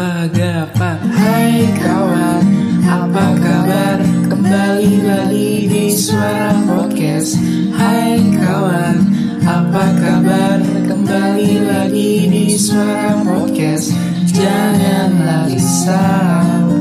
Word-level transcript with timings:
Gapa 0.00 0.96
Hai 1.12 1.68
kawan 1.76 2.44
Apa 2.88 3.36
kabar? 3.36 4.00
Kembali 4.32 5.04
lagi 5.04 5.68
di 5.68 5.92
Suara 5.92 6.56
Podcast. 6.64 7.36
Hai 7.76 8.16
kawan 8.32 8.96
Apa 9.44 9.84
kabar? 10.00 10.56
Kembali 10.88 11.52
lagi 11.68 12.32
di 12.32 12.56
Suara 12.56 13.20
Podcast. 13.28 13.92
Janganlah 14.32 15.52
risau 15.52 16.72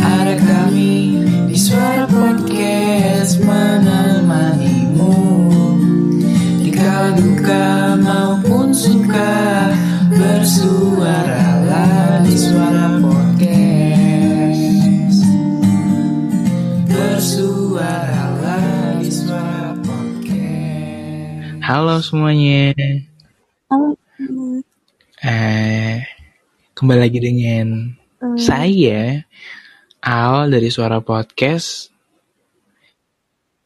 Ada 0.00 0.32
kami 0.40 1.20
di 1.52 1.56
Suara 1.60 2.08
Podcast 2.08 3.44
Menemanimu. 3.44 5.20
Di 6.64 6.72
kala 6.72 7.12
duka 7.12 7.92
maupun 8.00 8.72
suka 8.72 9.68
Suara 12.32 12.96
Podcast 12.98 14.64
Bersuaralah 16.88 18.66
di 19.00 19.10
Suara 19.12 19.76
Podcast 19.80 21.60
Halo 21.64 22.00
semuanya 22.00 22.72
Halo. 23.68 23.96
Eh, 25.22 26.02
kembali 26.76 27.00
lagi 27.04 27.18
dengan 27.20 27.96
Hmm, 28.22 28.38
saya 28.38 29.26
Al 29.98 30.46
dari 30.46 30.70
Suara 30.70 31.02
Podcast. 31.02 31.90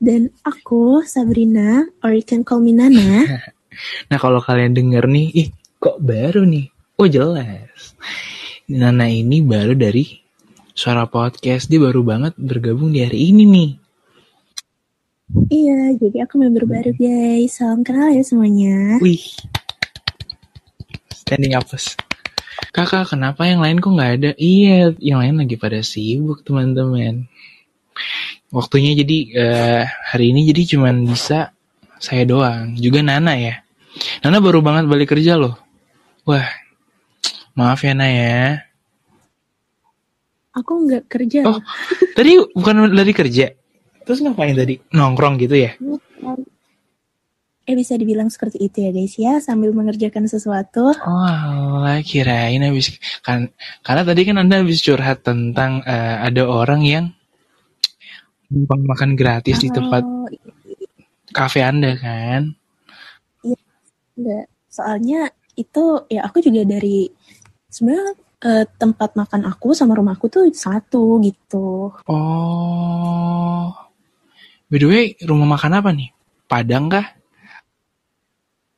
Dan 0.00 0.32
aku 0.40 1.04
Sabrina, 1.04 1.84
or 2.00 2.16
you 2.16 2.24
can 2.24 2.40
call 2.40 2.64
me 2.64 2.72
Nana. 2.72 3.20
Nah 4.08 4.16
kalau 4.16 4.40
kalian 4.40 4.72
denger 4.72 5.04
nih, 5.04 5.28
ih 5.36 5.48
kok 5.76 6.00
baru 6.00 6.48
nih? 6.48 6.72
Oh 6.96 7.04
jelas. 7.04 7.92
Nana 8.66 9.06
ini 9.06 9.46
baru 9.46 9.78
dari 9.78 10.02
Suara 10.74 11.06
Podcast. 11.06 11.70
Dia 11.70 11.78
baru 11.78 12.02
banget 12.02 12.34
bergabung 12.34 12.90
di 12.90 12.98
hari 12.98 13.30
ini 13.30 13.46
nih. 13.46 13.70
iya, 15.54 15.94
jadi 15.94 16.26
aku 16.26 16.34
member 16.34 16.66
baru 16.66 16.90
guys. 16.98 17.62
Salam 17.62 17.86
kenal 17.86 18.10
ya 18.10 18.26
semuanya. 18.26 18.98
Wih. 18.98 19.22
Standing 21.14 21.54
applause. 21.54 21.94
Kakak, 22.74 23.14
kenapa 23.14 23.46
yang 23.46 23.62
lain 23.62 23.78
kok 23.78 23.94
nggak 23.94 24.12
ada? 24.18 24.30
Iya, 24.34 24.98
yang 24.98 25.22
lain 25.22 25.46
lagi 25.46 25.54
pada 25.54 25.78
sibuk 25.86 26.42
teman-teman. 26.42 27.30
Waktunya 28.50 28.98
jadi 28.98 29.18
eh, 29.30 29.82
hari 29.86 30.34
ini 30.34 30.42
jadi 30.50 30.74
cuman 30.74 31.06
bisa 31.06 31.54
saya 32.02 32.26
doang. 32.26 32.74
Juga 32.74 32.98
Nana 32.98 33.38
ya. 33.38 33.62
Nana 34.26 34.42
baru 34.42 34.58
banget 34.58 34.90
balik 34.90 35.14
kerja 35.14 35.38
loh. 35.38 35.54
Wah, 36.26 36.65
maaf 37.56 37.80
ya 37.82 37.92
Nana 37.96 38.08
ya. 38.12 38.40
Aku 40.56 40.88
nggak 40.88 41.04
kerja. 41.08 41.44
Oh, 41.44 41.60
tadi 42.16 42.40
bukan 42.56 42.88
dari 42.92 43.12
kerja. 43.12 43.52
Terus 44.06 44.22
ngapain 44.22 44.56
tadi? 44.56 44.80
Nongkrong 44.94 45.36
gitu 45.42 45.56
ya? 45.58 45.76
Eh 47.66 47.74
bisa 47.74 47.98
dibilang 47.98 48.30
seperti 48.30 48.62
itu 48.62 48.78
ya 48.78 48.90
guys 48.94 49.14
ya, 49.18 49.34
sambil 49.42 49.74
mengerjakan 49.74 50.30
sesuatu. 50.30 50.94
Oh, 51.02 51.26
alah, 51.26 51.98
kirain 52.06 52.62
habis 52.62 52.94
kan 53.26 53.50
karena 53.82 54.06
tadi 54.06 54.22
kan 54.22 54.38
Anda 54.38 54.62
habis 54.62 54.78
curhat 54.80 55.26
tentang 55.26 55.82
eh, 55.82 56.16
ada 56.22 56.46
orang 56.46 56.86
yang 56.86 57.04
numpang 58.46 58.86
makan 58.86 59.18
gratis 59.18 59.58
di 59.58 59.68
tempat 59.74 60.06
Oh, 60.06 60.30
kafe 61.34 61.66
Anda 61.66 61.98
kan? 61.98 62.54
enggak. 64.16 64.46
Soalnya 64.70 65.28
itu 65.58 66.06
ya 66.06 66.22
aku 66.24 66.38
juga 66.40 66.62
dari 66.62 67.10
sebenarnya 67.70 68.14
eh, 68.46 68.64
tempat 68.78 69.16
makan 69.16 69.48
aku 69.48 69.72
sama 69.72 69.96
rumah 69.96 70.14
aku 70.14 70.26
tuh 70.28 70.44
satu 70.52 71.18
gitu. 71.22 71.92
Oh. 72.06 73.72
By 74.66 74.76
the 74.82 74.86
way, 74.90 75.04
rumah 75.22 75.54
makan 75.54 75.78
apa 75.78 75.90
nih? 75.94 76.10
Padang 76.50 76.90
kah? 76.90 77.06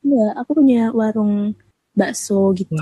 Enggak, 0.05 0.33
aku 0.37 0.51
punya 0.61 0.93
warung 0.93 1.57
bakso 1.97 2.53
gitu. 2.53 2.77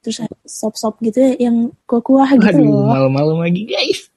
Terus 0.00 0.24
ada 0.24 0.36
sop-sop 0.48 0.96
gitu 1.04 1.20
ya, 1.20 1.32
yang 1.48 1.68
kuah-kuah 1.84 2.32
gitu 2.40 2.56
Aduh, 2.56 2.64
loh. 2.64 2.88
malu-malu 2.88 3.44
lagi 3.44 3.68
guys. 3.68 4.08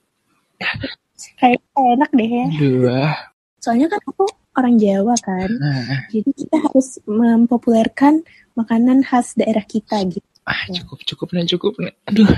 Kayak 1.40 1.59
enak 1.76 2.09
deh 2.16 2.30
ya. 2.31 2.46
Aduh. 2.47 2.88
ah. 2.88 3.16
Soalnya 3.59 3.88
kan 3.92 4.02
aku 4.08 4.24
orang 4.56 4.76
Jawa 4.80 5.16
kan. 5.20 5.50
Nah, 5.59 6.08
Jadi 6.12 6.30
kita 6.36 6.58
harus 6.64 7.00
mempopulerkan 7.03 8.24
makanan 8.56 9.03
khas 9.03 9.36
daerah 9.36 9.64
kita 9.68 10.03
gitu. 10.08 10.33
Ah, 10.44 10.62
cukup 10.70 11.00
cukup 11.08 11.28
nah 11.34 11.44
cukup 11.48 11.74
nah. 11.80 11.94
Aduh. 12.08 12.30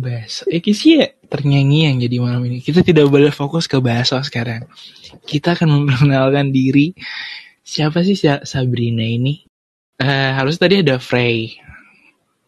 Bahasa. 0.00 0.48
Eh, 0.48 0.64
sih 0.72 0.96
ya 0.96 1.12
ternyanyi 1.28 1.92
yang 1.92 1.96
jadi 2.00 2.16
malam 2.24 2.40
ini. 2.48 2.64
Kita 2.64 2.80
tidak 2.80 3.12
boleh 3.12 3.28
fokus 3.28 3.68
ke 3.68 3.76
bahasa 3.84 4.16
sekarang. 4.24 4.64
Kita 5.28 5.52
akan 5.52 5.68
memperkenalkan 5.68 6.48
diri. 6.48 6.96
Siapa 7.60 8.00
sih 8.00 8.16
Sa- 8.16 8.42
Sabrina 8.48 9.04
ini? 9.04 9.44
Eh, 10.00 10.30
harusnya 10.32 10.64
tadi 10.64 10.80
ada 10.80 10.96
Frey. 10.96 11.60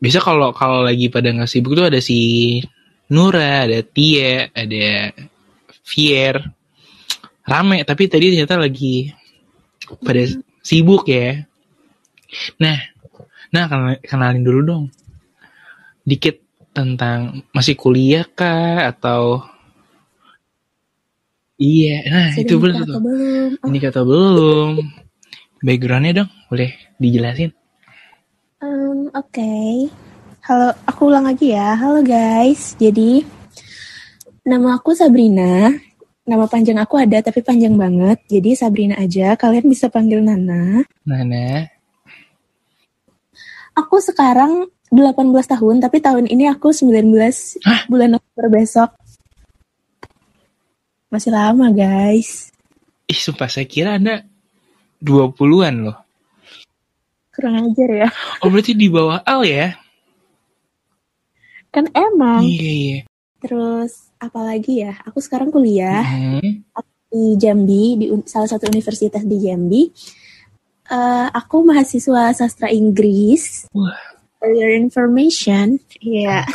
Biasa 0.00 0.19
kalau 0.25 0.50
kalau 0.56 0.81
lagi 0.82 1.12
pada 1.12 1.28
nggak 1.31 1.47
sibuk 1.47 1.76
tuh 1.76 1.92
ada 1.92 2.00
si 2.00 2.59
Nura, 3.12 3.69
ada 3.69 3.84
Tia, 3.84 4.48
ada 4.50 5.12
Fier. 5.84 6.41
Rame, 7.44 7.84
tapi 7.84 8.09
tadi 8.09 8.32
ternyata 8.32 8.56
lagi 8.56 9.12
pada 10.00 10.25
sibuk 10.65 11.04
ya. 11.04 11.44
Nah, 12.56 12.78
nah 13.52 13.64
kenal- 13.68 14.00
kenalin 14.02 14.42
dulu 14.42 14.60
dong. 14.64 14.84
Dikit 16.02 16.40
tentang 16.72 17.44
masih 17.52 17.76
kuliah 17.76 18.24
kah 18.26 18.88
atau 18.88 19.44
Iya, 21.62 21.94
nah 22.10 22.26
Sudah 22.34 22.42
itu 22.42 22.54
atau 22.58 22.98
belum? 22.98 23.48
Oh, 23.62 23.66
Ini 23.70 23.78
kata 23.78 24.00
belum. 24.02 24.70
Backgroundnya 25.62 26.12
dong, 26.24 26.30
boleh 26.50 26.74
dijelasin? 26.98 27.54
em, 28.58 29.06
Oke. 29.14 29.86
Halo, 30.42 30.74
aku 30.91 31.06
ulang 31.06 31.22
lagi 31.22 31.54
ya. 31.54 31.78
Halo 31.78 32.02
guys. 32.02 32.74
Jadi 32.74 33.22
nama 34.42 34.74
aku 34.74 34.91
Sabrina. 34.91 35.70
Nama 36.26 36.46
panjang 36.50 36.82
aku 36.82 36.98
ada 36.98 37.22
tapi 37.22 37.46
panjang 37.46 37.78
banget. 37.78 38.18
Jadi 38.26 38.58
Sabrina 38.58 38.98
aja. 38.98 39.38
Kalian 39.38 39.70
bisa 39.70 39.86
panggil 39.86 40.18
Nana. 40.18 40.82
Nana. 41.06 41.70
Aku 43.72 43.97
sekarang 43.99 44.69
18 44.93 45.16
tahun, 45.49 45.81
tapi 45.81 46.05
tahun 46.05 46.28
ini 46.28 46.44
aku 46.53 46.69
19 46.71 47.09
Hah? 47.65 47.88
bulan 47.88 48.21
Oktober 48.21 48.47
besok. 48.53 48.93
Masih 51.09 51.33
lama, 51.33 51.72
guys. 51.72 52.53
Ih, 53.09 53.16
sumpah 53.16 53.49
saya 53.49 53.65
kira 53.65 53.97
Anda 53.97 54.25
20-an 55.00 55.88
loh. 55.88 55.99
Kurang 57.33 57.72
ajar 57.72 57.88
ya. 57.88 58.09
Oh, 58.44 58.53
berarti 58.53 58.77
di 58.77 58.93
bawah 58.93 59.25
Al 59.25 59.41
ya? 59.44 59.72
Kan 61.72 61.89
emang. 61.97 62.44
Iya, 62.44 62.72
iya. 62.72 62.99
Terus, 63.41 64.12
apalagi 64.21 64.84
ya? 64.84 65.00
Aku 65.09 65.19
sekarang 65.25 65.49
kuliah 65.49 66.04
Hmm. 66.04 66.60
di 67.12 67.37
Jambi, 67.37 67.97
di 68.00 68.06
salah 68.25 68.49
satu 68.49 68.69
universitas 68.69 69.25
di 69.25 69.37
Jambi. 69.41 69.89
Eh, 70.92 71.26
aku 71.32 71.64
mahasiswa 71.64 72.36
sastra 72.36 72.69
Inggris. 72.69 73.64
Wah. 73.72 73.97
For 74.36 74.53
your 74.53 74.76
information, 74.76 75.80
ya. 76.04 76.44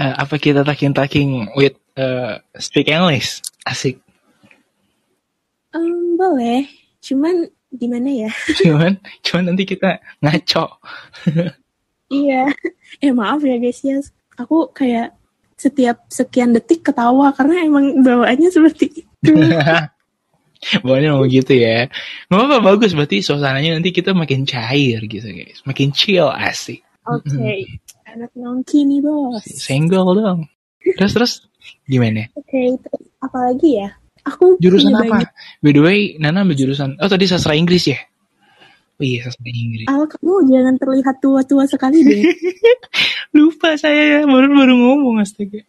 Eh, 0.00 0.14
apa 0.16 0.40
kita 0.40 0.64
talking-talking 0.64 1.52
with 1.60 1.76
eh, 1.98 2.40
speak 2.56 2.88
English? 2.88 3.44
Asik. 3.68 4.00
Em, 5.76 6.16
boleh. 6.16 6.64
Cuman 7.04 7.52
gimana 7.68 8.08
ya? 8.08 8.32
Cuman, 8.64 8.96
cuman 9.20 9.44
nanti 9.52 9.64
kita 9.68 10.00
ngaco. 10.24 10.66
Iya. 12.10 12.50
Eh 12.98 13.14
maaf 13.14 13.38
ya 13.46 13.54
guys 13.60 13.78
ya. 13.86 14.02
Aku 14.34 14.66
kayak 14.74 15.14
setiap 15.54 16.10
sekian 16.10 16.50
detik 16.50 16.82
ketawa 16.82 17.30
karena 17.30 17.62
emang 17.62 18.02
bawaannya 18.02 18.50
seperti 18.50 19.06
itu. 19.06 19.30
Pokoknya 20.60 21.16
mau 21.16 21.24
gitu 21.24 21.56
ya. 21.56 21.88
Gak 22.28 22.36
apa-apa, 22.36 22.58
bagus. 22.60 22.92
Berarti 22.92 23.24
suasananya 23.24 23.80
nanti 23.80 23.90
kita 23.90 24.12
makin 24.12 24.44
cair 24.44 25.00
gitu 25.04 25.24
guys. 25.24 25.64
Makin 25.64 25.88
chill, 25.90 26.28
asik. 26.28 26.84
Oke. 27.08 27.80
Anak 28.04 28.30
nongki 28.36 28.84
nih 28.84 29.00
bos. 29.00 29.40
Oke, 29.40 29.56
Senggol 29.56 30.20
dong. 30.20 30.40
Terus, 30.80 31.12
terus 31.16 31.32
gimana? 31.88 32.28
terus 32.44 32.76
apalagi 33.20 33.80
ya? 33.80 33.88
Aku 34.28 34.60
Jurusan 34.60 34.92
apa? 34.92 35.24
banyak- 35.24 35.32
By 35.64 35.72
the 35.72 35.80
way, 35.80 35.98
Nana 36.20 36.44
ambil 36.44 36.56
jurusan... 36.58 37.00
Oh, 37.00 37.08
tadi 37.08 37.24
sastra 37.24 37.56
Inggris 37.56 37.88
ya? 37.88 37.96
Oh 39.00 39.04
iya, 39.04 39.24
sastra 39.24 39.48
Inggris. 39.48 39.88
Al, 39.88 40.04
kamu 40.04 40.44
jangan 40.44 40.74
terlihat 40.76 41.16
tua-tua 41.24 41.64
sekali 41.64 42.04
deh. 42.04 42.20
Lupa 43.36 43.80
saya 43.80 44.20
ya, 44.20 44.20
baru-baru 44.28 44.76
ngomong 44.76 45.24
astaga. 45.24 45.64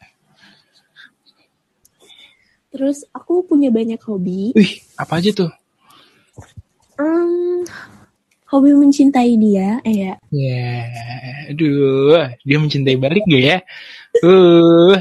Terus 2.72 3.04
aku 3.12 3.44
punya 3.44 3.68
banyak 3.68 4.00
hobi. 4.08 4.56
Wih, 4.56 4.80
apa 4.96 5.20
aja 5.20 5.36
tuh? 5.36 5.52
Hmm, 6.96 7.68
hobi 8.48 8.72
mencintai 8.72 9.36
dia, 9.36 9.84
eh 9.84 9.96
ya. 10.08 10.14
Ya, 10.32 10.72
aduh, 11.52 12.32
dia 12.48 12.58
mencintai 12.64 12.96
balik 12.96 13.28
gak 13.28 13.44
ya? 13.44 13.58
Uh, 14.24 14.96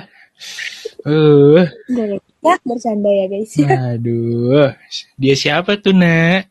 uh, 1.06 1.62
Enggak, 1.86 2.18
ya 2.42 2.54
bercanda 2.66 3.10
ya 3.10 3.24
guys. 3.30 3.54
aduh, 3.94 4.74
dia 5.14 5.34
siapa 5.38 5.78
tuh 5.78 5.94
nak? 5.94 6.50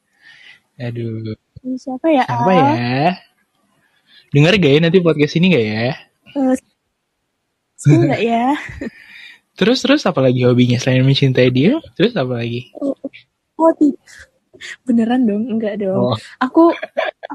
Aduh, 0.80 1.36
Siapa 1.60 2.07
ya? 2.07 2.24
siapa 2.24 2.51
ya? 2.56 3.19
Dengar 4.31 4.56
gak 4.56 4.71
ya 4.71 4.80
nanti 4.80 5.04
podcast 5.04 5.36
ini 5.36 5.51
gak 5.51 5.66
ya? 5.68 5.88
Eh, 6.31 6.56
seru 7.75 8.07
nggak 8.07 8.24
ya? 8.24 8.56
Terus 9.59 9.83
terus 9.83 10.07
apa 10.07 10.23
lagi 10.23 10.47
hobinya 10.47 10.79
selain 10.79 11.03
mencintai 11.03 11.51
dia? 11.51 11.75
Terus 11.94 12.15
apa 12.15 12.39
lagi? 12.39 12.71
Oh, 12.79 12.95
beneran 14.88 15.27
dong? 15.27 15.44
Enggak 15.51 15.83
dong. 15.83 16.15
Oh, 16.15 16.17
Aku 16.39 16.71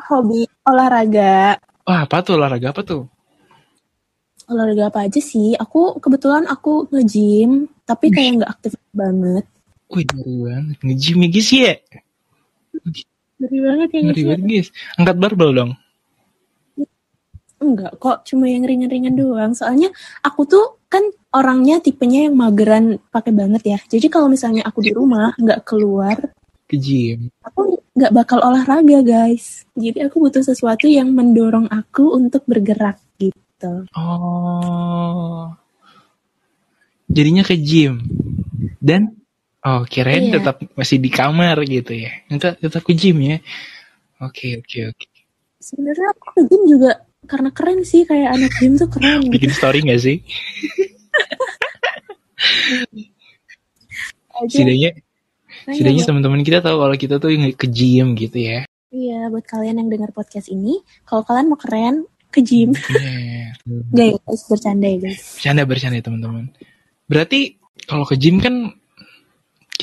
hobi 0.09 0.49
olahraga. 0.65 1.61
wah 1.85 2.09
apa 2.09 2.25
tuh 2.25 2.41
olahraga 2.41 2.73
apa 2.73 2.81
tuh? 2.81 3.05
Olahraga 4.45 4.89
apa 4.89 5.05
aja 5.05 5.21
sih? 5.21 5.53
Aku 5.55 6.01
kebetulan 6.01 6.49
aku 6.49 6.89
nge-gym, 6.89 7.69
tapi 7.85 8.09
kayak 8.09 8.41
nggak 8.41 8.51
aktif 8.51 8.73
banget. 8.91 9.45
Wih 9.93 10.05
ngeri 10.05 10.37
banget, 10.43 10.77
nge-gym 10.81 11.19
ya 11.21 11.29
guys 11.29 11.51
ya? 11.53 11.73
Ngeri 13.37 13.59
banget 13.61 13.89
ya 13.93 14.01
Ngeri 14.01 14.17
guys. 14.17 14.29
banget 14.33 14.45
guys. 14.49 14.69
Angkat 14.97 15.17
barbel 15.21 15.51
dong. 15.53 15.71
Enggak 17.65 17.97
kok, 17.97 18.29
cuma 18.29 18.45
yang 18.45 18.69
ringan-ringan 18.69 19.17
doang. 19.17 19.57
Soalnya 19.57 19.89
aku 20.21 20.45
tuh 20.45 20.65
kan 20.93 21.01
orangnya 21.33 21.81
tipenya 21.81 22.29
yang 22.29 22.37
mageran 22.37 23.01
pakai 23.09 23.33
banget 23.33 23.63
ya. 23.65 23.79
Jadi 23.89 24.07
kalau 24.07 24.29
misalnya 24.29 24.63
aku 24.69 24.85
di 24.85 24.93
rumah 24.93 25.33
nggak 25.41 25.65
keluar, 25.65 26.21
Ke 26.69 26.77
gym. 26.77 27.33
aku 27.41 27.81
nggak 27.97 28.13
bakal 28.13 28.45
olahraga 28.45 29.01
guys. 29.01 29.65
Jadi 29.75 30.05
aku 30.05 30.21
butuh 30.21 30.45
sesuatu 30.45 30.85
yang 30.85 31.09
mendorong 31.11 31.67
aku 31.73 32.13
untuk 32.15 32.45
bergerak 32.45 33.01
gitu. 33.17 33.89
Oh. 33.97 35.49
Jadinya 37.09 37.43
ke 37.43 37.57
gym. 37.57 38.01
Dan 38.81 39.17
oh 39.65 39.83
kirain 39.85 40.29
Iya. 40.29 40.41
tetap 40.41 40.61
masih 40.77 41.01
di 41.01 41.09
kamar 41.09 41.57
gitu 41.65 41.97
ya. 41.97 42.13
Enggak, 42.29 42.61
tetap 42.61 42.85
ke 42.85 42.93
gym 42.93 43.19
ya. 43.21 43.39
Oke, 44.21 44.61
oke, 44.61 44.79
oke. 44.93 45.07
Sebenarnya 45.59 46.07
aku 46.13 46.27
ke 46.37 46.41
gym 46.49 46.63
juga 46.69 46.91
karena 47.25 47.51
keren 47.51 47.83
sih 47.83 48.05
kayak 48.05 48.37
anak 48.37 48.53
gym 48.61 48.77
tuh 48.77 48.89
keren. 48.89 49.25
Bikin 49.29 49.51
story 49.53 49.85
gak 49.85 50.01
sih? 50.01 50.21
Setidaknya, 54.51 54.91
setidaknya 55.65 56.03
iya, 56.05 56.09
teman-teman 56.09 56.43
kita 56.43 56.59
tahu 56.61 56.77
kalau 56.83 56.97
kita 56.99 57.17
tuh 57.23 57.31
yang 57.33 57.55
ke 57.55 57.67
gym 57.71 58.19
gitu 58.19 58.39
ya. 58.39 58.69
iya, 58.95 59.27
buat 59.27 59.43
kalian 59.43 59.83
yang 59.83 59.91
dengar 59.91 60.11
podcast 60.15 60.47
ini, 60.53 60.79
kalau 61.03 61.27
kalian 61.27 61.51
mau 61.51 61.59
keren 61.59 62.07
ke 62.35 62.43
gym. 62.43 62.75
Gak 63.95 64.07
ya 64.11 64.19
guys, 64.23 64.43
bercanda 64.51 64.87
ya 64.91 64.99
guys. 64.99 65.23
Bercanda 65.39 65.63
bercanda 65.67 65.97
ya 65.99 66.05
teman-teman. 66.05 66.45
Berarti 67.07 67.59
kalau 67.87 68.05
ke 68.07 68.19
gym 68.19 68.43
kan 68.43 68.75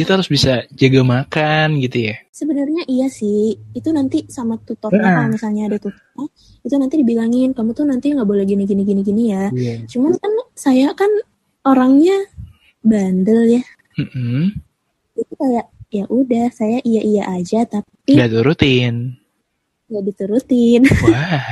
kita 0.01 0.17
harus 0.17 0.25
bisa 0.25 0.65
jaga 0.73 1.01
makan 1.05 1.77
gitu 1.77 2.09
ya. 2.09 2.15
Sebenarnya 2.27 2.83
iya 2.85 3.05
sih, 3.05 3.53
itu 3.71 3.89
nanti 3.89 4.25
sama 4.25 4.57
tutornya 4.57 4.97
Nah. 4.97 5.13
kalau 5.15 5.29
misalnya 5.31 5.63
ada 5.69 5.77
tutornya, 5.77 6.25
itu 6.61 6.75
nanti 6.75 6.95
dibilangin 6.97 7.53
kamu 7.53 7.71
tuh 7.71 7.85
nanti 7.85 8.09
nggak 8.09 8.25
boleh 8.25 8.41
gini 8.43 8.65
gini 8.65 8.81
gini 8.81 9.01
gini 9.01 9.23
ya. 9.29 9.53
Iya. 9.53 9.85
Cuman 9.85 10.17
kan 10.17 10.33
saya 10.51 10.89
kan 10.91 11.11
orangnya 11.61 12.17
bandel 12.81 13.61
ya, 13.61 13.63
Mm-mm. 13.95 14.57
itu 15.13 15.33
kayak 15.37 15.69
ya 15.93 16.09
udah 16.09 16.49
saya 16.49 16.81
iya 16.81 17.01
iya 17.03 17.23
aja 17.29 17.61
tapi 17.63 18.17
Nggak 18.17 18.31
turutin. 18.33 18.95
nggak 19.85 20.03
diturutin. 20.07 20.81
Wah. 21.05 21.45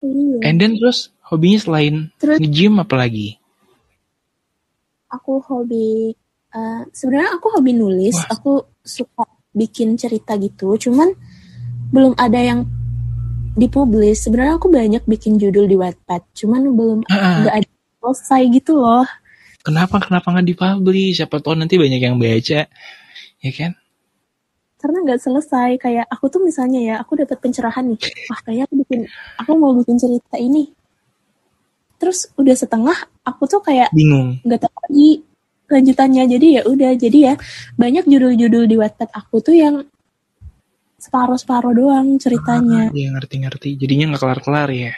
iya. 0.00 0.38
And 0.46 0.56
then 0.56 0.78
terus 0.78 1.10
hobinya 1.26 1.58
selain 1.58 2.14
Terus 2.16 2.38
nge-gym 2.38 2.78
apa 2.78 2.94
lagi? 2.94 3.42
aku 5.06 5.38
hobi, 5.40 6.12
eh, 6.56 6.80
sebenarnya 6.90 7.36
aku 7.36 7.46
hobi 7.52 7.76
nulis, 7.76 8.16
Wah. 8.16 8.32
aku 8.32 8.52
suka 8.80 9.28
bikin 9.52 9.94
cerita 9.94 10.34
gitu. 10.36 10.80
Cuman 10.80 11.12
belum 11.92 12.16
ada 12.16 12.40
yang 12.40 12.64
dipublish. 13.54 14.24
Sebenarnya 14.24 14.56
aku 14.56 14.68
banyak 14.68 15.04
bikin 15.04 15.36
judul 15.36 15.64
di 15.64 15.76
Wattpad, 15.76 16.22
cuman 16.34 16.72
belum 16.72 16.98
Ah, 17.08 17.44
nggak 17.44 17.54
ada 17.54 17.68
yang 17.68 17.92
selesai 18.00 18.42
gitu 18.52 18.72
loh. 18.80 19.04
kenapa 19.60 19.98
kenapa 19.98 20.26
nggak 20.30 20.46
dipublish? 20.46 21.18
Siapa 21.18 21.40
tahu 21.40 21.56
nanti 21.56 21.76
banyak 21.76 22.00
yang 22.00 22.16
baca, 22.16 22.60
ya 23.40 23.52
kan? 23.52 23.72
karena 24.76 25.02
nggak 25.02 25.18
selesai 25.18 25.70
kayak 25.82 26.06
aku 26.06 26.30
tuh 26.30 26.38
misalnya 26.44 26.78
ya 26.78 26.94
aku 27.02 27.18
dapat 27.18 27.40
pencerahan 27.42 27.90
nih 27.90 27.98
wah 28.30 28.38
kayak 28.44 28.70
aku 28.70 28.74
bikin 28.86 29.00
aku 29.34 29.50
mau 29.58 29.72
bikin 29.74 29.96
cerita 29.98 30.36
ini 30.38 30.70
terus 31.96 32.28
udah 32.36 32.54
setengah 32.54 32.94
aku 33.24 33.50
tuh 33.50 33.64
kayak 33.64 33.88
Bingung. 33.90 34.36
nggak 34.46 34.62
tahu 34.62 34.76
lagi 34.86 35.26
lanjutannya 35.66 36.24
jadi 36.30 36.46
ya 36.58 36.62
udah 36.64 36.90
jadi 36.94 37.18
ya 37.18 37.34
banyak 37.74 38.06
judul-judul 38.06 38.64
di 38.66 38.76
Wattpad 38.78 39.10
aku 39.10 39.42
tuh 39.42 39.54
yang 39.54 39.82
separuh-separuh 40.96 41.74
doang 41.74 42.16
ceritanya 42.16 42.88
Iya 42.90 43.12
ngerti-ngerti. 43.14 43.76
Jadinya 43.76 44.14
nggak 44.14 44.22
kelar-kelar 44.22 44.68
ya. 44.72 44.92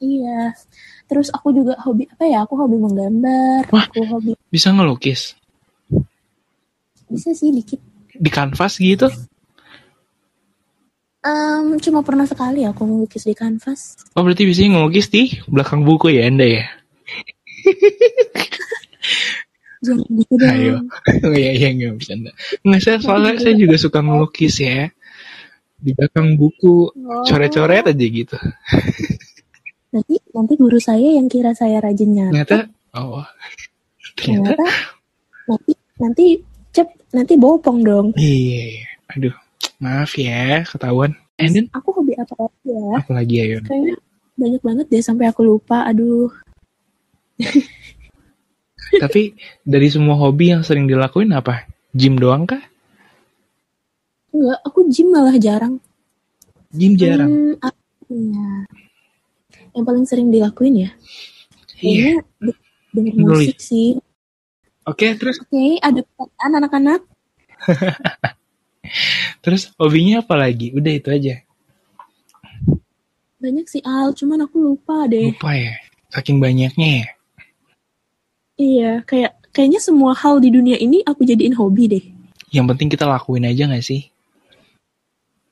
iya 0.00 0.56
terus 1.06 1.28
aku 1.28 1.52
juga 1.52 1.76
hobi 1.84 2.08
apa 2.08 2.24
ya 2.24 2.40
aku 2.42 2.56
hobi 2.56 2.80
menggambar 2.80 3.68
Wah. 3.68 3.84
aku 3.84 4.00
hobi 4.06 4.32
Bisa 4.48 4.72
ngelukis 4.72 5.36
bisa 7.04 7.34
sih 7.34 7.50
dikit 7.50 7.82
di 8.14 8.30
kanvas 8.30 8.78
gitu? 8.78 9.10
Em, 11.20 11.76
cuma 11.78 12.00
pernah 12.00 12.24
sekali 12.24 12.64
aku 12.64 12.80
melukis 12.88 13.28
di 13.28 13.36
kanvas 13.36 14.00
Oh 14.16 14.24
berarti 14.24 14.48
biasanya 14.48 14.80
ngelukis 14.80 15.12
di 15.12 15.36
belakang 15.44 15.84
buku 15.84 16.16
ya 16.16 16.24
anda 16.26 16.48
ya? 16.48 16.64
jangan 19.80 20.06
gitu 20.12 20.32
dong 20.36 20.52
Ayo. 20.52 20.74
Iya 21.40 21.50
iya 21.56 21.68
nggak 21.72 21.94
bisa 21.96 22.12
anda. 22.16 22.30
Nggak 22.62 22.80
saya 22.84 22.96
soalnya 23.00 23.32
saya 23.40 23.54
juga 23.56 23.76
suka 23.80 23.98
ngelukis 24.00 24.56
ya 24.60 24.88
di 25.80 25.90
belakang 25.96 26.36
buku 26.36 26.92
Oh. 26.92 27.24
coret-coret 27.24 27.88
aja 27.88 28.06
gitu. 28.06 28.36
nanti 29.90 30.14
nanti 30.30 30.52
guru 30.54 30.76
saya 30.78 31.16
yang 31.18 31.26
kira 31.26 31.50
saya 31.50 31.80
rajin 31.82 32.14
nyata 32.14 32.30
Ternyata 32.30 32.56
oh 32.94 33.24
ternyata 34.14 34.54
ternyata 34.54 34.66
nanti 35.48 35.72
nanti 35.98 36.24
cep 36.70 36.88
nanti 37.10 37.34
bopong 37.34 37.78
dong 37.82 38.06
iya. 38.14 38.84
iya. 38.84 38.88
Aduh 39.10 39.34
maaf 39.80 40.12
ya 40.14 40.62
ketahuan. 40.68 41.16
And 41.40 41.56
then 41.56 41.66
aku 41.72 41.90
hobi 41.96 42.12
apa 42.14 42.36
lagi 42.36 42.68
ya 42.68 42.84
apa 43.00 43.10
lagi 43.16 43.34
ayo? 43.40 43.58
kayaknya 43.64 43.96
banyak 44.36 44.60
banget 44.60 44.86
deh 44.92 45.02
sampai 45.02 45.26
aku 45.26 45.40
lupa 45.42 45.88
aduh 45.88 46.28
Tapi 48.92 49.34
dari 49.62 49.86
semua 49.86 50.16
hobi 50.16 50.50
yang 50.50 50.62
sering 50.62 50.84
dilakuin 50.84 51.30
apa? 51.30 51.68
Gym 51.90 52.16
doang 52.16 52.44
kah? 52.44 52.62
enggak 54.30 54.62
aku 54.62 54.86
gym 54.86 55.10
malah 55.10 55.34
jarang 55.36 55.82
Gym 56.70 56.94
jarang. 56.94 57.26
Hmm, 57.26 57.54
apa 57.58 57.82
ya 58.06 58.50
yang 59.70 59.82
paling 59.82 60.06
sering 60.06 60.30
dilakuin 60.30 60.86
ya 60.86 60.90
Iya. 61.78 62.22
de- 62.38 62.54
denger 62.90 63.14
Nulis. 63.16 63.50
musik 63.50 63.58
sih 63.58 63.98
Oke, 64.86 65.14
terus 65.14 65.38
oke 65.38 65.78
ada 65.78 65.98
pertanyaan 66.06 66.52
anak-anak 66.62 67.00
terus 69.44 69.74
hobinya 69.76 70.22
apa 70.22 70.34
lagi? 70.34 70.70
Udah 70.72 70.92
itu 70.92 71.10
aja. 71.10 71.42
banyak 73.36 73.66
sih 73.66 73.82
Al 73.82 74.12
cuman 74.12 74.44
aku 74.44 74.56
lupa 74.60 75.04
deh 75.06 75.32
Lupa 75.32 75.52
ya. 75.52 75.74
Saking 76.08 76.38
banyaknya 76.38 76.88
ya. 77.02 77.06
Iya 78.60 79.00
kayak 79.02 79.32
kayaknya 79.50 79.80
semua 79.80 80.12
hal 80.12 80.36
di 80.38 80.52
dunia 80.52 80.76
ini 80.76 81.00
aku 81.02 81.24
jadiin 81.24 81.56
hobi 81.56 81.84
deh 81.88 82.04
Yang 82.50 82.66
penting 82.68 82.88
kita 82.88 83.06
lakuin 83.06 83.46
aja 83.46 83.64
gak 83.64 83.80
sih? 83.80 84.10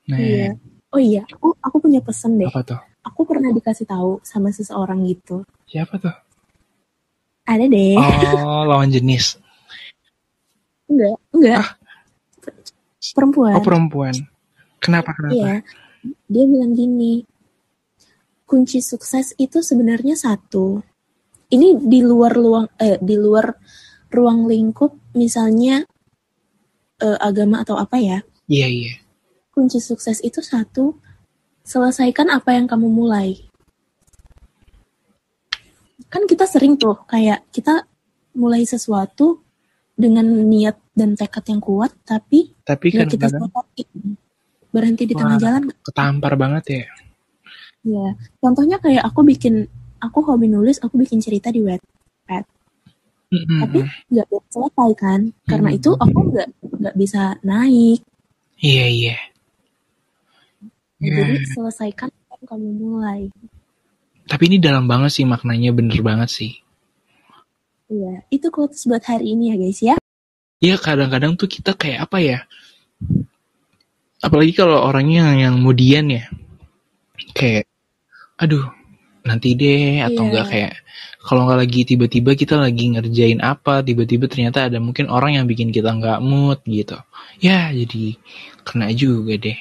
Nah, 0.05 0.19
iya 0.19 0.51
oh 0.89 0.99
iya 0.99 1.21
aku 1.25 1.55
aku 1.57 1.77
punya 1.79 1.99
pesan 1.99 2.37
deh 2.37 2.45
apa 2.45 2.61
tuh? 2.61 2.79
aku 3.01 3.21
pernah 3.23 3.49
dikasih 3.49 3.85
tahu 3.85 4.19
sama 4.21 4.49
seseorang 4.49 5.01
gitu 5.05 5.41
Siapa 5.65 5.97
tuh? 5.97 6.13
ada 7.43 7.65
deh 7.65 7.97
Oh, 7.97 8.61
lawan 8.63 8.89
jenis. 8.89 9.37
enggak 10.85 11.17
enggak 11.31 11.63
perempuan 13.11 13.55
Oh, 13.57 13.63
perempuan. 13.63 14.13
Kenapa 14.79 15.13
kenapa? 15.13 15.33
iya 15.33 15.53
dia 16.25 16.43
bilang 16.45 16.73
gini 16.73 17.21
kunci 18.43 18.81
sukses 18.81 19.35
itu 19.35 19.61
sebenarnya 19.61 20.15
satu 20.15 20.81
ini 21.49 21.77
di 21.81 21.99
luar 22.05 22.33
luang 22.37 22.67
eh 22.77 22.97
di 23.01 23.15
luar 23.17 23.49
ruang 24.09 24.45
lingkup 24.49 24.93
misalnya 25.17 25.85
eh, 27.01 27.17
agama 27.19 27.61
atau 27.65 27.77
apa 27.77 27.97
ya 28.01 28.19
Iya, 28.49 28.65
iya. 28.65 28.93
kunci 29.53 29.77
sukses 29.77 30.17
itu 30.25 30.41
satu 30.41 30.97
selesaikan 31.61 32.33
apa 32.33 32.57
yang 32.57 32.65
kamu 32.65 32.89
mulai 32.89 33.37
kan 36.09 36.25
kita 36.25 36.49
sering 36.49 36.73
tuh 36.81 36.97
kayak 37.05 37.45
kita 37.53 37.85
mulai 38.33 38.65
sesuatu 38.65 39.45
dengan 39.93 40.25
niat 40.25 40.81
dan 40.97 41.13
tekad 41.13 41.45
yang 41.45 41.61
kuat 41.61 41.93
tapi 42.01 42.57
Tapi 42.65 42.87
kan 42.89 43.05
kita 43.05 43.29
selesaiin 43.29 44.17
berhenti 44.73 45.03
di 45.05 45.13
tengah 45.13 45.37
Wah. 45.37 45.41
jalan 45.41 45.63
Ketampar 45.85 46.33
banget 46.37 46.63
ya. 46.65 46.85
ya 47.85 48.07
contohnya 48.41 48.81
kayak 48.81 49.05
aku 49.05 49.21
bikin 49.21 49.69
aku 49.99 50.19
hobi 50.23 50.47
nulis 50.47 50.79
aku 50.79 50.95
bikin 50.97 51.19
cerita 51.19 51.51
di 51.51 51.61
web 51.61 51.79
Mm-mm. 53.29 53.61
tapi 53.61 53.79
nggak 54.09 54.25
selesai 54.49 54.89
kan 54.97 55.19
karena 55.45 55.69
Hmm. 55.69 55.77
itu 55.77 55.89
aku 55.93 56.19
nggak 56.33 56.47
nggak 56.81 56.95
bisa 56.97 57.37
naik 57.45 58.01
Iya 58.59 58.85
iya. 58.89 59.15
jadi 60.99 61.37
Ya. 61.39 61.47
selesaikan 61.55 62.09
apa 62.11 62.33
yang 62.35 62.47
kamu 62.49 62.69
mulai 62.75 63.21
Tapi 64.25 64.43
ini 64.45 64.57
dalam 64.59 64.85
banget 64.85 65.15
sih 65.15 65.25
maknanya 65.25 65.71
bener 65.71 66.01
banget 66.01 66.29
sih. 66.29 66.51
iya 67.87 68.21
itu 68.29 68.49
quotes 68.49 68.83
buat 68.85 69.01
hari 69.01 69.33
ini 69.33 69.53
ya 69.53 69.55
guys 69.57 69.79
ya 69.81 69.95
Iya 70.59 70.75
kadang-kadang 70.75 71.39
tuh 71.39 71.47
kita 71.47 71.71
kayak 71.71 72.03
apa 72.03 72.19
ya? 72.19 72.43
Apalagi 74.19 74.51
kalau 74.51 74.75
orangnya 74.83 75.31
yang, 75.31 75.39
yang 75.39 75.55
mudian 75.63 76.11
ya. 76.11 76.27
Kayak, 77.31 77.63
aduh, 78.35 78.67
nanti 79.29 79.53
deh 79.53 80.01
atau 80.01 80.25
Iya. 80.25 80.27
enggak 80.33 80.45
kayak 80.49 80.73
kalau 81.21 81.45
nggak 81.45 81.59
lagi 81.61 81.79
tiba-tiba 81.85 82.31
kita 82.33 82.55
lagi 82.57 82.89
ngerjain 82.89 83.37
apa, 83.45 83.85
tiba-tiba 83.85 84.25
ternyata 84.25 84.65
ada 84.65 84.81
mungkin 84.81 85.05
orang 85.13 85.37
yang 85.37 85.45
bikin 85.45 85.69
kita 85.69 85.93
nggak 85.93 86.17
mood 86.25 86.57
gitu. 86.65 86.97
Ya 87.37 87.69
jadi 87.69 88.17
kena 88.65 88.89
juga 88.97 89.37
deh. 89.37 89.59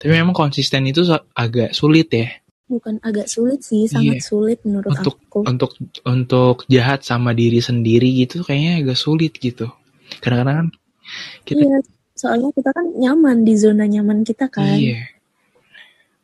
Tapi 0.00 0.10
memang 0.10 0.32
konsisten 0.32 0.88
itu 0.88 1.04
agak 1.36 1.76
sulit 1.76 2.08
ya 2.08 2.26
bukan 2.72 2.96
agak 3.04 3.28
sulit 3.28 3.60
sih 3.60 3.84
sangat 3.84 4.16
Iya. 4.16 4.24
sulit 4.24 4.58
menurut 4.64 4.88
Untuk- 4.96 5.20
aku 5.28 5.38
untuk 5.44 5.70
untuk 6.08 6.56
jahat 6.72 7.04
sama 7.04 7.36
diri 7.36 7.60
sendiri 7.60 8.08
gitu 8.24 8.40
kayaknya 8.40 8.80
agak 8.80 8.96
sulit 8.96 9.36
gitu. 9.36 9.68
Kadang-kadang 10.24 10.56
kan 10.56 10.68
kita 11.44 11.60
iya 11.68 11.78
soalnya 12.16 12.48
kita 12.56 12.72
kan 12.72 12.86
nyaman 12.96 13.44
di 13.44 13.54
zona 13.60 13.84
nyaman 13.84 14.24
kita 14.24 14.48
kan 14.48 14.72
Iya. 14.80 15.04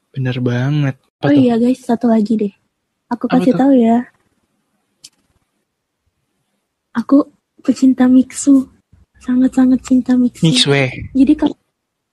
Bener 0.09 0.41
banget. 0.41 0.97
Apa 1.21 1.29
oh 1.29 1.31
tuh? 1.35 1.43
iya 1.43 1.55
guys 1.61 1.85
satu 1.85 2.07
lagi 2.09 2.33
deh 2.39 2.53
aku 3.09 3.25
kasih 3.27 3.53
tahu 3.55 3.73
ya 3.75 4.05
aku 6.93 7.29
pecinta 7.61 8.07
mixu 8.07 8.69
sangat-sangat 9.19 9.81
cinta 9.83 10.15
mixu 10.15 10.43
Mixwe. 10.45 11.11
jadi 11.15 11.33
kalau 11.35 11.57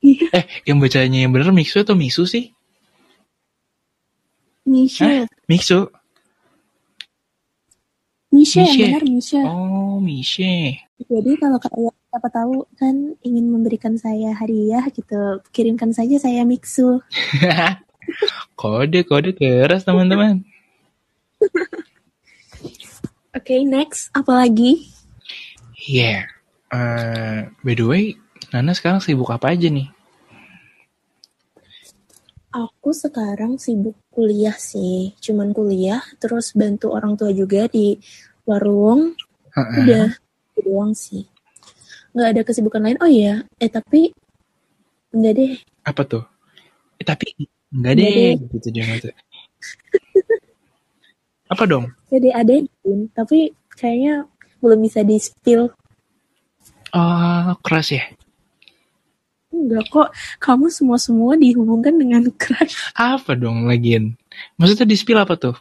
iya 0.02 0.28
Eh, 0.34 0.46
yang 0.66 0.78
bacanya 0.78 1.26
yang 1.26 1.34
bener 1.34 1.50
Mixwe 1.50 1.82
atau 1.82 1.98
Mixu 1.98 2.26
sih? 2.26 2.54
Michelle 4.66 5.30
Mixu. 5.46 5.90
Michelle 8.34 8.66
Michelle. 8.68 8.92
benar 8.92 9.04
Michelle 9.06 9.48
Oh, 9.48 9.98
Mishe. 10.02 10.82
jadi 11.06 11.32
kalau 11.38 11.58
kalian 11.58 11.94
siapa 12.10 12.30
tahu 12.30 12.66
kan 12.76 12.96
ingin 13.22 13.46
memberikan 13.50 13.96
saya 13.96 14.34
hadiah 14.34 14.84
gitu 14.90 15.40
kirimkan 15.52 15.92
saja 15.92 16.18
saya 16.18 16.42
mixu 16.44 17.00
kode 18.60 19.02
kode 19.04 19.34
keras 19.34 19.84
teman-teman. 19.84 20.46
oke 23.38 23.56
next 23.68 24.10
apa 24.16 24.32
lagi 24.46 24.96
Iya. 25.86 26.26
Eh, 26.74 27.40
by 27.62 27.74
the 27.78 27.86
way, 27.86 28.04
Nana 28.50 28.74
sekarang 28.74 29.04
sibuk 29.04 29.30
apa 29.30 29.54
aja 29.54 29.70
nih? 29.70 29.86
Aku 32.56 32.96
sekarang 32.96 33.60
sibuk 33.60 34.00
kuliah 34.10 34.56
sih, 34.56 35.12
cuman 35.20 35.52
kuliah, 35.52 36.00
terus 36.18 36.56
bantu 36.56 36.96
orang 36.96 37.20
tua 37.20 37.36
juga 37.36 37.68
di 37.68 38.00
warung, 38.48 39.12
Heeh. 39.52 39.78
udah 39.84 40.08
itu 40.56 40.60
doang 40.64 40.96
sih. 40.96 41.28
Nggak 42.16 42.30
ada 42.32 42.42
kesibukan 42.48 42.82
lain. 42.82 43.00
Oh 43.04 43.12
iya, 43.12 43.44
eh 43.60 43.68
tapi 43.68 44.16
enggak 45.12 45.34
deh, 45.36 45.54
Apa 45.84 46.02
tuh? 46.08 46.24
Eh, 46.96 47.06
tapi 47.06 47.36
enggak 47.76 47.94
Enggak 47.94 47.94
deh, 48.00 48.32
gitu 48.56 48.68
dia. 48.72 48.84
apa 51.46 51.64
dong? 51.70 51.94
jadi 52.10 52.32
bikin, 52.42 53.12
tapi 53.14 53.54
kayaknya 53.76 54.26
belum 54.64 54.80
bisa 54.82 55.06
di 55.06 55.22
spill. 55.22 55.70
Oh, 56.96 57.54
keras 57.62 57.92
ya. 57.92 58.04
Enggak 59.56 59.88
kok, 59.88 60.10
kamu 60.44 60.68
semua 60.68 60.98
semua 61.00 61.38
dihubungkan 61.40 61.96
dengan 61.96 62.28
crush. 62.42 62.92
Apa 62.98 63.38
dong 63.38 63.70
lagian? 63.70 64.18
Maksudnya 64.60 64.88
di 64.88 64.98
spill 64.98 65.22
apa 65.22 65.36
tuh? 65.38 65.56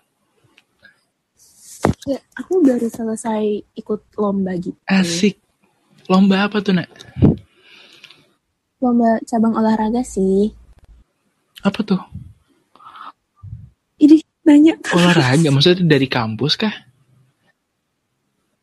Ya, 2.09 2.17
aku 2.37 2.65
baru 2.65 2.89
selesai 2.89 3.61
ikut 3.77 4.01
lomba 4.17 4.57
gitu. 4.57 4.77
Asik. 4.89 5.37
Lomba 6.09 6.49
apa 6.49 6.61
tuh, 6.61 6.77
Nak? 6.77 6.89
Lomba 8.81 9.21
cabang 9.25 9.57
olahraga 9.57 10.01
sih. 10.05 10.53
Apa 11.65 11.81
tuh? 11.81 12.01
Nanya 14.45 14.77
Olahraga, 14.93 15.49
maksudnya 15.49 15.85
dari 15.89 16.09
kampus 16.09 16.55
kah? 16.61 16.75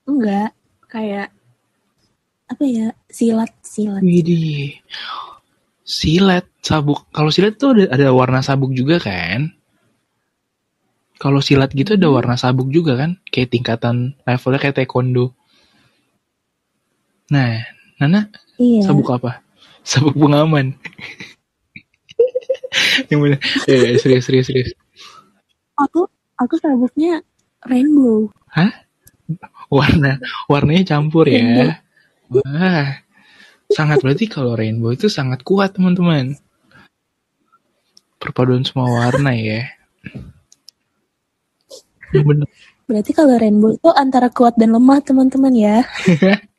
enggak 0.01 0.51
kayak 0.91 1.31
apa 2.51 2.63
ya 2.67 2.87
silat 3.07 3.47
silat 3.63 4.03
Widih. 4.03 4.75
Silat, 5.81 6.45
sabuk. 6.59 7.07
Kalau 7.15 7.31
silat 7.31 7.55
tuh 7.55 7.71
ada, 7.73 7.85
ada 7.95 8.07
warna 8.11 8.43
sabuk 8.43 8.75
juga 8.75 8.99
kan? 8.99 9.55
Kalau 11.15 11.39
silat 11.39 11.71
gitu 11.71 11.95
ada 11.95 12.11
Hmm. 12.11 12.17
warna 12.17 12.35
sabuk 12.35 12.67
juga 12.73 12.97
kan? 12.99 13.21
Kayak 13.29 13.55
tingkatan 13.55 14.17
levelnya 14.27 14.59
kayak 14.59 14.75
taekwondo. 14.83 15.31
Nah, 17.31 17.61
Nana 18.01 18.27
iya 18.59 18.83
sabuk 18.83 19.07
apa? 19.15 19.39
Sabuk 19.81 20.17
pengaman. 20.17 20.75
Yang 23.09 23.19
mana? 23.19 23.37
Eh, 23.69 23.95
serius, 24.01 24.23
serius, 24.27 24.45
serius. 24.49 24.69
Aku 25.81 26.01
aku 26.37 26.55
sabuknya 26.61 27.21
rainbow 27.65 28.29
Warna, 29.71 30.19
warnanya 30.51 30.83
campur 30.83 31.23
Rainbow. 31.23 31.71
ya. 31.71 31.79
Wah, 32.27 32.99
sangat 33.71 34.03
berarti 34.03 34.27
kalau 34.27 34.59
rainbow 34.59 34.91
itu 34.91 35.07
sangat 35.07 35.47
kuat 35.47 35.71
teman-teman. 35.71 36.35
Perpaduan 38.19 38.67
semua 38.67 38.91
warna 38.91 39.31
ya. 39.31 39.71
Yang 42.11 42.25
bener. 42.27 42.47
berarti 42.83 43.11
kalau 43.15 43.39
rainbow 43.39 43.71
itu 43.71 43.87
antara 43.95 44.27
kuat 44.27 44.59
dan 44.59 44.75
lemah 44.75 44.99
teman-teman 44.99 45.55
ya 45.55 45.87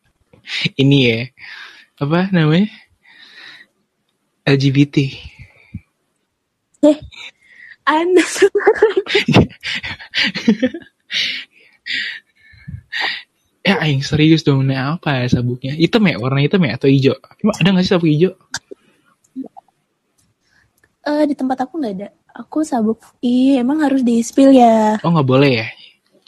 Ini 0.81 0.97
ya, 1.05 1.21
apa 2.01 2.33
namanya? 2.33 2.73
LGBT. 4.49 4.97
eh 6.83 6.99
anda 7.87 8.23
Ya, 13.63 13.79
aing 13.79 14.03
serius 14.03 14.43
dong. 14.43 14.67
Nah, 14.67 14.99
apa 14.99 15.23
ya 15.23 15.39
sabuknya? 15.39 15.79
Hitam 15.79 16.03
ya? 16.11 16.19
Warna 16.19 16.43
hitam 16.43 16.59
ya? 16.67 16.75
Atau 16.75 16.91
hijau? 16.91 17.15
Emang 17.39 17.55
ada 17.63 17.69
nggak 17.71 17.85
sih 17.87 17.93
sabuk 17.95 18.11
hijau? 18.11 18.33
eh 21.03 21.27
di 21.27 21.35
tempat 21.35 21.67
aku 21.67 21.83
nggak 21.83 21.95
ada 21.99 22.09
aku 22.31 22.63
sabuk 22.63 23.03
iya 23.27 23.59
emang 23.67 23.83
harus 23.83 24.07
di 24.07 24.23
spill 24.23 24.55
ya 24.55 25.03
Oh, 25.03 25.11
nggak 25.11 25.27
boleh 25.27 25.51
ya? 25.59 25.67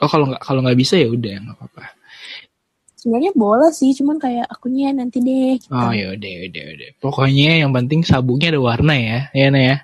Oh, 0.02 0.10
kalau 0.10 0.26
nggak 0.26 0.42
kalau 0.42 0.66
nggak 0.66 0.74
bisa 0.74 0.98
ya 0.98 1.06
udah 1.06 1.30
nggak 1.46 1.54
apa-apa. 1.54 1.84
sebenarnya 2.98 3.30
boleh 3.38 3.70
sih 3.70 3.94
cuman 3.94 4.18
kayak 4.18 4.50
akunya 4.50 4.90
nanti 4.90 5.22
deh 5.22 5.62
gitu. 5.62 5.70
Oh, 5.70 5.94
ya 5.94 6.10
udah, 6.18 6.26
ya 6.26 6.40
udah, 6.50 6.62
ya 6.66 6.70
udah. 6.74 6.90
Pokoknya 6.98 7.50
yang 7.62 7.70
penting 7.70 8.00
sabuknya 8.02 8.50
ada 8.50 8.60
warna 8.66 8.94
ya, 8.98 9.18
ya 9.30 9.46
Nah 9.54 9.62
ya. 9.62 9.76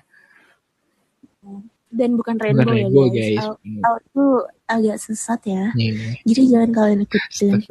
Dan 1.91 2.15
bukan 2.15 2.39
rainbow, 2.39 2.71
rainbow, 2.71 3.05
ya 3.11 3.13
guys, 3.13 3.27
guys. 3.35 3.43
Al, 3.43 3.53
al 3.83 3.95
itu 3.99 4.25
agak 4.65 4.97
sesat 5.03 5.41
ya 5.43 5.63
Nih, 5.75 6.15
jadi 6.23 6.41
jangan 6.47 6.69
kalian 6.71 6.99
ikutin. 7.03 7.53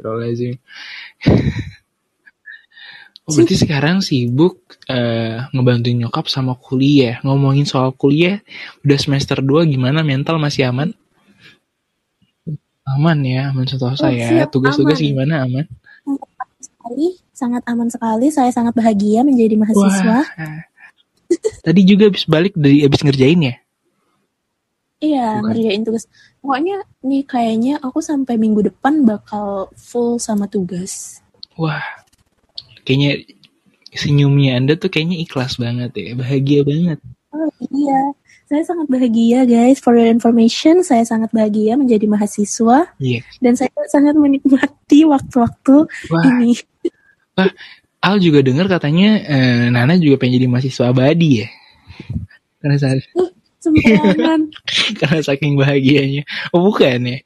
Oh, 3.21 3.37
berarti 3.37 3.53
sekarang 3.53 4.01
sibuk 4.01 4.81
eh, 4.89 5.45
ngebantuin 5.53 5.93
nyokap 5.93 6.25
sama 6.25 6.57
kuliah. 6.57 7.21
Ngomongin 7.21 7.69
soal 7.69 7.93
kuliah, 7.93 8.41
udah 8.81 8.97
semester 8.97 9.45
2 9.45 9.69
gimana 9.69 10.01
mental 10.01 10.41
masih 10.41 10.73
aman? 10.73 10.89
Aman 12.81 13.21
ya, 13.21 13.53
aman 13.53 13.69
sentosa 13.69 14.09
Oh, 14.09 14.11
ya. 14.11 14.25
siap, 14.25 14.49
Tugas-tugas 14.49 14.97
gimana 14.97 15.45
aman? 15.45 15.69
sekali 16.59 17.13
sangat 17.29 17.61
aman 17.69 17.87
sekali 17.93 18.27
saya 18.33 18.49
sangat 18.49 18.73
bahagia 18.73 19.21
menjadi 19.21 19.53
mahasiswa 19.53 20.25
Wah. 20.25 20.59
Tadi 21.61 21.81
juga 21.85 22.09
habis 22.11 22.25
balik 22.27 22.57
dari 22.57 22.83
habis 22.83 23.05
ngerjain 23.05 23.39
ya? 23.39 23.55
Iya, 25.01 25.41
Bukan. 25.41 25.49
ngerjain 25.49 25.81
tugas. 25.81 26.05
Pokoknya 26.39 26.75
nih 27.01 27.23
kayaknya 27.25 27.73
aku 27.81 27.99
sampai 28.05 28.37
minggu 28.37 28.61
depan 28.69 29.01
bakal 29.01 29.73
full 29.73 30.21
sama 30.21 30.45
tugas. 30.45 31.19
Wah. 31.57 31.81
Kayaknya 32.85 33.25
senyumnya 33.91 34.61
Anda 34.61 34.77
tuh 34.77 34.93
kayaknya 34.93 35.17
ikhlas 35.25 35.57
banget 35.57 35.91
ya, 35.97 36.13
bahagia 36.13 36.61
banget. 36.61 36.99
Oh 37.33 37.49
iya, 37.73 38.13
saya 38.45 38.61
sangat 38.61 38.87
bahagia 38.93 39.43
guys. 39.49 39.81
For 39.81 39.97
your 39.97 40.05
information, 40.07 40.85
saya 40.85 41.01
sangat 41.01 41.33
bahagia 41.33 41.75
menjadi 41.75 42.05
mahasiswa 42.05 42.93
Iya. 43.01 43.21
dan 43.41 43.53
saya 43.57 43.73
sangat 43.89 44.13
menikmati 44.15 45.03
waktu-waktu 45.09 45.75
Wah, 46.13 46.23
ini. 46.29 46.55
Al 48.01 48.17
juga 48.17 48.41
dengar 48.41 48.65
katanya 48.69 49.17
eh, 49.21 49.65
Nana 49.69 49.97
juga 49.97 50.21
pengen 50.21 50.41
jadi 50.41 50.47
mahasiswa 50.49 50.89
abadi 50.89 51.45
ya. 51.45 51.47
Karena 52.61 52.77
saat 52.77 53.01
Sembarangan. 53.61 54.41
karena 54.99 55.21
saking 55.21 55.53
bahagianya. 55.53 56.25
Oh 56.51 56.65
bukan 56.65 56.97
ya? 57.05 57.19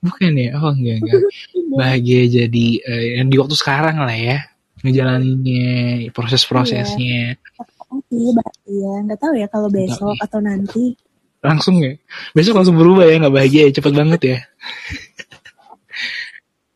Bukan 0.00 0.32
ya? 0.34 0.56
Oh 0.58 0.72
enggak 0.72 1.04
enggak. 1.04 1.22
Bahagia 1.76 2.22
jadi 2.26 2.66
eh, 2.82 3.04
yang 3.20 3.28
di 3.28 3.36
waktu 3.36 3.54
sekarang 3.54 4.00
lah 4.00 4.16
ya. 4.16 4.40
Ngejalaninnya, 4.82 6.10
proses-prosesnya. 6.10 7.38
Iya, 8.10 8.28
Mbak. 8.34 8.48
Iya, 8.66 8.92
nggak 9.06 9.20
tahu 9.20 9.32
ya 9.38 9.46
kalau 9.46 9.68
besok 9.70 10.16
atau 10.18 10.42
nanti. 10.42 10.98
Langsung 11.38 11.78
ya. 11.78 11.94
Besok 12.34 12.58
langsung 12.58 12.74
berubah 12.74 13.06
ya, 13.06 13.22
nggak 13.22 13.34
bahagia 13.34 13.70
ya. 13.70 13.78
Cepet 13.78 13.92
banget 13.94 14.20
ya. 14.26 14.38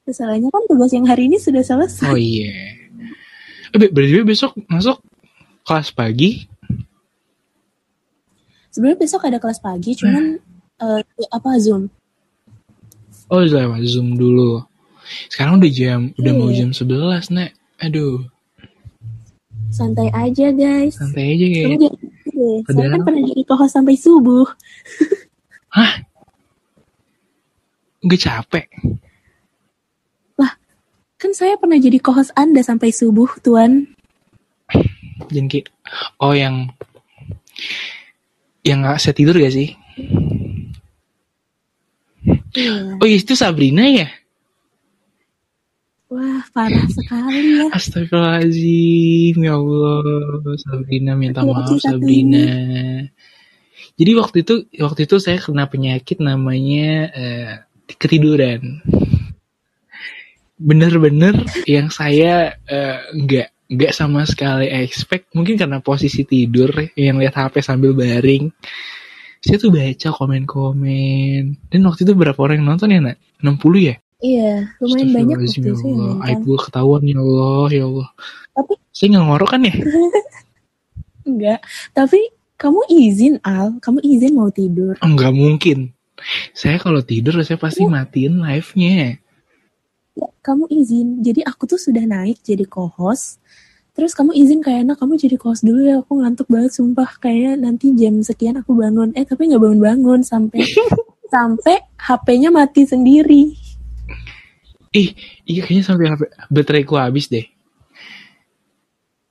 Masalahnya 0.06 0.48
kan 0.54 0.62
tugas 0.70 0.94
yang 0.94 1.06
hari 1.10 1.26
ini 1.26 1.34
sudah 1.42 1.66
selesai. 1.66 2.06
Oh 2.06 2.14
iya. 2.14 2.78
Eh, 3.74 3.78
Be- 3.80 3.90
berarti 3.90 4.22
besok 4.22 4.54
masuk 4.70 5.02
kelas 5.66 5.90
pagi. 5.90 6.46
Sebenarnya 8.76 9.00
besok 9.00 9.24
ada 9.24 9.40
kelas 9.40 9.56
pagi, 9.64 9.96
cuman 9.96 10.36
eh, 10.84 11.00
apa 11.32 11.56
Zoom? 11.56 11.88
Oh 13.32 13.40
lewat 13.40 13.80
Zoom 13.88 14.20
dulu. 14.20 14.60
Sekarang 15.32 15.56
udah 15.56 15.70
jam, 15.72 16.12
udah 16.20 16.32
mau 16.36 16.52
Iya. 16.52 16.68
jam 16.68 16.70
11, 16.76 17.32
Nek. 17.32 17.56
Aduh, 17.80 18.20
Santai 19.72 20.12
aja, 20.12 20.52
guys. 20.52 20.96
santai 21.00 21.36
aja 21.36 21.44
Kamu 21.48 21.56
kayak. 21.56 21.68
jadi 21.72 21.88
deh. 22.36 22.58
Saya 22.68 22.88
kan 22.92 23.00
pernah 23.00 23.22
jadi 23.24 23.42
kohos 23.48 23.72
sampai 23.72 23.96
subuh. 23.96 24.46
Hah? 25.72 25.92
Gak 28.04 28.20
capek. 28.20 28.68
Kan 31.16 31.32
saya 31.32 31.56
pernah 31.56 31.80
jadi 31.80 31.96
kohos 31.96 32.28
Anda 32.36 32.60
sampai 32.60 32.92
subuh, 32.92 33.40
Tuan. 33.40 33.88
Kayak, 35.32 35.72
oh 36.20 36.36
yang, 36.36 36.68
yang 38.66 38.82
gak 38.82 38.98
saya 38.98 39.14
tidur 39.14 39.38
gak 39.38 39.54
sih? 39.54 39.78
Iya. 42.56 42.98
Oh 42.98 43.06
iya, 43.06 43.16
itu 43.22 43.38
Sabrina 43.38 43.86
ya? 43.86 44.10
Wah, 46.10 46.42
parah 46.50 46.86
sekali 46.90 47.62
ya. 47.62 47.70
Astagfirullahaladzim, 47.70 49.36
ya 49.42 49.54
Allah, 49.54 50.02
Sabrina 50.58 51.12
minta 51.14 51.46
maaf. 51.46 51.78
Sabrina. 51.78 52.46
Jadi 53.96 54.12
waktu 54.12 54.36
itu 54.44 54.54
waktu 54.82 55.08
itu 55.08 55.16
saya 55.18 55.40
kena 55.40 55.66
penyakit 55.70 56.20
namanya 56.20 57.10
eh, 57.10 57.52
ketiduran. 57.96 58.82
Bener-bener 60.56 61.42
yang 61.64 61.88
saya 61.88 62.56
eh, 62.68 63.00
nggak 63.14 63.55
nggak 63.66 63.92
sama 63.94 64.22
sekali 64.22 64.70
expect 64.70 65.34
mungkin 65.34 65.58
karena 65.58 65.82
posisi 65.82 66.22
tidur 66.22 66.70
yang 66.94 67.18
lihat 67.18 67.34
HP 67.34 67.62
sambil 67.62 67.92
baring. 67.92 68.50
Saya 69.42 69.62
tuh 69.62 69.70
baca 69.70 70.08
komen-komen 70.10 71.70
dan 71.70 71.80
waktu 71.86 72.02
itu 72.02 72.12
berapa 72.18 72.38
orang 72.38 72.62
yang 72.62 72.68
nonton 72.74 72.94
ya 72.94 72.98
nak? 73.02 73.18
60 73.42 73.78
ya? 73.78 73.94
Iya, 74.16 74.72
lumayan 74.80 75.08
banyak 75.12 75.36
waktu 75.44 75.60
ya 75.60 75.76
itu 75.76 75.86
Allah. 75.92 76.14
Aib 76.24 76.40
gue 76.42 76.58
ketahuan 76.58 77.02
ya 77.04 77.18
Allah, 77.20 77.68
ya 77.68 77.84
Allah. 77.84 78.08
Tapi 78.56 78.72
Saya 78.90 79.06
nggak 79.12 79.24
ngorok 79.28 79.48
kan 79.52 79.60
ya? 79.60 79.74
enggak. 81.28 81.60
Tapi 81.92 82.20
kamu 82.56 82.80
izin 82.88 83.34
Al, 83.44 83.76
kamu 83.76 84.00
izin 84.00 84.32
mau 84.32 84.48
tidur. 84.48 84.96
Enggak 85.04 85.32
mungkin. 85.36 85.92
Saya 86.56 86.80
kalau 86.80 87.04
tidur 87.04 87.36
saya 87.44 87.60
pasti 87.60 87.84
matiin 87.84 88.40
live-nya. 88.40 89.20
Ya, 90.16 90.28
kamu 90.40 90.64
izin. 90.72 91.20
Jadi 91.20 91.44
aku 91.44 91.68
tuh 91.68 91.76
sudah 91.76 92.00
naik 92.08 92.40
jadi 92.40 92.64
co-host. 92.64 93.36
Terus 93.92 94.12
kamu 94.16 94.32
izin 94.32 94.60
kayak 94.64 94.88
enak 94.88 94.96
kamu 94.96 95.20
jadi 95.20 95.36
co-host 95.36 95.60
dulu 95.64 95.80
ya. 95.84 96.00
Aku 96.00 96.16
ngantuk 96.20 96.48
banget 96.48 96.72
sumpah. 96.72 97.08
Kayak 97.20 97.60
nanti 97.60 97.92
jam 97.92 98.24
sekian 98.24 98.56
aku 98.56 98.72
bangun. 98.72 99.12
Eh 99.12 99.28
tapi 99.28 99.52
nggak 99.52 99.60
bangun-bangun 99.60 100.24
sampai 100.24 100.64
sampai 101.34 101.84
HP-nya 102.00 102.48
mati 102.48 102.88
sendiri. 102.88 103.52
Ih, 104.96 105.12
iya 105.44 105.60
kayaknya 105.60 105.84
sampai 105.84 106.06
HP 106.08 106.22
baterai 106.48 106.84
ku 106.88 106.96
habis 106.96 107.28
deh. 107.28 107.44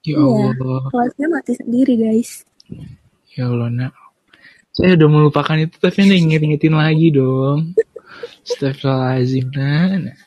Ya 0.06 0.22
Iya. 0.22 0.54
Allah, 0.54 0.86
Kelasnya 0.94 1.28
mati 1.34 1.54
sendiri 1.58 1.94
guys. 1.98 2.46
ya 3.34 3.50
Allah 3.50 3.74
nak. 3.74 3.94
Saya 4.70 4.94
udah 4.94 5.10
melupakan 5.10 5.58
itu 5.58 5.82
tapi 5.82 6.06
anda 6.06 6.14
inget-ingetin 6.14 6.78
lagi 6.78 7.10
dong. 7.10 7.74
Astagfirullahaladzim 8.46 9.50
nah, 9.58 9.98
nah. 9.98 10.18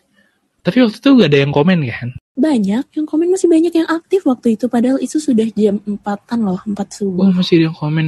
Tapi 0.68 0.84
waktu 0.84 1.00
itu 1.00 1.10
gak 1.16 1.32
ada 1.32 1.38
yang 1.40 1.52
komen 1.56 1.80
kan? 1.88 2.12
Banyak 2.36 2.84
yang 2.92 3.06
komen 3.08 3.32
masih 3.32 3.48
banyak 3.48 3.72
yang 3.72 3.88
aktif 3.88 4.28
waktu 4.28 4.52
itu. 4.60 4.68
Padahal 4.68 5.00
itu 5.00 5.16
sudah 5.16 5.48
jam 5.56 5.80
4-an 5.80 6.38
loh, 6.44 6.60
4 6.60 6.76
Oh 6.76 6.84
subuh. 6.92 7.32
masih 7.32 7.64
ada 7.64 7.64
yang 7.72 7.78
komen. 7.80 8.06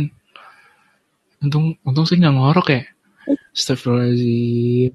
Untung, 1.40 1.73
untung 1.88 2.05
saya 2.05 2.29
nggak 2.29 2.37
ngorok 2.37 2.68
ya. 2.68 2.83
Astagfirullahaladzim. 3.57 4.92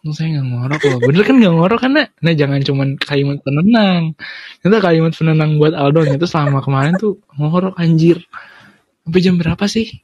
Untung 0.00 0.14
saya 0.16 0.28
nggak 0.40 0.46
ngorok 0.56 0.82
loh. 0.88 0.98
Bener 1.04 1.22
kan 1.28 1.36
nggak 1.36 1.52
ngorok 1.52 1.80
kan 1.84 1.92
nak? 2.00 2.08
Nah 2.24 2.32
jangan 2.32 2.60
cuman 2.64 2.88
kalimat 2.96 3.38
penenang. 3.44 4.16
Ternyata 4.64 4.78
kalimat 4.80 5.12
penenang 5.12 5.50
buat 5.60 5.76
Aldo 5.76 6.08
itu 6.08 6.24
selama 6.24 6.64
kemarin 6.64 6.96
tuh 6.96 7.20
ngorok 7.36 7.76
anjir. 7.76 8.24
Sampai 9.04 9.20
jam 9.20 9.36
berapa 9.36 9.64
sih? 9.68 10.00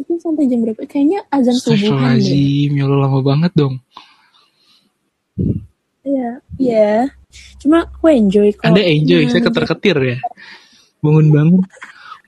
Itu 0.00 0.16
sampai 0.16 0.48
jam 0.48 0.64
berapa? 0.64 0.80
Kayaknya 0.88 1.28
azan 1.28 1.60
subuhan 1.60 2.16
deh. 2.16 2.72
Ya 2.72 2.88
Allah 2.88 3.04
lama 3.04 3.20
banget 3.20 3.52
dong. 3.52 3.84
Iya, 6.04 6.30
iya. 6.60 6.90
Cuma 7.58 7.88
aku 7.88 8.12
enjoy 8.12 8.52
kok. 8.54 8.68
Anda 8.68 8.84
enjoy, 8.84 9.26
Nah, 9.26 9.30
saya 9.32 9.42
keter-ketir 9.42 9.96
ya. 9.98 10.18
Bangun-bangun, 11.00 11.64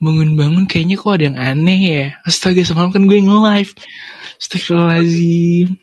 bangun-bangun 0.01 0.65
kayaknya 0.65 0.95
kok 0.97 1.13
ada 1.13 1.23
yang 1.29 1.37
aneh 1.37 1.79
ya. 1.85 2.05
Astaga, 2.25 2.65
semalam 2.65 2.89
kan 2.89 3.05
gue 3.05 3.17
nge-live. 3.21 3.71
Astagfirullahaladzim. 4.41 5.77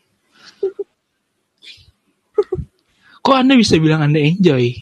Kok 3.24 3.36
Anda 3.40 3.56
bisa 3.56 3.80
bilang 3.80 4.04
Anda 4.04 4.20
enjoy? 4.20 4.74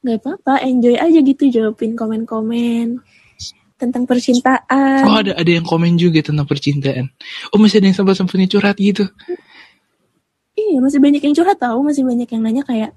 Gak 0.00 0.16
apa-apa, 0.24 0.64
enjoy 0.64 0.96
aja 0.96 1.18
gitu 1.20 1.52
jawabin 1.52 1.92
komen-komen 1.92 3.04
tentang 3.76 4.08
percintaan. 4.08 5.04
Oh 5.04 5.20
ada 5.20 5.36
ada 5.36 5.50
yang 5.50 5.64
komen 5.64 6.00
juga 6.00 6.24
tentang 6.24 6.48
percintaan. 6.48 7.12
Oh 7.52 7.60
masih 7.60 7.84
ada 7.84 7.92
yang 7.92 7.96
sempat-sempatnya 7.96 8.48
curhat 8.48 8.80
gitu. 8.80 9.08
Iya, 10.70 10.78
masih 10.78 11.02
banyak 11.02 11.22
yang 11.26 11.34
curhat 11.34 11.58
tahu, 11.58 11.82
masih 11.82 12.06
banyak 12.06 12.30
yang 12.30 12.42
nanya 12.46 12.62
kayak 12.62 12.94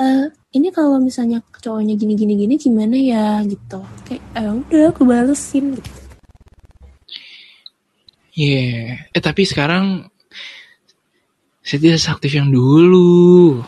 eh 0.00 0.32
ini 0.56 0.72
kalau 0.72 0.96
misalnya 0.96 1.44
cowoknya 1.60 1.92
gini-gini 2.00 2.32
gini 2.32 2.54
gimana 2.56 2.96
ya 2.96 3.44
gitu. 3.44 3.84
Kayak 4.08 4.24
eh, 4.40 4.48
udah 4.48 4.82
aku 4.88 5.02
balesin 5.04 5.76
gitu. 5.76 5.90
Iya. 8.32 9.04
Eh 9.12 9.20
tapi 9.20 9.44
sekarang 9.44 10.08
saya 11.60 11.78
tidak 11.84 12.00
seaktif 12.00 12.32
yang 12.32 12.48
dulu. 12.48 13.60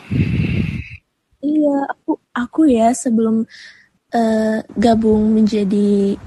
Iya, 1.45 1.77
aku 1.93 2.17
aku 2.33 2.61
ya 2.73 2.89
sebelum 2.89 3.45
eh, 4.17 4.65
gabung 4.81 5.29
menjadi 5.29 6.17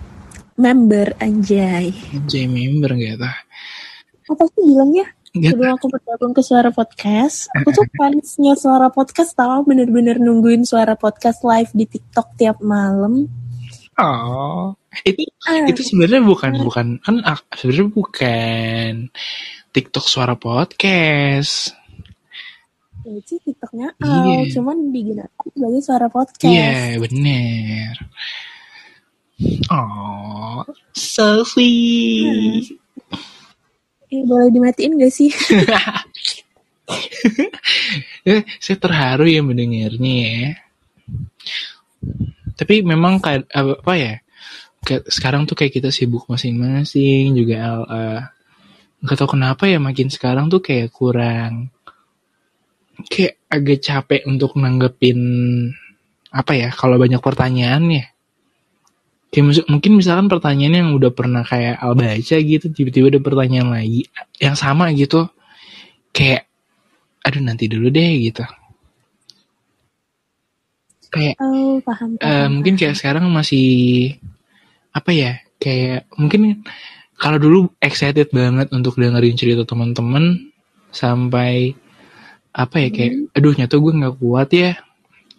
member 0.55 1.19
anjay. 1.19 1.91
Jadi 2.15 2.47
member 2.47 2.95
gak 2.95 3.19
tau. 3.19 3.39
Apa 4.31 4.47
sih 4.55 4.63
bilangnya? 4.63 5.11
Gak 5.37 5.53
Sebelum 5.53 5.77
aku 5.77 5.87
bergabung 5.93 6.33
ke 6.33 6.41
Suara 6.41 6.73
Podcast, 6.73 7.53
aku 7.53 7.69
tuh 7.69 7.85
fansnya 8.01 8.57
Suara 8.57 8.89
Podcast 8.89 9.37
tau 9.37 9.61
bener-bener 9.63 10.17
nungguin 10.17 10.65
Suara 10.65 10.97
Podcast 10.97 11.45
live 11.45 11.69
di 11.77 11.85
TikTok 11.85 12.41
tiap 12.41 12.59
malam. 12.65 13.29
Oh, 13.97 14.73
itu 15.05 15.25
Ah, 15.45 15.65
itu 15.69 15.81
sebenarnya 15.81 16.25
bukan 16.25 16.53
bukan 16.61 16.87
kan 17.01 17.17
sebenarnya 17.49 17.89
bukan 17.89 19.09
TikTok 19.73 20.05
suara 20.05 20.37
podcast. 20.37 21.73
itu 23.07 23.39
TikToknya 23.39 23.95
Iya. 23.97 24.43
Al, 24.43 24.51
cuman 24.51 24.77
digunakan 24.91 25.31
sebagai 25.47 25.81
Suara 25.81 26.09
Podcast. 26.11 26.51
Iya, 26.51 26.99
bener. 26.99 27.93
Oh, 29.71 30.65
so 30.91 31.45
sweet. 31.45 32.73
Eh, 32.73 32.86
boleh 34.25 34.49
dimatiin 34.49 34.97
gak 34.97 35.13
sih? 35.13 35.31
Ya, 38.25 38.41
saya 38.65 38.77
terharu 38.79 39.27
ya 39.27 39.43
mendengarnya 39.43 40.15
ya. 40.23 40.49
Tapi 42.57 42.87
memang 42.87 43.21
kayak 43.21 43.51
apa 43.53 43.93
ya? 43.99 44.15
Kayak 44.87 45.03
sekarang 45.11 45.45
tuh 45.45 45.59
kayak 45.59 45.75
kita 45.77 45.91
sibuk 45.91 46.31
masing-masing 46.31 47.35
juga 47.35 47.83
eh, 47.91 48.21
nggak 49.03 49.19
tahu 49.19 49.37
kenapa 49.37 49.69
ya 49.69 49.77
makin 49.83 50.09
sekarang 50.09 50.49
tuh 50.49 50.65
kayak 50.65 50.89
kurang 50.95 51.69
kayak 53.13 53.37
agak 53.53 53.85
capek 53.85 54.25
untuk 54.25 54.57
nanggepin 54.57 55.21
apa 56.33 56.53
ya 56.57 56.69
kalau 56.73 56.97
banyak 56.97 57.21
pertanyaan 57.21 57.85
ya 57.93 58.05
kayak 59.29 59.67
mungkin 59.69 59.93
misalkan 59.99 60.27
pertanyaan 60.31 60.75
yang 60.87 60.91
udah 60.97 61.11
pernah 61.13 61.43
kayak 61.43 61.77
Al 61.83 61.93
baca 61.99 62.37
gitu 62.41 62.67
tiba-tiba 62.73 63.07
ada 63.13 63.21
pertanyaan 63.21 63.69
lagi 63.75 64.07
yang 64.39 64.55
sama 64.57 64.91
gitu 64.95 65.29
kayak 66.15 66.47
aduh 67.27 67.43
nanti 67.43 67.67
dulu 67.67 67.91
deh 67.91 68.13
gitu 68.23 68.47
kayak 71.11 71.37
Oh, 71.41 71.79
paham. 71.83 72.19
eh, 72.19 72.23
paham, 72.23 72.49
mungkin 72.59 72.75
paham. 72.77 72.81
kayak 72.81 72.97
sekarang 72.99 73.25
masih 73.31 73.67
apa 74.93 75.11
ya 75.13 75.33
kayak 75.59 76.09
mungkin 76.17 76.65
kalau 77.17 77.39
dulu 77.41 77.59
excited 77.81 78.29
banget 78.31 78.69
untuk 78.73 78.97
dengerin 78.97 79.37
cerita 79.37 79.65
teman-teman 79.65 80.53
sampai 80.93 81.73
apa 82.53 82.77
ya 82.81 82.89
kayak 82.93 83.13
aduh 83.37 83.53
nyata 83.53 83.77
gue 83.77 83.93
nggak 83.93 84.17
kuat 84.17 84.49
ya 84.53 84.71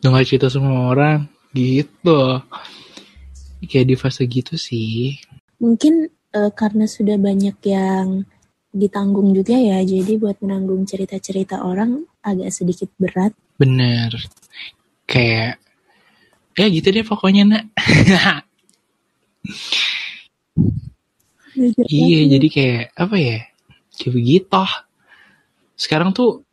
dengar 0.02 0.22
cerita 0.26 0.50
semua 0.54 0.94
orang 0.94 1.26
gitu 1.54 2.42
kayak 3.66 3.88
di 3.90 3.96
fase 3.98 4.24
gitu 4.30 4.54
sih 4.60 5.18
Mungkin 5.58 6.06
eh, 6.38 6.52
karena 6.54 6.86
sudah 6.86 7.18
banyak 7.18 7.58
yang 7.66 8.22
ditanggung 8.78 9.34
juga 9.34 9.58
ya, 9.58 9.82
jadi 9.82 10.22
buat 10.22 10.38
menanggung 10.46 10.86
cerita-cerita 10.86 11.66
orang 11.66 12.06
agak 12.22 12.54
sedikit 12.54 12.94
berat. 13.02 13.34
bener 13.58 14.14
kayak 15.10 15.58
ya 16.54 16.66
gitu 16.70 16.94
deh 16.94 17.02
pokoknya 17.02 17.42
nak 17.50 17.66
iya 21.90 22.20
jadi 22.38 22.48
kayak 22.54 22.84
apa 22.94 23.16
ya 23.18 23.38
kayak 23.98 24.14
begitu 24.14 24.64
sekarang 25.74 26.14
tuh 26.14 26.46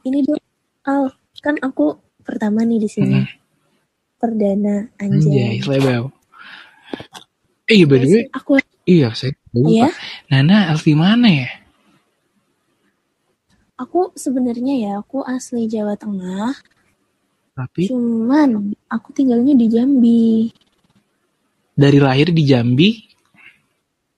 Ini 0.00 0.24
dong, 0.24 0.40
Al, 0.88 1.12
kan 1.44 1.60
aku 1.60 2.00
pertama 2.24 2.64
nih 2.64 2.80
di 2.80 2.88
sini. 2.88 3.20
Hmm. 3.20 3.39
Perdana 4.20 4.92
anjay 5.00 5.56
anjay. 5.56 5.64
selebel 5.64 6.02
eh 7.72 7.82
by 7.88 7.96
the 7.98 8.08
way 8.12 8.24
Aku 8.36 8.60
iya 8.84 9.08
saya 9.16 9.32
lupa. 9.56 9.70
ya, 9.72 9.88
Nana 10.28 10.70
asli 10.76 10.92
mana 10.92 11.28
ya 11.30 11.48
aku 13.80 14.12
sebenarnya 14.12 14.74
ya, 14.76 14.92
aku 15.00 15.24
asli 15.24 15.64
Jawa 15.64 15.96
Tengah, 15.96 16.52
tapi 17.56 17.88
cuman 17.88 18.76
aku 18.92 19.08
tinggalnya 19.16 19.56
di 19.56 19.66
Jambi. 19.72 20.52
dari 21.72 21.96
lahir 21.96 22.28
di 22.28 22.44
Jambi 22.44 22.90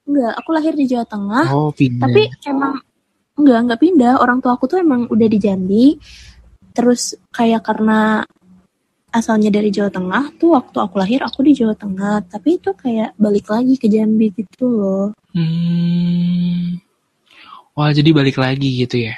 Enggak, 0.03 0.35
aku 0.35 0.49
lahir 0.51 0.75
di 0.75 0.83
Jawa 0.83 1.07
Tengah, 1.07 1.45
oh 1.47 1.71
pindah 1.71 2.03
tapi 2.11 2.27
emang 2.43 2.75
enggak, 3.39 3.59
enggak 3.63 3.79
pindah. 3.79 4.13
Orang 4.19 4.43
tua 4.43 4.59
aku 4.59 4.67
tuh 4.67 4.83
emang 4.83 5.07
udah 5.07 5.27
di 5.31 5.39
Jambi. 5.39 5.95
Terus 6.75 7.15
kayak 7.31 7.63
karena 7.63 8.27
asalnya 9.13 9.53
dari 9.53 9.69
Jawa 9.69 9.93
Tengah 9.93 10.33
tuh 10.41 10.57
waktu 10.57 10.77
aku 10.81 10.97
lahir 10.97 11.21
aku 11.21 11.45
di 11.45 11.53
Jawa 11.53 11.77
Tengah, 11.77 12.25
tapi 12.25 12.57
itu 12.57 12.73
kayak 12.73 13.13
balik 13.21 13.45
lagi 13.47 13.77
ke 13.77 13.85
Jambi 13.85 14.33
gitu 14.33 14.65
loh. 14.65 15.05
hmm. 15.37 16.81
wah 17.77 17.93
jadi 17.93 18.09
balik 18.09 18.41
lagi 18.41 18.81
gitu 18.81 19.05
ya 19.05 19.13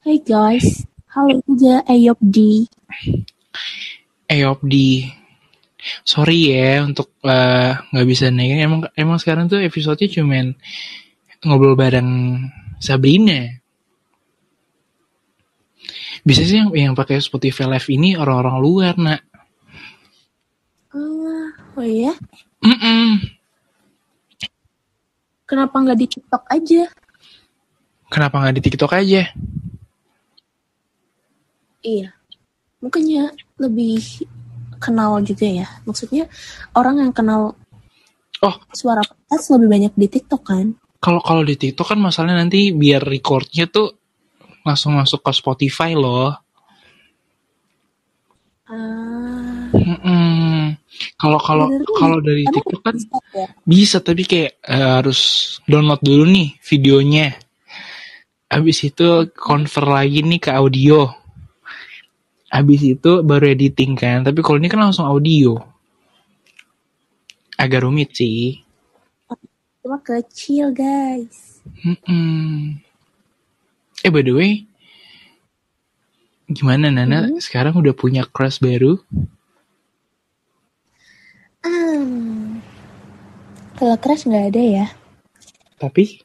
Hey 0.00 0.16
guys, 0.16 0.88
halo 1.12 1.44
juga 1.44 1.84
Ayop 1.84 2.16
D. 2.24 2.64
Sorry 6.08 6.56
ya 6.56 6.88
untuk 6.88 7.12
eh, 7.20 7.76
nggak 7.76 8.08
bisa 8.08 8.32
naikin 8.32 8.64
emang 8.64 8.80
emang 8.96 9.20
sekarang 9.20 9.52
tuh 9.52 9.60
episodenya 9.60 10.08
cuman 10.08 10.56
ngobrol 11.44 11.76
bareng 11.76 12.40
Sabrina 12.80 13.59
bisa 16.20 16.42
sih 16.42 16.58
yang 16.58 16.70
yang 16.70 16.92
pakai 16.92 17.18
Spotify 17.18 17.64
Live 17.66 17.88
ini 17.88 18.14
orang-orang 18.14 18.56
luar 18.58 18.94
nak 18.96 19.20
Ah, 20.90 21.48
oh 21.74 21.86
iya, 21.86 22.10
Mm-mm. 22.60 23.22
kenapa 25.44 25.76
nggak 25.76 25.94
di 25.96 26.06
TikTok 26.08 26.42
aja? 26.46 26.82
kenapa 28.06 28.34
nggak 28.38 28.54
di 28.56 28.62
TikTok 28.64 28.92
aja 28.92 29.22
Iya, 31.80 32.12
mungkinnya 32.78 33.32
lebih 33.56 34.04
kenal 34.76 35.24
juga 35.24 35.48
ya. 35.48 35.64
Maksudnya 35.84 36.28
orang 36.74 37.00
yang 37.00 37.12
kenal 37.12 37.56
Oh. 38.40 38.56
suara 38.72 39.00
podcast 39.00 39.52
lebih 39.52 39.68
banyak 39.68 39.92
di 39.94 40.06
TikTok 40.08 40.42
kan? 40.42 40.72
kalau 40.96 41.20
kalau 41.20 41.40
di 41.40 41.56
TikTok 41.56 41.92
kan 41.92 42.00
masalahnya 42.00 42.44
nanti 42.44 42.72
biar 42.72 43.00
recordnya 43.00 43.64
tuh 43.64 43.99
langsung 44.66 44.96
masuk 44.96 45.24
ke 45.24 45.32
Spotify 45.32 45.96
loh 45.96 46.36
Mm-mm. 48.70 50.78
Kalau 51.18 51.38
kalau 51.42 51.66
kalau 51.98 52.18
dari 52.22 52.46
emang 52.46 52.54
TikTok 52.54 52.80
kan 52.86 52.96
bisa 52.96 53.18
ya? 53.34 53.46
bisa 53.66 53.96
tapi 53.98 54.22
kayak 54.22 54.62
eh, 54.62 54.90
harus 55.00 55.20
download 55.66 56.02
dulu 56.02 56.24
nih 56.30 56.48
videonya. 56.62 57.34
Habis 58.50 58.90
itu 58.90 59.30
convert 59.34 59.90
lagi 59.90 60.22
nih 60.26 60.40
ke 60.42 60.50
audio. 60.54 61.06
Habis 62.50 62.98
itu 62.98 63.22
baru 63.22 63.54
editing 63.54 63.94
kan. 63.94 64.26
Tapi 64.26 64.42
kalau 64.42 64.58
ini 64.58 64.66
kan 64.66 64.82
langsung 64.82 65.06
audio. 65.06 65.54
Agak 67.54 67.86
rumit 67.86 68.10
sih. 68.14 68.58
Cuma 69.82 70.02
kecil 70.02 70.74
guys. 70.74 71.62
Mm-mm. 71.86 72.82
Eh 74.00 74.08
by 74.08 74.24
the 74.24 74.32
way, 74.32 74.52
gimana 76.48 76.88
Nana? 76.88 77.28
Mhm. 77.28 77.40
Sekarang 77.44 77.76
udah 77.76 77.92
punya 77.92 78.24
crush 78.24 78.56
baru? 78.64 78.96
Um, 81.60 82.64
kalau 83.76 83.96
crush 84.00 84.24
nggak 84.24 84.56
ada 84.56 84.62
ya. 84.62 84.86
Tapi 85.76 86.24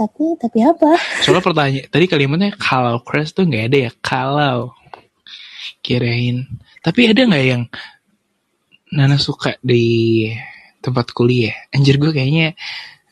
Tapi 0.00 0.24
tapi 0.40 0.58
apa? 0.64 0.96
Soalnya 1.28 1.44
pertanyaan 1.44 1.88
tadi 1.92 2.08
kalimatnya 2.08 2.56
kalau 2.56 3.04
crush 3.04 3.36
tuh 3.36 3.44
nggak 3.44 3.68
ada 3.68 3.78
ya 3.84 3.90
kalau 4.00 4.72
kirain. 5.84 6.48
Tapi 6.80 7.12
ada 7.12 7.20
nggak 7.28 7.44
yang 7.44 7.68
Nana 8.96 9.20
suka 9.20 9.60
di 9.60 10.24
tempat 10.80 11.12
kuliah? 11.12 11.52
Anjir 11.76 12.00
gue 12.00 12.16
kayaknya 12.16 12.56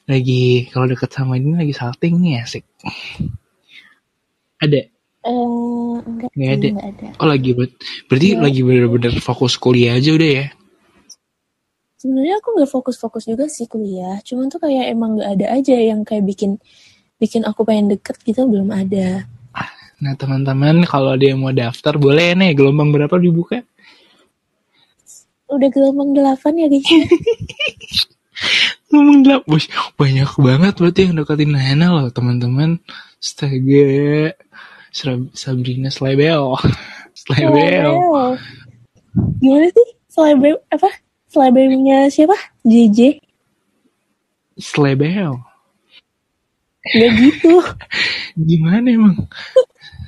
lagi 0.08 0.72
kalau 0.72 0.88
deket 0.88 1.12
sama 1.12 1.36
ini 1.36 1.52
lagi 1.54 1.76
salting 1.76 2.16
nih 2.18 2.40
asik. 2.40 2.64
Ada? 4.58 4.88
Eh, 5.28 5.96
enggak, 6.08 6.30
ada. 6.32 6.68
nggak 6.72 6.88
ada. 6.96 7.08
Oh 7.20 7.28
lagi 7.28 7.50
ber- 7.52 7.76
berarti 8.08 8.28
Nggak. 8.32 8.42
lagi 8.48 8.60
bener-bener 8.64 9.14
fokus 9.20 9.60
kuliah 9.60 10.00
aja 10.00 10.10
udah 10.16 10.30
ya? 10.32 10.46
Sebenarnya 11.98 12.38
aku 12.40 12.48
nggak 12.56 12.70
fokus-fokus 12.70 13.28
juga 13.28 13.44
sih 13.50 13.68
kuliah. 13.68 14.16
Cuman 14.24 14.48
tuh 14.48 14.62
kayak 14.62 14.88
emang 14.88 15.18
nggak 15.20 15.30
ada 15.36 15.46
aja 15.58 15.76
yang 15.76 16.06
kayak 16.06 16.24
bikin 16.24 16.56
bikin 17.18 17.42
aku 17.44 17.66
pengen 17.66 17.92
deket 17.92 18.16
gitu 18.24 18.48
belum 18.48 18.72
ada. 18.72 19.28
Nah 19.98 20.14
teman-teman 20.14 20.86
kalau 20.86 21.18
ada 21.18 21.26
yang 21.26 21.42
mau 21.42 21.50
daftar 21.50 21.98
boleh 21.98 22.38
nih 22.38 22.54
gelombang 22.54 22.94
berapa 22.94 23.18
dibuka? 23.18 23.66
Udah 25.50 25.68
gelombang 25.74 26.14
delapan 26.14 26.54
ya 26.54 26.66
guys. 26.70 26.86
Ngomong 28.88 29.20
Bos. 29.44 29.68
banyak 30.00 30.30
banget 30.40 30.74
berarti 30.80 31.00
yang 31.04 31.20
deketin 31.20 31.52
Nana 31.52 31.92
loh 31.92 32.08
teman-teman. 32.08 32.80
Astaga, 33.20 34.32
Sabrina 35.36 35.92
Slebel, 35.96 36.56
Slebel. 37.12 37.92
Gimana 39.44 39.66
sih? 39.68 39.88
Selebem 40.08 40.56
apa? 40.72 40.88
Selebemnya 41.28 42.08
siapa? 42.08 42.34
JJ. 42.64 43.20
Slebel. 44.56 45.36
Gak 46.88 47.12
gitu. 47.20 47.60
Gimana 48.48 48.88
emang? 48.88 49.16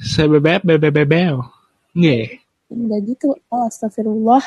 Sebebeb, 0.01 0.65
bebebebel. 0.65 1.45
Nggak 1.93 2.17
ya? 2.17 2.29
Gak 2.73 3.01
gitu. 3.05 3.29
Oh, 3.53 3.69
astagfirullah. 3.69 4.41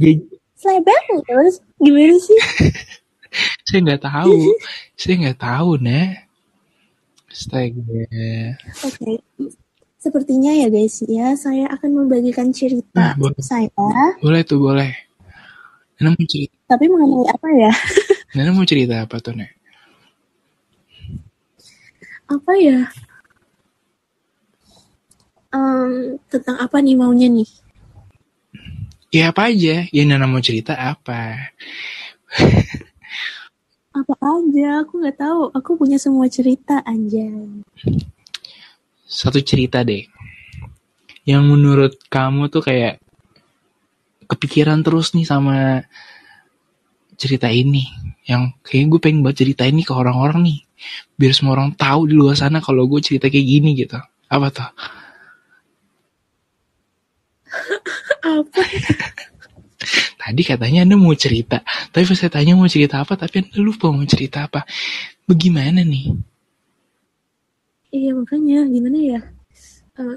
Ya, 0.00 0.16
Selebem? 0.56 1.04
Gimana, 1.76 2.16
sih? 2.16 2.40
saya 3.62 3.78
nggak 3.82 4.02
tahu. 4.02 4.38
saya 5.00 5.14
nggak 5.20 5.38
tahu, 5.38 5.70
nah. 5.78 6.08
Astaga. 7.32 8.04
Oke. 8.84 9.12
Sepertinya 9.96 10.50
ya 10.50 10.66
guys 10.66 10.98
ya, 11.06 11.32
saya 11.38 11.70
akan 11.70 12.04
membagikan 12.04 12.50
cerita 12.50 12.90
Nah, 12.92 13.14
boleh. 13.14 13.38
saya. 13.38 13.70
Boleh 14.18 14.42
tuh, 14.42 14.58
boleh. 14.58 14.90
Nana 16.02 16.18
mau 16.18 16.26
cerita, 16.26 16.54
Tapi 16.66 16.84
mengenai 16.90 17.30
apa 17.30 17.48
ya? 17.54 17.70
Nana 18.34 18.50
mau 18.50 18.66
cerita 18.66 19.06
apa 19.06 19.22
tuh, 19.22 19.38
Nek? 19.38 19.50
Apa 22.26 22.52
ya? 22.58 22.90
Em, 25.52 26.16
tentang 26.26 26.56
apa 26.58 26.82
nih 26.82 26.96
maunya 26.98 27.28
nih? 27.30 27.46
Ya 29.12 29.28
apa 29.30 29.52
aja, 29.52 29.84
ya 29.86 30.02
Nana 30.08 30.24
mau 30.26 30.40
cerita 30.42 30.74
apa? 30.74 31.52
Apa 33.92 34.14
aja? 34.18 34.84
Aku 34.84 35.00
nggak 35.00 35.18
tahu. 35.20 35.42
Aku 35.52 35.70
punya 35.76 36.00
semua 36.00 36.26
cerita 36.32 36.80
anjay. 36.84 37.28
satu 39.12 39.44
cerita 39.44 39.84
deh 39.84 40.08
yang 41.28 41.44
menurut 41.44 42.00
kamu 42.08 42.48
tuh 42.48 42.64
kayak 42.64 42.96
kepikiran 44.24 44.80
terus 44.80 45.12
nih 45.12 45.28
sama 45.28 45.84
cerita 47.20 47.52
ini 47.52 47.84
yang 48.24 48.56
kayak 48.64 48.88
gue 48.88 49.00
pengen 49.04 49.20
buat 49.20 49.36
cerita 49.36 49.68
ini 49.68 49.84
ke 49.84 49.92
orang-orang 49.92 50.40
nih 50.48 50.58
biar 51.20 51.32
semua 51.36 51.60
orang 51.60 51.76
tahu 51.76 52.08
di 52.08 52.14
luar 52.16 52.40
sana 52.40 52.64
kalau 52.64 52.88
gue 52.88 53.04
cerita 53.04 53.28
kayak 53.28 53.46
gini 53.46 53.76
gitu 53.76 54.00
apa 54.32 54.46
tuh 54.48 54.70
apa? 58.40 58.62
Tadi 60.22 60.42
katanya 60.46 60.86
Anda 60.86 60.94
mau 60.94 61.10
cerita, 61.18 61.66
tapi 61.90 62.06
pas 62.06 62.14
saya 62.14 62.30
tanya 62.30 62.54
mau 62.54 62.70
cerita 62.70 63.02
apa, 63.02 63.18
tapi 63.18 63.42
Anda 63.42 63.58
lupa 63.58 63.90
mau 63.90 64.06
cerita 64.06 64.46
apa. 64.46 64.62
Bagaimana 65.26 65.82
nih? 65.82 66.14
Iya 67.90 68.14
makanya 68.14 68.62
gimana 68.70 68.98
ya? 69.02 69.20
Uh, 69.98 70.16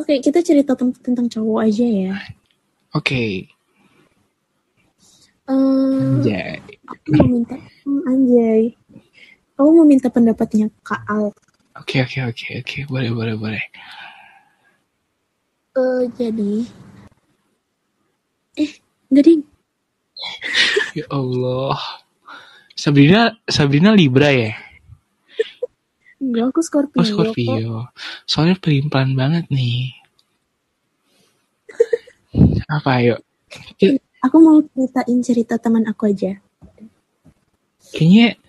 Oke 0.00 0.18
kita 0.24 0.40
cerita 0.40 0.72
tentang 0.74 1.28
cowok 1.28 1.60
aja 1.62 1.84
ya. 1.84 2.12
Oke. 2.96 3.46
Uh, 5.44 6.18
Anjay. 6.18 6.58
Aku 6.88 7.08
mau 7.14 7.28
minta 7.28 7.56
hmm, 7.60 8.02
anjay. 8.08 8.62
Aku 9.60 9.68
mau 9.70 9.86
minta 9.86 10.08
pendapatnya 10.08 10.72
Kak 10.82 11.04
Al. 11.06 11.30
Oke 11.76 12.00
oke 12.02 12.18
oke 12.24 12.46
oke 12.64 12.78
boleh 12.88 13.10
boleh 13.12 13.34
boleh. 13.36 13.64
Uh, 15.72 16.04
jadi, 16.18 16.68
eh 18.60 18.81
enggak 19.12 19.24
ding. 19.28 19.42
Ya 20.96 21.06
Allah. 21.12 21.76
Sabrina 22.72 23.36
Sabrina 23.44 23.92
Libra 23.92 24.32
ya? 24.32 24.56
Enggak, 26.16 26.56
aku 26.56 26.60
Scorpio. 26.64 26.98
Oh 26.98 27.04
Scorpio. 27.04 27.92
Soalnya 28.24 28.56
pelin-pelan 28.56 29.12
banget 29.12 29.44
nih. 29.52 29.92
Apa 32.72 33.04
ayo? 33.04 33.20
Aku 34.22 34.36
mau 34.40 34.62
ceritain 34.72 35.20
cerita 35.20 35.60
teman 35.60 35.84
aku 35.84 36.08
aja. 36.08 36.40
Kayaknya 37.92 38.40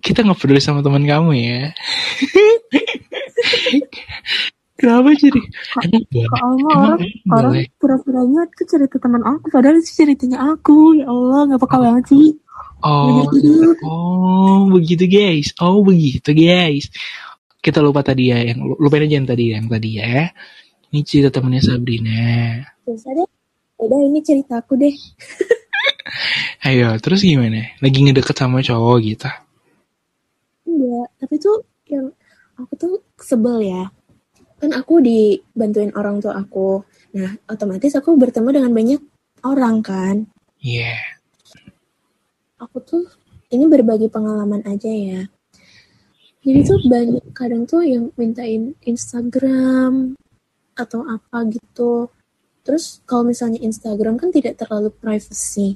kita 0.00 0.24
nggak 0.24 0.38
peduli 0.40 0.62
sama 0.62 0.80
teman 0.80 1.04
kamu 1.04 1.30
ya. 1.36 1.60
Kenapa 4.82 5.14
jadi? 5.14 5.38
Boleh? 5.78 6.26
Kok 6.26 6.42
Allah 6.42 6.74
orang, 6.74 7.00
orang 7.30 7.54
pura-puranya 7.78 8.50
itu 8.50 8.62
cerita 8.66 8.98
teman 8.98 9.22
aku, 9.22 9.46
padahal 9.54 9.78
itu 9.78 9.94
ceritanya 9.94 10.42
aku. 10.42 10.98
Ya 10.98 11.06
Allah, 11.06 11.46
nggak 11.46 11.60
peka 11.62 11.76
oh. 11.78 11.82
banget 11.86 12.04
sih. 12.10 12.28
Oh, 12.82 13.22
oh 13.86 14.60
begitu 14.74 15.06
guys. 15.06 15.54
Oh 15.62 15.86
begitu 15.86 16.34
guys. 16.34 16.90
Kita 17.62 17.78
lupa 17.78 18.02
tadi 18.02 18.34
ya, 18.34 18.42
yang 18.42 18.58
lupain 18.74 19.06
aja 19.06 19.22
yang 19.22 19.28
tadi 19.30 19.54
yang 19.54 19.70
tadi 19.70 20.02
ya. 20.02 20.34
Ini 20.90 21.00
cerita 21.06 21.30
temannya 21.30 21.62
Sabrina. 21.62 22.58
Bisa 22.82 23.14
deh. 23.14 23.30
Udah 23.78 23.98
ini 24.02 24.18
cerita 24.18 24.58
aku 24.58 24.74
deh. 24.74 24.90
Ayo, 26.66 26.98
terus 26.98 27.22
gimana? 27.22 27.70
Lagi 27.78 27.98
ngedeket 28.02 28.34
sama 28.34 28.66
cowok 28.66 28.98
gitu? 28.98 29.30
Enggak, 30.66 31.06
tapi 31.22 31.34
tuh 31.38 31.62
yang 31.86 32.10
aku 32.58 32.74
tuh 32.74 32.92
sebel 33.22 33.62
ya 33.62 33.94
kan 34.62 34.70
aku 34.78 35.02
dibantuin 35.02 35.90
orang 35.98 36.22
tua 36.22 36.38
aku. 36.38 36.86
Nah, 37.18 37.34
otomatis 37.50 37.98
aku 37.98 38.14
bertemu 38.14 38.62
dengan 38.62 38.70
banyak 38.70 39.02
orang 39.42 39.82
kan. 39.82 40.16
Iya. 40.62 40.94
Yeah. 40.94 41.02
Aku 42.62 42.78
tuh 42.86 43.10
ini 43.50 43.66
berbagi 43.66 44.06
pengalaman 44.06 44.62
aja 44.62 44.86
ya. 44.86 45.26
Jadi 46.46 46.58
tuh 46.62 46.78
banyak 46.86 47.34
kadang 47.34 47.66
tuh 47.66 47.82
yang 47.82 48.14
mintain 48.14 48.78
Instagram 48.86 50.14
atau 50.78 51.02
apa 51.10 51.42
gitu. 51.50 52.06
Terus 52.62 53.02
kalau 53.02 53.26
misalnya 53.26 53.58
Instagram 53.58 54.14
kan 54.14 54.30
tidak 54.30 54.62
terlalu 54.62 54.94
privacy. 54.94 55.74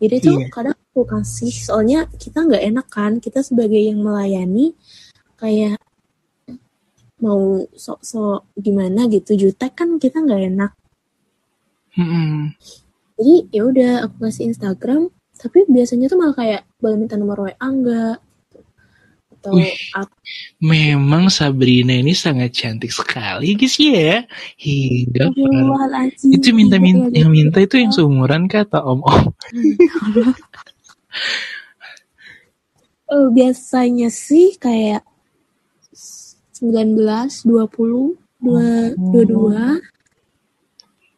Jadi 0.00 0.16
tuh 0.24 0.36
yeah. 0.40 0.48
kadang 0.48 0.76
aku 0.96 1.04
kasih 1.04 1.52
soalnya 1.52 2.08
kita 2.16 2.40
nggak 2.40 2.64
enak 2.72 2.88
kan 2.88 3.12
kita 3.20 3.44
sebagai 3.44 3.84
yang 3.84 4.00
melayani 4.00 4.72
kayak 5.36 5.76
mau 7.24 7.64
sok-sok 7.72 8.52
gimana 8.60 9.08
gitu 9.08 9.32
jutek 9.32 9.72
kan 9.72 9.96
kita 9.96 10.20
nggak 10.20 10.42
enak. 10.52 10.72
Hmm. 11.94 12.50
jadi 13.14 13.34
ya 13.54 13.62
udah 13.70 13.92
aku 14.10 14.26
kasih 14.26 14.50
Instagram 14.50 15.14
tapi 15.38 15.62
biasanya 15.70 16.10
tuh 16.10 16.18
malah 16.18 16.34
kayak 16.34 16.62
boleh 16.82 16.98
minta 16.98 17.14
nomor 17.14 17.46
WA 17.46 17.54
enggak 17.62 18.18
atau 19.44 19.60
Wih, 19.60 19.76
memang 20.64 21.28
Sabrina 21.28 21.92
ini 21.92 22.16
sangat 22.16 22.56
cantik 22.56 22.88
sekali 22.88 23.52
guys 23.52 23.76
ya. 23.76 24.24
Hingga 24.56 25.36
itu 26.32 26.48
minta 26.56 26.80
minta 26.80 27.12
yang 27.12 27.28
minta 27.28 27.60
itu 27.60 27.76
yang 27.76 27.92
seumuran 27.92 28.48
kata 28.48 28.80
om 28.80 29.04
om 29.04 29.22
oh, 33.12 33.26
biasanya 33.36 34.08
sih 34.08 34.56
kayak 34.56 35.04
19, 36.64 37.44
20, 37.44 38.16
22. 38.40 39.84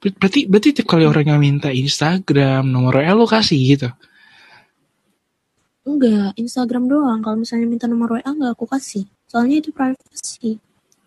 Berarti 0.02 0.40
berarti 0.46 0.68
tiap 0.74 0.86
kali 0.90 1.06
orang 1.06 1.26
yang 1.30 1.38
minta 1.38 1.70
Instagram, 1.70 2.66
nomor 2.66 2.98
WA 2.98 3.14
lo 3.14 3.26
kasih 3.30 3.78
gitu? 3.78 3.88
Enggak, 5.86 6.34
Instagram 6.34 6.90
doang. 6.90 7.22
Kalau 7.22 7.38
misalnya 7.38 7.66
minta 7.70 7.86
nomor 7.86 8.18
WA 8.18 8.26
enggak 8.26 8.58
aku 8.58 8.66
kasih. 8.66 9.06
Soalnya 9.30 9.62
itu 9.62 9.70
privacy. 9.70 10.58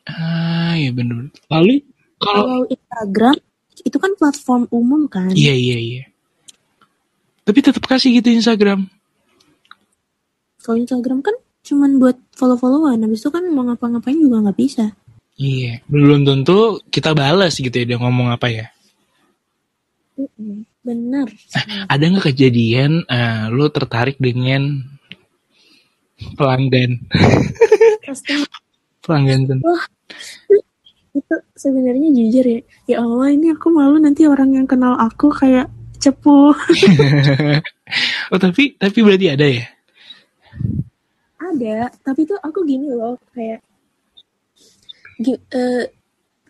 Ah, 0.07 0.75
ya 0.79 0.95
benar. 0.95 1.27
Lalu 1.51 1.83
kalau 2.19 2.43
kalau 2.47 2.63
Instagram 2.67 3.35
itu 3.83 3.97
kan 3.99 4.11
platform 4.15 4.63
umum 4.71 5.07
kan? 5.11 5.31
Iya, 5.35 5.55
iya, 5.55 5.77
iya. 5.79 6.03
Tapi 7.43 7.59
tetap 7.59 7.83
kasih 7.87 8.19
gitu 8.19 8.31
Instagram. 8.31 8.87
Kalau 10.63 10.75
Instagram 10.79 11.23
kan 11.23 11.35
cuman 11.63 11.99
buat 11.99 12.17
follow-followan. 12.35 13.03
Habis 13.03 13.25
itu 13.25 13.29
kan 13.29 13.43
mau 13.51 13.67
ngapa-ngapain 13.67 14.17
juga 14.17 14.43
nggak 14.43 14.59
bisa. 14.59 14.95
Iya. 15.39 15.83
Belum 15.87 16.27
tentu 16.27 16.83
kita 16.91 17.15
balas 17.15 17.55
gitu 17.55 17.71
ya 17.71 17.95
dia 17.95 17.97
ngomong 17.99 18.31
apa 18.31 18.47
ya. 18.51 18.67
Bener 20.83 21.31
ada 21.87 22.03
nggak 22.03 22.33
kejadian 22.33 23.07
uh, 23.07 23.47
lo 23.51 23.71
tertarik 23.71 24.19
dengan 24.19 24.83
pelanggan? 26.35 26.99
Pelanggan 29.05 29.39
tuh 29.47 29.57
Wah, 29.63 29.85
itu 31.15 31.35
sebenarnya 31.55 32.09
jujur 32.11 32.45
ya. 32.45 32.59
Ya 32.89 32.97
Allah 32.99 33.31
ini 33.31 33.55
aku 33.55 33.71
malu 33.71 34.01
nanti 34.01 34.27
orang 34.27 34.59
yang 34.59 34.67
kenal 34.67 34.99
aku 34.99 35.31
kayak 35.31 35.71
cepu. 35.99 36.51
Oh 38.29 38.37
tapi 38.37 38.77
tapi 38.77 39.01
berarti 39.01 39.33
ada 39.33 39.49
ya 39.49 39.65
ada 41.39 41.89
tapi 42.03 42.27
tuh 42.27 42.37
aku 42.43 42.67
gini 42.67 42.91
loh 42.91 43.15
kayak 43.31 43.63
uh, 45.55 45.83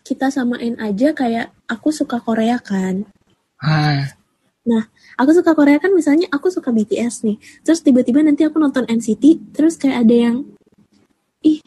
kita 0.02 0.26
samain 0.34 0.74
aja 0.82 1.14
kayak 1.14 1.54
aku 1.70 1.94
suka 1.94 2.18
Korea 2.18 2.58
kan. 2.58 3.06
Nah 4.66 4.90
aku 5.14 5.30
suka 5.30 5.54
Korea 5.54 5.78
kan 5.78 5.94
misalnya 5.94 6.26
aku 6.34 6.50
suka 6.50 6.74
BTS 6.74 7.22
nih 7.22 7.38
terus 7.62 7.80
tiba-tiba 7.86 8.20
nanti 8.20 8.42
aku 8.42 8.58
nonton 8.58 8.84
NCT 8.90 9.54
terus 9.54 9.78
kayak 9.78 10.06
ada 10.06 10.14
yang 10.30 10.36
ih 11.46 11.62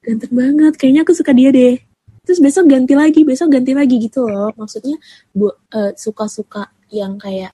ganteng 0.00 0.32
banget 0.32 0.72
kayaknya 0.80 1.04
aku 1.04 1.12
suka 1.12 1.36
dia 1.36 1.52
deh. 1.52 1.76
Terus 2.24 2.38
besok 2.40 2.70
ganti 2.70 2.94
lagi 2.96 3.20
besok 3.24 3.52
ganti 3.52 3.76
lagi 3.76 3.96
gitu 4.00 4.24
loh 4.24 4.52
maksudnya 4.56 4.96
bu 5.36 5.52
uh, 5.52 5.92
suka-suka 5.96 6.72
yang 6.88 7.20
kayak 7.20 7.52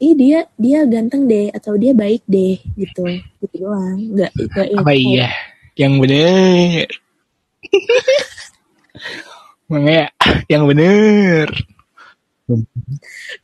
ih 0.00 0.14
dia 0.16 0.48
dia 0.56 0.88
ganteng 0.88 1.28
deh 1.28 1.52
atau 1.52 1.76
dia 1.76 1.92
baik 1.92 2.24
deh 2.24 2.56
gitu. 2.74 3.04
Gitu 3.44 3.54
doang. 3.60 4.00
Nggak 4.16 4.32
nggak 4.32 4.66
apa 4.80 4.92
iya? 4.96 5.28
Yang 5.76 5.94
bener. 6.00 6.86
Makanya 9.70 10.04
yang 10.48 10.64
bener. 10.64 11.46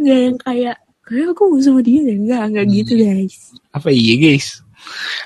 Nggak 0.01 0.19
yang 0.27 0.37
kayak 0.40 0.77
kayak 1.07 1.27
aku 1.31 1.42
mau 1.53 1.61
sama 1.61 1.81
dia 1.85 2.01
deh 2.03 2.16
nggak 2.16 2.42
nggak 2.51 2.66
gitu 2.73 2.92
iya. 2.97 3.12
guys. 3.12 3.37
Apa 3.71 3.88
iya 3.92 4.14
guys? 4.16 4.47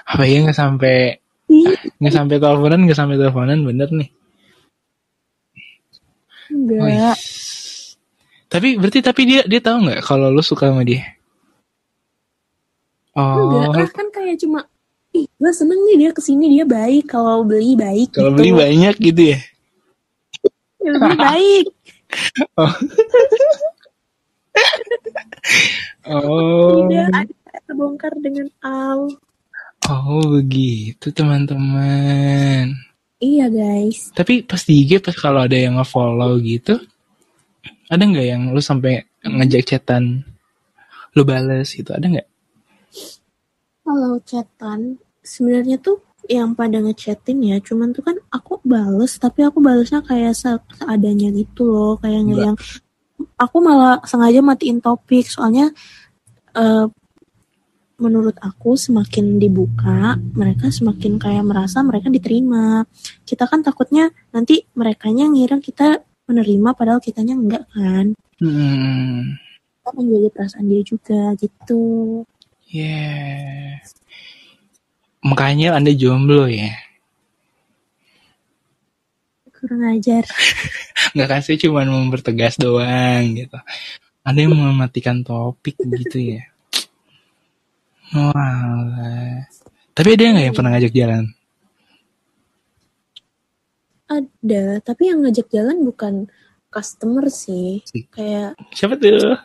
Apa 0.04 0.22
iya 0.26 0.38
nggak 0.44 0.58
sampai 0.58 0.96
nggak 1.98 2.14
sampai 2.14 2.36
teleponan 2.42 2.80
nggak 2.84 2.98
sampai 2.98 3.16
teleponan 3.16 3.62
bener 3.62 3.88
nih. 3.94 4.10
Enggak 6.50 7.16
tapi 8.50 8.74
berarti 8.74 8.98
tapi 8.98 9.22
dia 9.30 9.40
dia 9.46 9.62
tahu 9.62 9.86
nggak 9.86 10.02
kalau 10.02 10.26
lu 10.34 10.42
suka 10.42 10.74
sama 10.74 10.82
dia 10.82 11.06
Oh. 13.16 13.66
Enggak, 13.66 13.90
kan 13.94 14.06
kayak 14.14 14.38
cuma 14.38 14.66
ih 15.10 15.26
gue 15.26 15.52
seneng 15.54 15.80
nih 15.90 15.96
dia 16.06 16.10
ke 16.14 16.22
sini 16.22 16.54
dia 16.54 16.62
baik 16.62 17.10
kalau 17.10 17.42
beli 17.42 17.74
baik 17.74 18.14
kalau 18.14 18.30
gitu. 18.30 18.38
beli 18.38 18.50
banyak 18.54 18.94
gitu 18.98 19.22
ya? 19.34 19.38
Ya 20.80 20.90
lebih 20.96 21.16
baik. 21.18 21.66
Oh. 22.58 22.74
Oh. 26.10 26.90
Tidak 26.90 27.06
ada 27.14 27.34
terbongkar 27.70 28.12
dengan 28.18 28.50
Al. 28.66 29.14
Oh 29.86 30.22
begitu 30.26 31.14
teman-teman. 31.14 32.74
Iya 33.22 33.46
guys. 33.46 34.10
Tapi 34.10 34.42
pas 34.42 34.58
di 34.66 34.82
IG 34.82 34.98
pas 35.06 35.14
kalau 35.14 35.46
ada 35.46 35.54
yang 35.54 35.78
nge-follow 35.78 36.34
gitu 36.42 36.82
ada 37.90 38.02
nggak 38.06 38.26
yang 38.26 38.42
lu 38.54 38.62
sampai 38.62 39.02
ngajak 39.26 39.66
chatan 39.66 40.22
lu 41.18 41.26
bales 41.26 41.74
gitu 41.74 41.90
ada 41.90 42.06
nggak 42.06 42.29
kalau 43.84 44.20
chatan 44.22 45.00
sebenarnya 45.24 45.80
tuh 45.80 46.00
yang 46.28 46.54
pada 46.54 46.78
ngechatin 46.78 47.42
ya 47.42 47.56
cuman 47.58 47.90
tuh 47.90 48.04
kan 48.04 48.16
aku 48.30 48.60
bales 48.62 49.16
tapi 49.18 49.42
aku 49.42 49.58
balesnya 49.58 50.04
kayak 50.04 50.36
se- 50.36 50.68
seadanya 50.78 51.32
gitu 51.32 51.66
loh 51.66 51.92
kayak 51.98 52.20
nggak 52.28 52.40
yang 52.52 52.56
aku 53.40 53.56
malah 53.58 53.98
sengaja 54.06 54.40
matiin 54.44 54.78
topik 54.78 55.26
soalnya 55.26 55.72
eh, 56.54 56.86
menurut 58.00 58.32
aku 58.40 58.80
semakin 58.80 59.36
dibuka 59.36 60.16
mereka 60.32 60.72
semakin 60.72 61.20
kayak 61.20 61.44
merasa 61.44 61.84
mereka 61.84 62.08
diterima. 62.08 62.88
Kita 63.28 63.44
kan 63.44 63.60
takutnya 63.60 64.08
nanti 64.32 64.64
merekanya 64.72 65.28
ngira 65.28 65.60
kita 65.60 66.00
menerima 66.24 66.72
padahal 66.72 67.04
kitanya 67.04 67.36
enggak 67.36 67.68
kan. 67.68 68.16
Hmm, 68.40 69.36
kita 69.84 69.90
menjaga 69.92 70.28
perasaan 70.32 70.66
dia 70.72 70.80
juga 70.80 71.36
gitu 71.36 72.24
yeah. 72.70 73.82
Makanya 75.20 75.76
Anda 75.76 75.92
jomblo 75.92 76.48
ya. 76.48 76.72
kurang 79.60 79.84
ajar 79.92 80.24
Nggak 81.12 81.28
kasih 81.36 81.60
cuman 81.68 81.84
mempertegas 81.92 82.56
doang 82.56 83.36
gitu. 83.36 83.60
Ada 84.24 84.38
yang 84.40 84.56
mematikan 84.56 85.20
topik 85.20 85.76
gitu 85.76 86.16
ya. 86.16 86.48
Walah. 88.16 89.44
Tapi 89.92 90.08
ada 90.16 90.32
nggak 90.32 90.46
yang 90.48 90.56
pernah 90.56 90.70
ngajak 90.72 90.94
jalan? 90.96 91.24
ada 94.10 94.82
tapi 94.82 95.06
yang 95.06 95.22
ngajak 95.22 95.46
jalan 95.54 95.86
bukan 95.86 96.14
customer 96.66 97.30
sih 97.30 97.78
Si- 97.86 98.10
kayak 98.10 98.58
Siapa 98.74 98.98
tuh? 98.98 99.38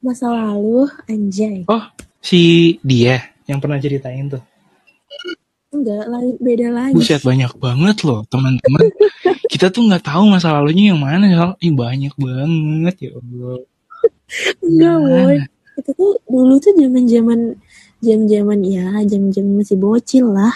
Masa 0.00 0.32
lalu 0.32 0.88
anjay 1.06 1.64
Oh, 1.68 1.84
si 2.18 2.76
dia 2.80 3.20
yang 3.44 3.60
pernah 3.60 3.76
ceritain 3.76 4.28
tuh. 4.28 4.42
enggak 5.70 6.02
lain 6.10 6.34
beda 6.42 6.68
lagi 6.74 6.94
Buset 6.98 7.22
banyak 7.22 7.52
banget 7.56 7.96
loh 8.02 8.26
teman-teman. 8.26 8.90
Kita 9.52 9.70
tuh 9.70 9.86
nggak 9.86 10.02
tahu 10.02 10.26
masa 10.26 10.50
lalunya 10.50 10.90
yang 10.94 11.00
mana. 11.02 11.26
Sal. 11.30 11.50
Ih 11.62 11.70
banyak 11.70 12.14
banget 12.18 12.94
ya 13.06 13.10
Allah. 13.14 13.58
enggak 14.62 14.96
boy 14.98 15.36
itu 15.80 15.90
tuh 15.96 16.12
dulu 16.28 16.54
tuh 16.60 16.72
zaman 16.76 17.04
zaman 17.08 17.40
jam 18.00 18.20
zaman 18.28 18.58
ya 18.60 19.00
jam 19.08 19.32
jam 19.32 19.46
masih 19.56 19.80
bocil 19.80 20.28
lah 20.28 20.52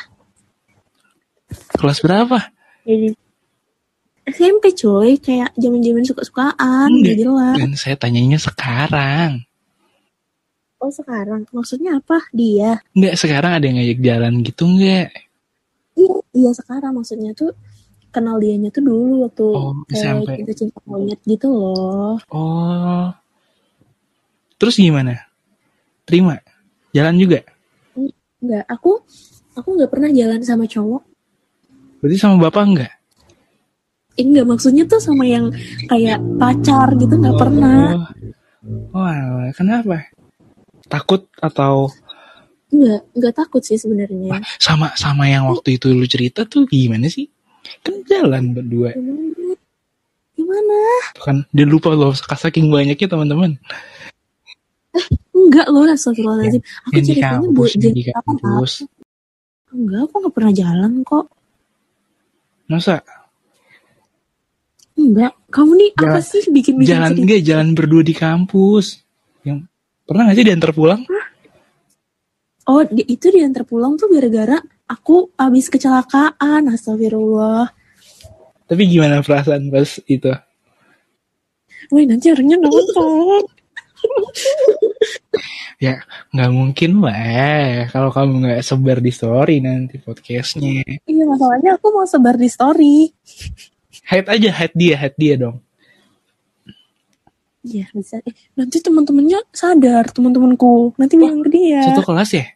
Kelas 1.74 1.98
berapa? 2.04 2.38
jadi 2.84 3.16
SMP 4.24 4.72
coy 4.72 5.16
kayak 5.16 5.52
zaman 5.54 5.80
zaman 5.80 6.02
suka 6.02 6.22
sukaan 6.22 6.88
Enggak. 6.90 7.00
nggak 7.04 7.16
jelas 7.18 7.56
Dan 7.58 7.72
saya 7.74 7.96
tanyanya 7.96 8.38
sekarang. 8.38 9.44
oh 10.78 10.88
sekarang 10.88 11.44
maksudnya 11.50 11.96
apa 11.96 12.24
dia 12.30 12.80
Nggak 12.92 13.16
sekarang 13.16 13.52
ada 13.52 13.64
yang 13.64 13.76
ngajak 13.76 14.00
jalan 14.00 14.32
gitu 14.40 14.64
nggak? 14.66 15.08
iya 15.94 16.16
iya 16.32 16.50
sekarang 16.50 16.92
maksudnya 16.92 17.30
tuh 17.32 17.52
kenal 18.10 18.36
dianya 18.36 18.68
tuh 18.68 18.82
dulu 18.82 19.24
waktu 19.24 19.44
Oh, 19.44 19.72
kayak 19.86 20.24
cinta 20.34 20.52
cinta 20.54 20.78
monyet 20.84 21.20
gitu 21.22 21.46
loh 21.48 22.16
Oh. 22.28 23.08
Terus 24.54 24.76
gimana? 24.76 25.18
Terima? 26.04 26.38
Jalan 26.90 27.16
juga? 27.16 27.42
Enggak, 28.38 28.64
aku 28.66 29.02
aku 29.52 29.68
nggak 29.72 29.90
pernah 29.90 30.08
jalan 30.08 30.40
sama 30.40 30.64
cowok. 30.64 31.02
Berarti 31.98 32.16
sama 32.16 32.36
bapak 32.38 32.64
enggak? 32.64 32.92
Ini 34.14 34.28
nggak 34.30 34.48
maksudnya 34.48 34.84
tuh 34.86 35.02
sama 35.02 35.26
yang 35.26 35.50
kayak 35.90 36.22
pacar 36.38 36.94
gitu 36.94 37.14
nggak 37.18 37.34
pernah. 37.34 38.06
Oh, 38.94 39.02
alah, 39.02 39.50
kenapa? 39.52 40.06
Takut 40.86 41.26
atau 41.42 41.90
Enggak, 42.74 43.06
nggak 43.14 43.34
takut 43.38 43.62
sih 43.62 43.78
sebenarnya. 43.78 44.34
sama 44.58 44.90
sama 44.98 45.30
yang 45.30 45.46
waktu 45.46 45.78
itu 45.78 45.94
lu 45.94 46.06
cerita 46.10 46.42
tuh 46.42 46.66
gimana 46.66 47.06
sih? 47.06 47.30
Kan 47.86 48.02
jalan 48.06 48.50
berdua. 48.50 48.90
Gimana? 48.94 49.54
Gimana? 50.34 50.78
Tuh 51.14 51.22
kan 51.22 51.36
dia 51.54 51.66
lupa 51.70 51.94
loh 51.94 52.10
saking 52.14 52.74
banyaknya 52.74 53.06
teman-teman. 53.06 53.54
Enggak 55.34 55.66
loh, 55.70 55.86
astagfirullahaladzim. 55.86 56.62
Aku 56.62 56.92
Yang 56.98 57.02
di 57.02 57.08
ceritanya 57.14 57.38
kampus, 57.42 57.54
buat 57.54 57.72
jadi 57.78 58.00
apa? 58.10 58.22
kampus. 58.26 58.72
Enggak, 59.74 60.00
aku 60.06 60.14
nggak 60.22 60.34
pernah 60.34 60.52
jalan 60.54 60.92
kok. 61.02 61.26
Masa 62.70 62.94
Enggak, 64.94 65.32
kamu 65.50 65.72
nih 65.74 65.90
apa 65.98 66.06
Jalan- 66.06 66.22
sih 66.22 66.42
bikin-bikin 66.48 66.90
jalan 66.90 67.10
cerita? 67.10 67.20
enggak 67.22 67.40
jalan 67.42 67.68
berdua 67.74 68.02
di 68.06 68.14
kampus? 68.14 68.86
Yang 69.42 69.58
pernah 70.06 70.22
nggak 70.30 70.36
sih 70.38 70.46
diantar 70.46 70.70
pulang? 70.70 71.00
Oh, 72.64 72.80
di- 72.86 73.04
itu 73.04 73.26
diantar 73.28 73.66
pulang 73.66 73.98
tuh 73.98 74.08
gara-gara 74.08 74.56
aku 74.86 75.34
abis 75.34 75.68
kecelakaan, 75.68 76.70
astagfirullah. 76.70 77.68
Tapi 78.64 78.82
gimana 78.88 79.20
perasaan 79.20 79.68
pas 79.68 80.00
itu? 80.06 80.32
Woi, 81.92 82.08
nanti 82.08 82.32
orangnya 82.32 82.56
nonton. 82.56 83.44
Ya 85.82 86.00
nggak 86.32 86.52
mungkin 86.54 87.02
lah 87.02 87.90
kalau 87.90 88.08
kamu 88.08 88.46
nggak 88.46 88.62
sebar 88.64 89.02
di 89.02 89.10
story 89.10 89.58
nanti 89.58 89.98
podcastnya. 89.98 90.80
Iya, 91.04 91.24
masalahnya 91.28 91.76
aku 91.76 91.90
mau 91.92 92.06
sebar 92.08 92.38
di 92.38 92.48
story. 92.48 93.10
Hide 94.04 94.28
aja, 94.28 94.50
hide 94.52 94.76
dia, 94.76 94.94
hide 95.00 95.16
dia 95.16 95.34
dong. 95.40 95.56
Iya 97.64 97.88
bisa. 97.96 98.20
Eh, 98.20 98.36
nanti 98.52 98.76
teman-temannya 98.84 99.40
sadar 99.48 100.04
teman-temanku. 100.12 100.92
Nanti 101.00 101.16
bilang 101.16 101.40
ke 101.40 101.48
dia. 101.48 101.80
Satu 101.88 102.04
kelas 102.04 102.30
ya? 102.36 102.46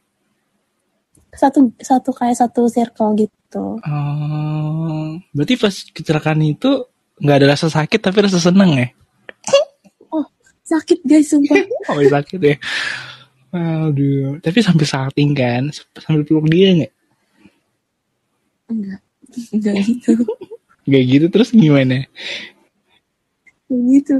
Satu 1.33 1.73
satu 1.81 2.11
kayak 2.13 2.37
satu 2.37 2.69
circle 2.69 3.17
gitu. 3.17 3.81
Oh, 3.81 5.17
berarti 5.33 5.55
pas 5.57 5.73
kecelakaan 5.73 6.45
itu 6.45 6.85
nggak 7.25 7.37
ada 7.41 7.47
rasa 7.57 7.73
sakit 7.73 8.01
tapi 8.05 8.19
rasa 8.29 8.37
seneng 8.37 8.77
ya? 8.77 8.89
Sakit 10.69 11.01
guys 11.09 11.33
sumpah. 11.33 11.57
Oh 11.89 12.05
sakit 12.05 12.41
ya? 12.45 12.57
Aduh, 13.89 14.37
tapi 14.45 14.61
sampai 14.61 14.85
salting 14.85 15.33
kan? 15.33 15.73
Sambil 15.97 16.29
peluk 16.29 16.53
dia 16.53 16.69
nggak? 16.77 16.93
Enggak. 18.69 19.01
Enggak 19.57 19.75
gitu. 19.89 20.13
Gak 20.89 21.05
gitu 21.05 21.27
terus 21.29 21.53
gimana? 21.53 22.09
Kayak 23.69 23.83
gitu. 23.93 24.17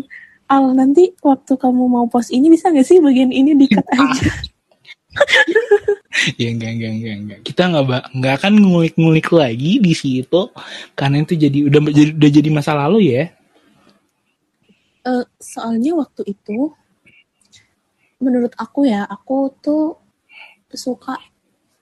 Al 0.49 0.77
nanti 0.77 1.17
waktu 1.25 1.57
kamu 1.57 1.89
mau 1.89 2.05
post 2.09 2.29
ini 2.29 2.53
bisa 2.53 2.69
gak 2.69 2.85
sih 2.85 3.01
bagian 3.01 3.33
ini 3.33 3.57
dikat 3.57 3.85
aja? 3.89 4.29
ya 6.41 6.49
enggak 6.53 6.71
enggak 6.77 6.93
enggak 6.93 7.15
enggak. 7.17 7.39
Kita 7.45 7.63
nggak 7.73 8.05
nggak 8.17 8.35
akan 8.43 8.53
ngulik-ngulik 8.61 9.29
lagi 9.33 9.81
di 9.81 9.93
situ 9.97 10.53
karena 10.93 11.25
itu 11.25 11.35
jadi 11.37 11.59
udah 11.69 11.81
jadi 11.89 12.11
udah 12.17 12.31
jadi 12.31 12.49
masa 12.53 12.77
lalu 12.77 13.17
ya. 13.17 13.33
Eh, 15.09 15.25
soalnya 15.41 15.97
waktu 15.97 16.23
itu 16.29 16.73
menurut 18.21 18.53
aku 18.59 18.85
ya 18.85 19.09
aku 19.09 19.55
tuh 19.63 19.97
suka 20.75 21.17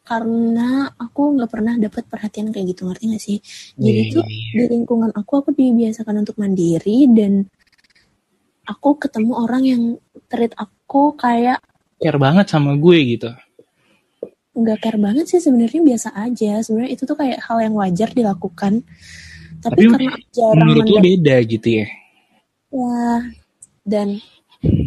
karena 0.06 0.70
aku 0.96 1.34
nggak 1.34 1.50
pernah 1.50 1.74
dapat 1.76 2.06
perhatian 2.06 2.54
kayak 2.54 2.66
gitu 2.72 2.86
ngerti 2.86 3.04
gak 3.12 3.22
sih? 3.22 3.38
Jadi 3.74 4.00
Iya, 4.06 4.12
tuh 4.14 4.24
iya, 4.30 4.50
di 4.54 4.64
lingkungan 4.72 5.10
aku 5.12 5.32
aku 5.42 5.50
dibiasakan 5.52 6.22
untuk 6.22 6.38
mandiri 6.38 7.10
dan 7.10 7.42
aku 8.66 8.98
ketemu 9.02 9.32
orang 9.34 9.62
yang 9.66 9.82
treat 10.30 10.54
aku 10.56 11.14
kayak 11.18 11.58
Care 11.96 12.20
banget 12.20 12.46
sama 12.46 12.76
gue 12.76 12.98
gitu. 13.16 13.30
nggak 14.56 14.78
care 14.80 14.96
banget 14.96 15.24
sih 15.28 15.40
sebenarnya 15.44 15.84
biasa 15.84 16.16
aja 16.16 16.64
sebenarnya 16.64 16.92
itu 16.96 17.04
tuh 17.04 17.16
kayak 17.20 17.44
hal 17.44 17.60
yang 17.60 17.74
wajar 17.76 18.08
dilakukan 18.08 18.80
tapi, 19.60 19.84
Tapi 19.84 19.92
karena 19.92 20.14
jarang 20.32 20.68
Menurut 20.72 20.88
lo 20.88 20.98
beda 21.04 21.36
gitu 21.44 21.68
ya? 21.84 21.86
dan 23.86 24.08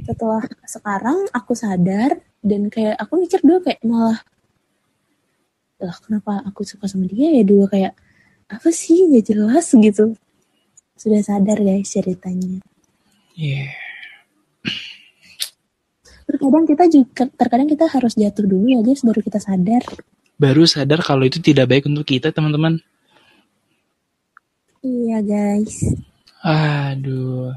setelah 0.03 0.43
sekarang 0.65 1.17
aku 1.32 1.53
sadar 1.53 2.19
dan 2.41 2.67
kayak 2.73 2.97
aku 2.97 3.21
mikir 3.21 3.39
dulu 3.45 3.62
kayak 3.63 3.79
malah 3.86 4.19
lah 5.79 5.95
kenapa 6.03 6.43
aku 6.43 6.67
suka 6.67 6.85
sama 6.85 7.07
dia 7.07 7.31
ya 7.31 7.43
dulu 7.43 7.65
kayak 7.65 7.95
apa 8.51 8.69
sih 8.69 9.07
nggak 9.07 9.25
jelas 9.32 9.71
gitu 9.71 10.13
sudah 10.99 11.21
sadar 11.23 11.59
guys 11.59 11.88
ceritanya 11.88 12.59
Iya. 13.34 13.71
terkadang 16.27 16.67
kita 16.67 16.84
juga 16.91 17.23
terkadang 17.34 17.71
kita 17.71 17.88
harus 17.88 18.13
jatuh 18.13 18.43
dulu 18.43 18.67
ya 18.67 18.80
guys 18.84 19.01
baru 19.01 19.19
kita 19.23 19.39
sadar 19.39 19.84
Baru 20.39 20.63
sadar 20.63 21.03
kalau 21.03 21.27
itu 21.27 21.43
tidak 21.43 21.67
baik 21.67 21.84
untuk 21.91 22.07
kita 22.07 22.32
teman-teman. 22.32 22.80
iya 24.80 25.19
guys 25.19 25.84
Aduh. 26.39 27.51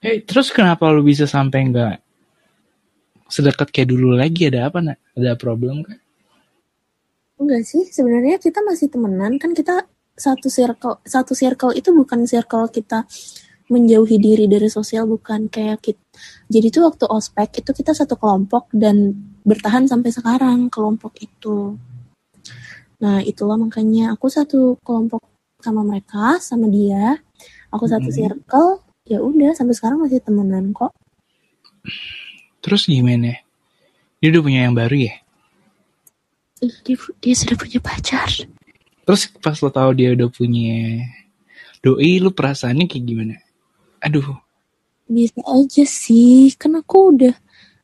Eh, 0.00 0.20
terus 0.20 0.52
kenapa 0.52 0.92
lu 0.92 1.00
bisa 1.00 1.24
sampai 1.24 1.72
nggak 1.72 1.96
sedekat 3.32 3.72
kayak 3.72 3.88
dulu 3.88 4.12
lagi? 4.12 4.48
Ada 4.48 4.68
apa 4.68 4.84
nak? 4.84 5.00
Ada 5.16 5.40
problem 5.40 5.80
kan? 5.80 5.96
Enggak 7.40 7.62
sih 7.64 7.88
sebenarnya 7.88 8.36
kita 8.36 8.60
masih 8.60 8.92
temenan 8.92 9.40
kan 9.40 9.56
kita 9.56 9.88
satu 10.12 10.52
circle 10.52 11.00
satu 11.02 11.32
circle 11.32 11.72
itu 11.72 11.90
bukan 11.96 12.28
circle 12.28 12.68
kita 12.68 13.08
menjauhi 13.70 14.20
diri 14.20 14.44
dari 14.50 14.68
sosial 14.68 15.08
bukan 15.08 15.48
kayak 15.48 15.80
kita 15.80 16.02
jadi 16.52 16.68
tuh 16.68 16.82
waktu 16.92 17.04
ospek 17.08 17.64
itu 17.64 17.70
kita 17.72 17.96
satu 17.96 18.20
kelompok 18.20 18.68
dan 18.76 19.16
bertahan 19.46 19.88
sampai 19.88 20.12
sekarang 20.12 20.68
kelompok 20.68 21.16
itu 21.22 21.80
Nah, 23.00 23.24
itulah 23.24 23.56
makanya 23.56 24.12
aku 24.12 24.28
satu 24.28 24.76
kelompok 24.84 25.24
sama 25.64 25.80
mereka, 25.80 26.36
sama 26.36 26.68
dia. 26.68 27.16
Aku 27.72 27.88
satu 27.88 28.12
Mm-mm. 28.12 28.16
circle, 28.16 28.84
ya 29.08 29.24
udah 29.24 29.56
sampai 29.56 29.72
sekarang 29.72 30.04
masih 30.04 30.20
temenan 30.20 30.76
kok. 30.76 30.92
Terus 32.60 32.84
gimana? 32.84 33.40
Dia 34.20 34.28
udah 34.36 34.42
punya 34.44 34.60
yang 34.68 34.76
baru 34.76 34.96
ya? 35.08 35.14
Dia, 36.60 36.96
dia 37.24 37.34
sudah 37.34 37.56
punya 37.56 37.80
pacar. 37.80 38.28
Terus 39.08 39.22
pas 39.40 39.56
lo 39.58 39.70
tahu 39.72 39.90
dia 39.96 40.12
udah 40.12 40.28
punya 40.28 41.02
doi, 41.80 42.20
lu 42.20 42.30
perasaannya 42.30 42.84
kayak 42.86 43.04
gimana? 43.04 43.36
Aduh, 44.04 44.36
Bisa 45.10 45.40
aja 45.42 45.84
sih, 45.88 46.52
kan 46.54 46.76
aku 46.78 47.16
udah 47.16 47.34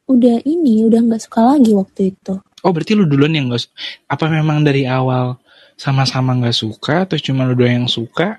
udah 0.07 0.37
ini, 0.47 0.87
udah 0.87 1.01
nggak 1.03 1.23
suka 1.27 1.41
lagi 1.57 1.73
waktu 1.75 2.15
itu. 2.15 2.35
oh 2.63 2.71
berarti 2.71 2.93
lu 2.95 3.09
duluan 3.11 3.35
yang 3.35 3.51
gak 3.51 3.67
su- 3.67 3.75
Apa 4.07 4.31
memang 4.31 4.63
dari 4.63 4.87
awal 4.87 5.35
sama-sama 5.75 6.37
gak 6.41 6.55
suka 6.57 6.95
atau 7.09 7.19
cuma 7.19 7.43
lu 7.49 7.57
doang 7.59 7.85
yang 7.85 7.91
suka? 7.91 8.39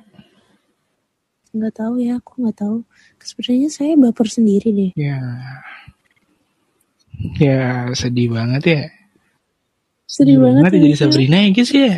Nggak 1.51 1.73
tahu 1.81 1.93
ya, 1.99 2.21
aku 2.21 2.31
nggak 2.45 2.57
tahu. 2.61 2.77
Sebenarnya 3.19 3.69
saya 3.73 3.93
baper 3.99 4.27
sendiri 4.29 4.69
deh. 4.71 4.91
Ya, 4.95 5.17
ya 7.41 7.89
sedih 7.97 8.29
banget 8.35 8.63
ya. 8.73 8.81
Sedih 10.07 10.39
banget 10.39 10.65
ya 10.71 10.71
ya, 10.71 10.79
jadi 10.79 10.95
Kak. 10.95 10.99
Sabrina 10.99 11.37
ya 11.43 11.49
guys 11.51 11.71
ya. 11.71 11.93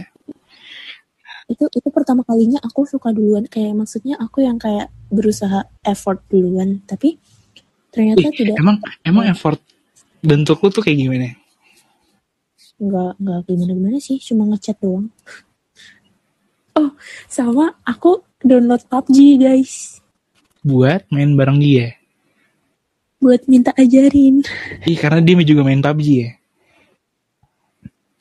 itu 1.50 1.66
itu 1.66 1.90
pertama 1.90 2.22
kalinya 2.22 2.62
aku 2.62 2.86
suka 2.86 3.10
duluan 3.10 3.50
kayak 3.50 3.74
maksudnya 3.74 4.18
aku 4.22 4.46
yang 4.46 4.62
kayak 4.62 4.94
berusaha 5.10 5.66
effort 5.82 6.22
duluan 6.30 6.86
tapi 6.86 7.18
ternyata 7.90 8.30
Ih, 8.30 8.34
tidak 8.38 8.56
emang 8.58 8.78
emang 9.02 9.26
effort 9.26 9.58
bentuk 10.22 10.62
lu 10.62 10.70
tuh 10.70 10.86
kayak 10.86 11.00
gimana? 11.02 11.34
nggak 12.80 13.12
nggak 13.18 13.40
gimana 13.50 13.72
gimana 13.74 13.98
sih 14.00 14.22
cuma 14.22 14.46
ngechat 14.48 14.78
doang 14.80 15.10
oh 16.78 16.94
sama 17.28 17.76
aku 17.84 18.24
download 18.40 18.86
PUBG 18.88 19.18
guys 19.36 20.00
Buat 20.60 21.08
main 21.10 21.34
bareng 21.34 21.60
dia. 21.60 21.96
buat 23.20 23.44
minta 23.50 23.76
ajarin 23.76 24.46
Ih, 24.86 24.96
karena 24.96 25.20
dia 25.20 25.36
juga 25.44 25.66
main 25.66 25.82
PUBG 25.82 26.08
ya. 26.08 26.39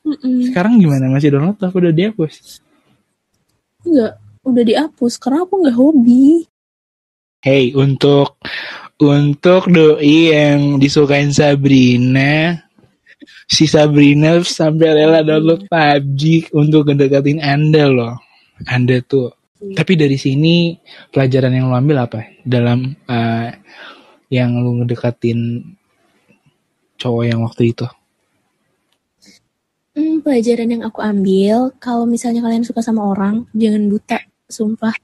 Mm-mm. 0.09 0.49
Sekarang 0.49 0.81
gimana? 0.81 1.05
Masih 1.13 1.29
download 1.29 1.61
apa 1.61 1.75
udah 1.77 1.93
dihapus? 1.93 2.65
nggak 3.79 4.13
udah 4.43 4.63
dihapus 4.63 5.13
karena 5.15 5.47
aku 5.47 5.53
nggak 5.63 5.77
hobi 5.77 6.43
Hey, 7.39 7.71
untuk 7.71 8.35
untuk 8.99 9.71
doi 9.71 10.35
yang 10.35 10.75
disukain 10.75 11.31
Sabrina, 11.31 12.59
si 13.47 13.63
Sabrina 13.63 14.43
sampai 14.43 14.91
rela 14.91 15.23
download 15.23 15.71
PUBG 15.71 16.51
untuk 16.51 16.91
ngedekatin 16.91 17.39
Anda 17.39 17.87
loh. 17.87 18.19
Anda 18.67 18.99
tuh. 18.99 19.31
Tapi 19.55 19.95
dari 19.95 20.19
sini 20.19 20.75
pelajaran 21.15 21.55
yang 21.55 21.71
lo 21.71 21.79
ambil 21.79 22.11
apa? 22.11 22.27
Dalam 22.43 22.91
eh, 23.07 23.49
yang 24.35 24.59
lu 24.59 24.83
ngedekatin 24.83 25.63
cowok 26.99 27.23
yang 27.23 27.39
waktu 27.47 27.71
itu. 27.71 27.87
Hmm, 29.99 30.23
pelajaran 30.23 30.71
yang 30.71 30.83
aku 30.83 31.03
ambil 31.03 31.75
kalau 31.75 32.07
misalnya 32.07 32.39
kalian 32.39 32.63
suka 32.63 32.79
sama 32.79 33.03
orang 33.03 33.43
jangan 33.51 33.83
buta 33.85 34.23
sumpah 34.47 34.95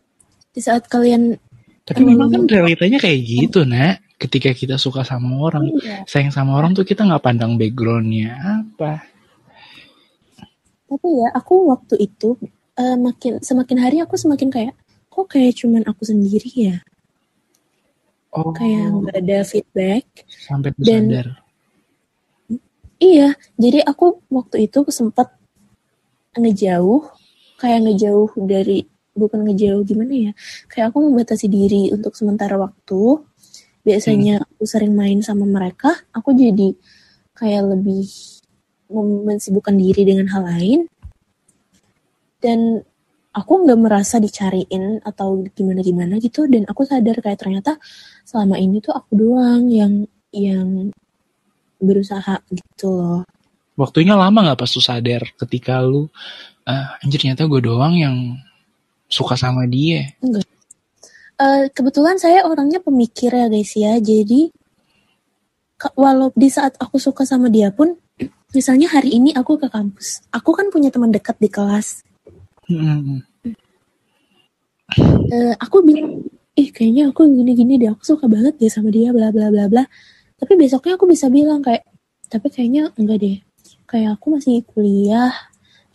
di 0.50 0.64
saat 0.64 0.88
kalian 0.88 1.36
Tapi 1.84 2.02
memang 2.02 2.32
kan 2.32 2.48
realitanya 2.48 2.96
kayak 2.98 3.20
gitu, 3.22 3.62
nak. 3.62 4.00
Ketika 4.16 4.50
kita 4.52 4.80
suka 4.80 5.04
sama 5.04 5.36
orang, 5.38 5.68
Iya. 5.76 6.08
sayang 6.08 6.32
sama 6.32 6.56
orang 6.56 6.72
tuh 6.72 6.82
kita 6.82 7.04
nggak 7.04 7.20
pandang 7.22 7.60
backgroundnya 7.60 8.32
apa. 8.64 9.04
tapi 10.86 11.08
ya 11.12 11.28
aku 11.30 11.68
waktu 11.68 11.98
itu 12.00 12.38
eh, 12.74 12.96
makin 12.96 13.42
semakin 13.42 13.78
hari 13.78 13.98
aku 14.00 14.16
semakin 14.16 14.48
kayak 14.48 14.74
kok 15.08 15.28
kayak 15.28 15.58
cuman 15.58 15.84
aku 15.84 16.06
sendiri 16.06 16.48
ya 16.48 16.78
Oh, 18.32 18.52
kayak 18.52 18.92
nggak 18.92 19.16
ada 19.18 19.38
feedback 19.44 20.04
sampai 20.28 20.72
dan- 20.78 21.08
sadar. 21.10 21.28
Iya 23.06 23.30
jadi 23.62 23.86
aku 23.86 24.26
waktu 24.34 24.66
itu 24.66 24.82
sempat 24.90 25.30
ngejauh 26.36 27.02
kayak 27.62 27.80
ngejauh 27.86 28.32
dari 28.44 28.84
bukan 29.16 29.48
ngejauh 29.48 29.82
gimana 29.88 30.12
ya 30.12 30.32
kayak 30.68 30.92
aku 30.92 31.00
membatasi 31.08 31.48
diri 31.48 31.90
untuk 31.96 32.14
sementara 32.20 32.60
waktu. 32.60 33.24
Biasanya 33.86 34.42
aku 34.42 34.66
sering 34.66 34.98
main 34.98 35.22
sama 35.22 35.46
mereka 35.46 35.94
aku 36.10 36.34
jadi 36.34 36.74
kayak 37.38 37.64
lebih 37.78 38.10
mensibukkan 39.30 39.78
diri 39.78 40.04
dengan 40.10 40.28
hal 40.34 40.44
lain. 40.46 40.80
Dan 42.42 42.82
aku 43.36 43.54
nggak 43.66 43.80
merasa 43.80 44.18
dicariin 44.18 45.06
atau 45.06 45.44
gimana 45.54 45.86
gimana 45.86 46.14
gitu 46.24 46.48
dan 46.48 46.64
aku 46.66 46.88
sadar 46.88 47.20
kayak 47.20 47.36
ternyata 47.42 47.76
selama 48.24 48.56
ini 48.56 48.80
tuh 48.80 48.96
aku 48.96 49.12
doang 49.12 49.68
yang 49.68 50.08
yang 50.32 50.90
berusaha 51.86 52.42
gitu 52.52 52.90
loh. 52.90 53.22
Waktunya 53.76 54.16
lama 54.16 54.42
nggak 54.42 54.60
pas 54.60 54.72
lu 54.72 54.82
sadar 54.82 55.22
ketika 55.36 55.84
lu, 55.84 56.08
ah 56.66 56.98
anjir 57.04 57.20
ternyata 57.20 57.46
gue 57.46 57.62
doang 57.62 57.96
yang 57.96 58.16
suka 59.12 59.36
sama 59.38 59.68
dia. 59.68 60.16
Eh, 61.36 61.64
kebetulan 61.76 62.16
saya 62.16 62.48
orangnya 62.48 62.80
pemikir 62.80 63.36
ya 63.36 63.52
guys 63.52 63.76
ya. 63.76 64.00
Jadi 64.00 64.50
walau 66.00 66.32
di 66.32 66.48
saat 66.48 66.80
aku 66.80 66.96
suka 66.96 67.28
sama 67.28 67.52
dia 67.52 67.68
pun 67.70 68.00
misalnya 68.56 68.88
hari 68.88 69.20
ini 69.20 69.36
aku 69.36 69.60
ke 69.60 69.68
kampus 69.68 70.24
aku 70.32 70.56
kan 70.56 70.72
punya 70.72 70.88
teman 70.88 71.12
dekat 71.12 71.36
di 71.36 71.52
kelas. 71.52 72.08
Hmm. 72.72 73.22
Eh, 75.28 75.54
aku 75.60 75.84
bilang 75.84 76.24
ih 76.56 76.72
kayaknya 76.72 77.12
aku 77.12 77.28
gini-gini 77.28 77.76
deh 77.76 77.92
aku 77.92 78.16
suka 78.16 78.32
banget 78.32 78.56
deh 78.56 78.72
sama 78.72 78.88
dia 78.88 79.12
bla 79.12 79.30
bla 79.36 79.52
bla 79.52 79.68
bla 79.68 79.84
tapi 80.36 80.54
besoknya 80.60 81.00
aku 81.00 81.06
bisa 81.08 81.32
bilang 81.32 81.64
kayak 81.64 81.84
tapi 82.28 82.48
kayaknya 82.52 82.92
enggak 83.00 83.18
deh 83.22 83.38
kayak 83.88 84.20
aku 84.20 84.36
masih 84.36 84.66
kuliah 84.68 85.32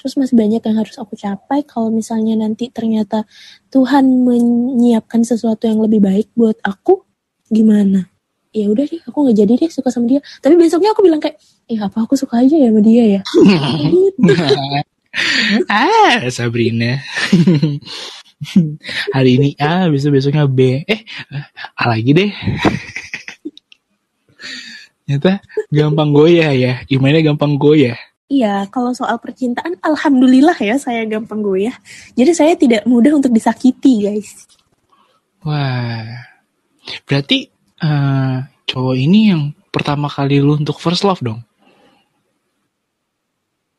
terus 0.00 0.16
masih 0.16 0.32
banyak 0.32 0.64
yang 0.64 0.76
harus 0.80 0.96
aku 0.96 1.12
capai 1.12 1.60
kalau 1.68 1.92
misalnya 1.92 2.32
nanti 2.32 2.72
ternyata 2.72 3.28
Tuhan 3.68 4.24
menyiapkan 4.24 5.20
sesuatu 5.20 5.68
yang 5.68 5.84
lebih 5.84 6.00
baik 6.00 6.32
buat 6.32 6.56
aku 6.64 7.04
gimana 7.52 8.08
ya 8.50 8.66
udah 8.72 8.84
deh 8.88 9.02
aku 9.04 9.16
nggak 9.28 9.36
jadi 9.44 9.52
deh 9.60 9.70
suka 9.70 9.92
sama 9.92 10.08
dia 10.08 10.20
tapi 10.40 10.56
besoknya 10.56 10.96
aku 10.96 11.04
bilang 11.04 11.20
kayak 11.20 11.36
eh 11.68 11.78
apa 11.78 12.02
aku 12.02 12.16
suka 12.16 12.40
aja 12.40 12.56
ya 12.56 12.72
sama 12.72 12.80
dia 12.80 13.20
ya 13.20 13.22
ah, 15.70 16.30
Sabrina. 16.30 17.02
Hari 19.14 19.30
ini 19.36 19.50
A, 19.60 19.90
besok 19.92 20.16
besoknya 20.16 20.48
B. 20.48 20.80
Eh, 20.86 21.04
A 21.76 21.82
lagi 21.92 22.10
deh. 22.16 22.30
Ternyata 25.10 25.42
gampang 25.74 26.14
goyah 26.14 26.54
ya. 26.54 26.86
Gimana 26.86 27.18
gampang 27.18 27.58
goyah? 27.58 27.98
Iya, 28.30 28.70
kalau 28.70 28.94
soal 28.94 29.18
percintaan, 29.18 29.74
alhamdulillah 29.82 30.54
ya 30.54 30.78
saya 30.78 31.02
gampang 31.02 31.42
goyah. 31.42 31.74
Jadi 32.14 32.30
saya 32.30 32.54
tidak 32.54 32.86
mudah 32.86 33.18
untuk 33.18 33.34
disakiti, 33.34 34.06
guys. 34.06 34.46
Wah. 35.42 36.30
Berarti 37.10 37.50
eh, 37.82 38.36
cowok 38.70 38.94
ini 38.94 39.34
yang 39.34 39.50
pertama 39.74 40.06
kali 40.06 40.38
lu 40.38 40.54
untuk 40.54 40.78
first 40.78 41.02
love 41.02 41.18
dong? 41.18 41.42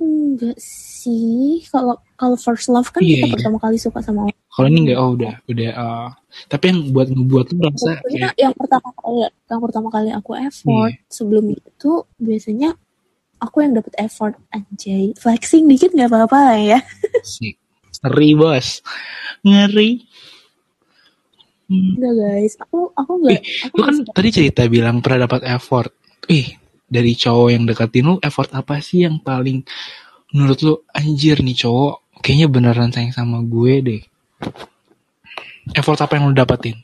Enggak 0.04 0.60
sih, 0.60 1.64
kalau 1.72 1.96
kalau 2.20 2.36
first 2.36 2.68
love 2.68 2.92
kan 2.92 3.00
Iya, 3.00 3.24
kita 3.24 3.28
iya. 3.32 3.34
pertama 3.40 3.56
kali 3.56 3.80
suka 3.80 4.04
sama 4.04 4.28
orang. 4.28 4.36
Kalau 4.52 4.68
ini 4.68 4.80
enggak, 4.84 5.00
oh 5.00 5.10
udah, 5.16 5.34
udah. 5.48 5.70
eh, 5.72 6.08
tapi 6.52 6.64
yang 6.76 6.80
buat 6.92 7.08
ngebuat 7.08 7.46
lu 7.56 7.56
merasa 7.64 8.04
Pokoknya 8.04 8.20
kayak, 8.20 8.34
yang 8.36 8.54
pertama 8.60 8.90
kali 9.00 9.20
yang 9.24 9.62
pertama 9.64 9.88
kali 9.88 10.10
aku 10.12 10.32
effort. 10.36 10.92
Iya. 10.92 11.08
Sebelum 11.08 11.46
itu 11.56 11.92
biasanya 12.20 12.70
aku 13.40 13.56
yang 13.64 13.74
dapet 13.80 13.94
effort 13.96 14.36
anjay. 14.52 15.16
Flexing 15.16 15.72
dikit 15.72 15.96
nggak 15.96 16.12
apa-apa 16.12 16.38
lah 16.52 16.60
ya. 16.60 16.80
ngeri 18.04 18.32
bos, 18.36 18.68
ngeri. 19.48 20.04
Hmm. 21.72 21.96
Enggak 21.96 22.14
guys, 22.20 22.54
aku 22.60 22.92
aku 22.92 23.12
nggak 23.24 23.42
aku 23.72 23.76
Lu 23.80 23.82
kan 23.88 23.96
tadi 24.12 24.30
cerita 24.36 24.68
bilang 24.68 25.00
pernah 25.00 25.32
dapat 25.32 25.48
effort. 25.48 25.96
Ih, 26.28 26.60
dari 26.92 27.16
cowok 27.16 27.50
yang 27.56 27.64
deketin 27.64 28.04
lu, 28.04 28.20
effort 28.20 28.52
apa 28.52 28.84
sih 28.84 29.08
yang 29.08 29.24
paling 29.24 29.64
menurut 30.36 30.60
lu 30.60 30.74
anjir 30.92 31.40
nih 31.40 31.56
cowok 31.56 32.20
kayaknya 32.20 32.48
beneran 32.52 32.92
sayang 32.92 33.16
sama 33.16 33.40
gue 33.48 33.74
deh. 33.80 34.04
Effort 35.78 36.00
apa 36.02 36.18
yang 36.18 36.32
lu 36.32 36.36
dapetin? 36.36 36.78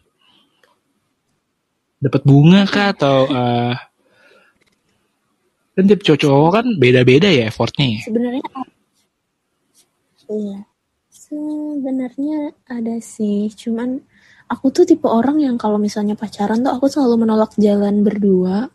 Dapat 1.97 2.21
bunga 2.23 2.63
kah 2.69 2.93
atau 2.93 3.17
eh 3.29 3.75
kan 5.77 5.85
tiap 5.85 6.01
cowok 6.01 6.49
kan 6.49 6.65
beda-beda 6.81 7.29
ya 7.29 7.49
effortnya 7.49 7.97
ya. 7.97 8.01
Sebenarnya 8.05 8.43
iya. 10.29 10.59
Sebenarnya 11.27 12.55
ada 12.71 13.03
sih, 13.03 13.51
cuman 13.51 13.99
aku 14.47 14.71
tuh 14.71 14.87
tipe 14.87 15.11
orang 15.11 15.43
yang 15.43 15.59
kalau 15.59 15.75
misalnya 15.75 16.15
pacaran 16.15 16.63
tuh 16.63 16.71
aku 16.71 16.87
selalu 16.87 17.27
menolak 17.27 17.51
jalan 17.59 17.99
berdua. 17.99 18.71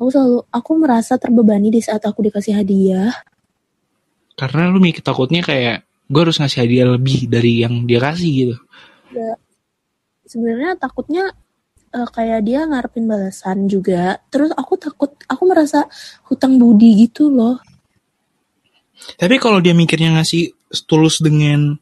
Aku 0.00 0.08
selalu 0.08 0.48
aku 0.48 0.70
merasa 0.80 1.20
terbebani 1.20 1.68
di 1.68 1.84
saat 1.84 2.00
aku 2.08 2.24
dikasih 2.24 2.56
hadiah. 2.56 3.12
Karena 4.32 4.72
lu 4.72 4.80
mikir 4.80 5.04
takutnya 5.04 5.44
kayak 5.44 5.84
gue 6.10 6.20
harus 6.20 6.42
ngasih 6.42 6.66
hadiah 6.66 6.86
lebih 6.90 7.30
dari 7.30 7.62
yang 7.62 7.86
dia 7.86 8.02
kasih 8.02 8.30
gitu. 8.34 8.56
Ya, 9.14 9.38
sebenarnya 10.26 10.74
takutnya 10.74 11.30
uh, 11.94 12.08
kayak 12.10 12.42
dia 12.42 12.66
ngarepin 12.66 13.06
balasan 13.06 13.70
juga. 13.70 14.18
Terus 14.34 14.50
aku 14.58 14.74
takut, 14.74 15.14
aku 15.30 15.42
merasa 15.46 15.86
hutang 16.26 16.58
budi 16.58 17.06
gitu 17.06 17.30
loh. 17.30 17.62
Tapi 19.16 19.38
kalau 19.38 19.62
dia 19.62 19.72
mikirnya 19.72 20.18
ngasih 20.18 20.52
tulus 20.90 21.22
dengan 21.22 21.78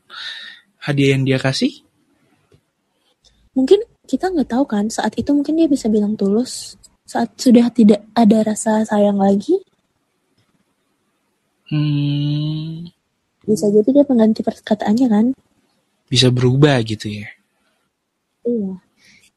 hadiah 0.79 1.16
yang 1.18 1.26
dia 1.26 1.41
kasih, 1.41 1.83
mungkin 3.59 3.83
kita 4.07 4.31
nggak 4.31 4.55
tahu 4.55 4.64
kan 4.70 4.87
saat 4.87 5.18
itu 5.18 5.35
mungkin 5.35 5.59
dia 5.59 5.66
bisa 5.66 5.91
bilang 5.91 6.14
tulus 6.14 6.79
saat 7.03 7.35
sudah 7.35 7.68
tidak 7.74 8.07
ada 8.14 8.47
rasa 8.47 8.87
sayang 8.87 9.18
lagi 9.18 9.59
hmm, 11.68 12.89
bisa 13.49 13.72
jadi 13.72 13.88
dia 13.88 14.05
pengganti 14.05 14.44
perkataannya 14.44 15.09
kan 15.09 15.26
bisa 16.09 16.28
berubah 16.28 16.76
gitu 16.84 17.09
ya. 17.09 17.28
iya 18.44 18.76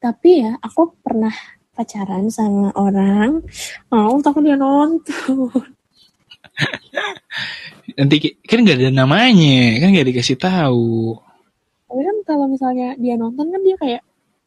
tapi 0.03 0.43
ya 0.43 0.59
aku 0.59 0.99
pernah 0.99 1.31
pacaran 1.71 2.27
sama 2.27 2.75
orang 2.75 3.39
mau 3.87 4.19
oh, 4.19 4.19
takut 4.19 4.43
dia 4.43 4.59
nonton 4.59 5.47
Nanti 7.97 8.39
kan 8.43 8.63
nggak 8.63 8.77
ada 8.77 8.89
namanya, 8.93 9.81
kan 9.81 9.91
nggak 9.91 10.07
dikasih 10.13 10.37
tahu. 10.39 11.17
tapi 11.91 12.01
kan 12.07 12.17
kalau 12.23 12.45
misalnya 12.47 12.95
dia 12.95 13.19
nonton 13.19 13.51
kan 13.51 13.61
dia 13.63 13.75
kayak 13.75 14.01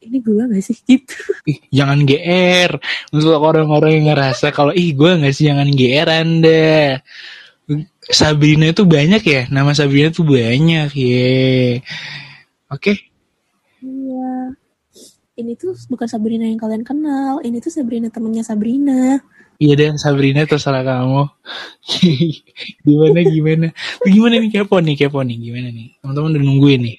ini 0.04 0.20
gue 0.20 0.36
gak 0.36 0.64
sih 0.64 0.76
gitu 0.88 1.16
Ih, 1.48 1.60
jangan 1.72 2.04
GR. 2.04 2.70
Untuk 3.12 3.40
orang-orang 3.40 4.00
yang 4.00 4.06
ngerasa 4.12 4.52
kalau 4.52 4.72
ih 4.72 4.92
gue 4.92 5.10
nggak 5.16 5.32
sih 5.32 5.48
jangan 5.48 5.68
GR 5.72 6.08
anda. 6.08 7.00
Sabrina 8.10 8.68
itu 8.68 8.84
banyak 8.84 9.22
ya, 9.24 9.42
nama 9.48 9.72
Sabrina 9.72 10.12
itu 10.12 10.24
banyak 10.26 10.90
ya. 10.92 11.80
Oke, 12.72 12.96
iya 13.84 14.52
ini 15.34 15.58
tuh 15.58 15.74
bukan 15.90 16.06
Sabrina 16.06 16.46
yang 16.46 16.58
kalian 16.58 16.86
kenal 16.86 17.42
ini 17.42 17.58
tuh 17.58 17.70
Sabrina 17.70 18.06
temennya 18.08 18.46
Sabrina 18.46 19.18
iya 19.58 19.74
deh 19.78 19.94
Sabrina 19.98 20.46
terserah 20.46 20.82
kamu. 20.82 21.30
gimana 22.86 23.20
gimana? 23.22 23.66
Gimana 24.02 24.34
nih 24.42 24.50
kepo 24.50 24.76
nih 24.82 24.94
kepo 24.98 25.20
nih 25.22 25.36
gimana 25.38 25.68
nih? 25.70 25.94
Teman-teman 26.02 26.34
udah 26.34 26.42
nungguin 26.42 26.80
nih. 26.82 26.98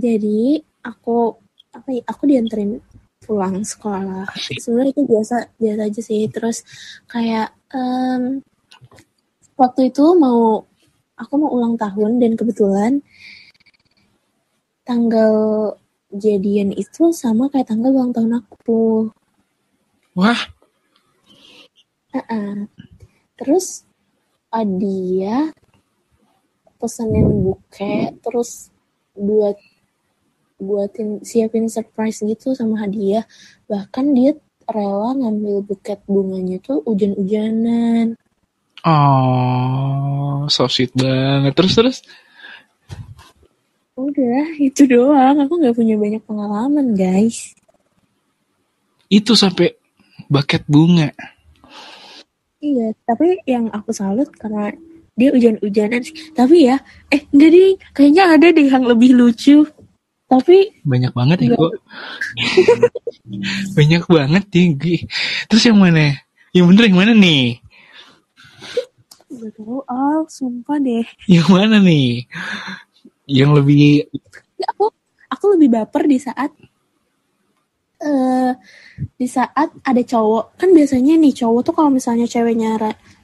jadi 0.00 0.64
aku 0.80 1.36
apa 1.76 1.88
ya 1.92 2.02
aku 2.08 2.24
dianterin 2.24 2.80
pulang 3.30 3.62
sekolah. 3.62 4.26
Sebenarnya 4.58 4.90
itu 4.90 5.06
biasa 5.06 5.54
biasa 5.54 5.80
aja 5.86 6.00
sih. 6.02 6.26
Terus 6.26 6.66
kayak 7.06 7.54
em, 7.70 8.42
waktu 9.54 9.94
itu 9.94 10.02
mau 10.18 10.66
aku 11.14 11.32
mau 11.38 11.54
ulang 11.54 11.78
tahun 11.78 12.18
dan 12.18 12.34
kebetulan 12.34 12.92
tanggal 14.82 15.30
jadian 16.10 16.74
itu 16.74 17.14
sama 17.14 17.46
kayak 17.54 17.70
tanggal 17.70 17.94
ulang 17.94 18.10
tahun 18.10 18.42
aku. 18.42 19.14
Wah, 20.18 20.42
Heeh. 22.10 22.66
terus 23.38 23.86
ah, 24.50 24.66
dia 24.66 25.54
pesenin 26.82 27.46
buke 27.46 28.18
terus 28.18 28.74
buat 29.14 29.54
buatin 30.60 31.24
siapin 31.24 31.66
surprise 31.72 32.20
gitu 32.20 32.52
sama 32.52 32.84
hadiah 32.84 33.24
bahkan 33.66 34.12
dia 34.12 34.36
rela 34.70 35.16
ngambil 35.16 35.66
buket 35.66 35.98
bunganya 36.06 36.62
tuh 36.62 36.84
hujan-hujanan 36.86 38.14
oh, 38.86 40.46
so 40.48 40.64
sweet 40.70 40.88
banget. 40.94 41.52
Terus 41.52 41.74
terus. 41.74 41.98
udah 44.00 44.56
itu 44.56 44.88
doang 44.88 45.36
aku 45.44 45.60
nggak 45.60 45.76
punya 45.76 45.96
banyak 46.00 46.22
pengalaman 46.24 46.96
guys 46.96 47.52
Itu 49.12 49.36
sampai 49.36 49.76
buket 50.30 50.64
bunga. 50.64 51.12
iya 52.64 52.96
tapi 53.04 53.44
yang 53.44 53.68
aku 53.68 53.92
salut 53.92 54.32
karena 54.40 54.72
dia 55.20 55.28
hujan-hujanan 55.36 56.00
sih. 56.00 56.16
tapi 56.32 56.64
ya 56.72 56.80
eh 57.12 57.20
enggak 57.28 57.50
deh 57.52 57.70
kayaknya 57.92 58.24
ada 58.40 58.46
deh 58.56 58.66
yang 58.72 58.84
lebih 58.88 59.12
lucu 59.12 59.68
tapi 60.30 60.70
Banyak 60.86 61.10
banget 61.10 61.38
ya 61.42 61.58
kok. 61.58 61.74
Banyak 63.74 64.04
banget 64.06 64.44
tinggi. 64.46 65.02
Terus 65.50 65.66
yang 65.66 65.82
mana? 65.82 66.14
Yang 66.54 66.66
bener 66.70 66.84
yang 66.86 66.98
mana 67.02 67.12
nih? 67.18 67.58
Gak 69.30 69.52
tahu, 69.58 69.82
ah, 69.90 70.22
sumpah 70.30 70.78
deh. 70.78 71.06
Yang 71.26 71.48
mana 71.50 71.76
nih? 71.82 72.30
Yang 73.26 73.50
lebih 73.62 74.06
Ya, 74.60 74.70
aku 74.76 74.92
aku 75.32 75.44
lebih 75.56 75.68
baper 75.72 76.04
di 76.04 76.18
saat 76.20 76.52
eh 78.00 78.52
di 79.16 79.28
saat 79.28 79.68
ada 79.84 80.02
cowok 80.04 80.56
kan 80.56 80.72
biasanya 80.72 81.20
nih 81.20 81.36
cowok 81.36 81.60
tuh 81.68 81.74
kalau 81.76 81.92
misalnya 81.92 82.24
ceweknya 82.24 82.76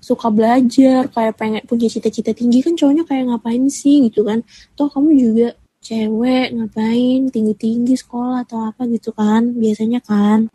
suka 0.04 0.28
belajar 0.28 1.08
kayak 1.08 1.34
pengen 1.40 1.64
punya 1.64 1.88
cita-cita 1.88 2.36
tinggi 2.36 2.60
kan 2.60 2.76
cowoknya 2.76 3.04
kayak 3.08 3.24
ngapain 3.32 3.64
sih 3.72 4.08
gitu 4.08 4.20
kan 4.24 4.44
toh 4.76 4.88
kamu 4.92 5.10
juga 5.16 5.48
cewek 5.86 6.46
ngapain 6.58 7.30
tinggi-tinggi 7.30 7.94
sekolah 7.94 8.42
atau 8.42 8.66
apa 8.66 8.82
gitu 8.90 9.14
kan 9.14 9.54
biasanya 9.54 10.02
kan 10.02 10.50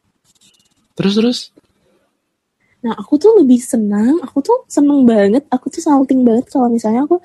terus 0.99 1.15
terus. 1.15 1.39
Nah, 2.81 2.97
aku 2.97 3.13
tuh 3.21 3.37
lebih 3.37 3.61
senang, 3.61 4.17
aku 4.25 4.41
tuh 4.41 4.65
seneng 4.65 5.05
banget, 5.05 5.45
aku 5.53 5.69
tuh 5.69 5.85
salting 5.85 6.25
banget 6.25 6.49
kalau 6.49 6.65
misalnya 6.65 7.05
aku 7.05 7.21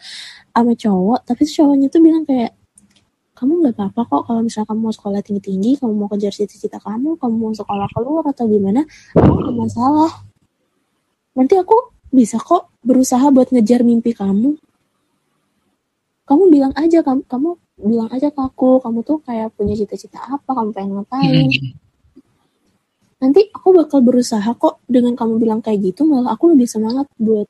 sama 0.52 0.72
cowok, 0.76 1.20
tapi 1.24 1.48
cowoknya 1.48 1.88
tuh 1.88 2.00
bilang 2.04 2.28
kayak, 2.28 2.52
kamu 3.32 3.64
nggak 3.64 3.74
apa-apa 3.76 4.00
kok 4.04 4.22
kalau 4.28 4.40
misalnya 4.44 4.68
kamu 4.68 4.80
mau 4.84 4.92
sekolah 4.92 5.20
tinggi-tinggi, 5.24 5.80
kamu 5.80 5.92
mau 5.96 6.08
kejar 6.12 6.32
cita-cita 6.32 6.76
kamu, 6.76 7.16
kamu 7.16 7.34
mau 7.40 7.52
sekolah 7.56 7.88
keluar 7.88 8.24
atau 8.28 8.44
gimana, 8.44 8.84
aku 9.16 9.32
nggak 9.32 9.56
masalah. 9.56 10.12
Nanti 11.36 11.56
aku 11.56 11.76
bisa 12.12 12.36
kok 12.36 12.76
berusaha 12.84 13.24
buat 13.32 13.48
ngejar 13.48 13.80
mimpi 13.80 14.12
kamu. 14.12 14.60
Kamu 16.28 16.42
bilang 16.52 16.72
aja, 16.76 17.00
kamu, 17.00 17.24
kamu 17.24 17.56
bilang 17.76 18.08
aja 18.08 18.32
ke 18.32 18.40
aku, 18.40 18.80
kamu 18.80 19.04
tuh 19.04 19.20
kayak 19.22 19.52
punya 19.52 19.76
cita-cita 19.76 20.18
apa, 20.24 20.50
kamu 20.50 20.70
pengen 20.72 20.90
ngapain? 21.00 21.48
Nanti 23.16 23.48
aku 23.52 23.68
bakal 23.72 24.04
berusaha 24.04 24.44
kok 24.56 24.84
dengan 24.84 25.16
kamu 25.16 25.40
bilang 25.40 25.60
kayak 25.64 25.80
gitu 25.92 26.04
malah 26.04 26.36
aku 26.36 26.52
lebih 26.52 26.68
semangat 26.68 27.08
buat 27.16 27.48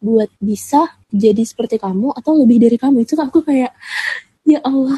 buat 0.00 0.32
bisa 0.40 0.96
jadi 1.12 1.44
seperti 1.44 1.76
kamu 1.76 2.16
atau 2.16 2.32
lebih 2.32 2.56
dari 2.56 2.80
kamu. 2.80 3.04
Itu 3.04 3.16
aku 3.20 3.44
kayak 3.44 3.76
ya 4.48 4.58
Allah 4.64 4.96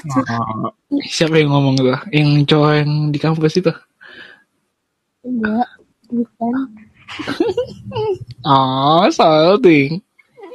Oh, 0.93 1.03
siapa 1.11 1.35
yang 1.43 1.51
ngomong 1.51 1.75
tuh? 1.83 1.99
Yang 2.15 2.47
cowok 2.47 2.73
yang 2.79 2.93
di 3.11 3.19
kampus 3.19 3.59
itu? 3.59 3.73
enggak 5.23 5.69
bukan. 6.11 6.55
Oh, 8.43 9.05
salting. 9.13 10.01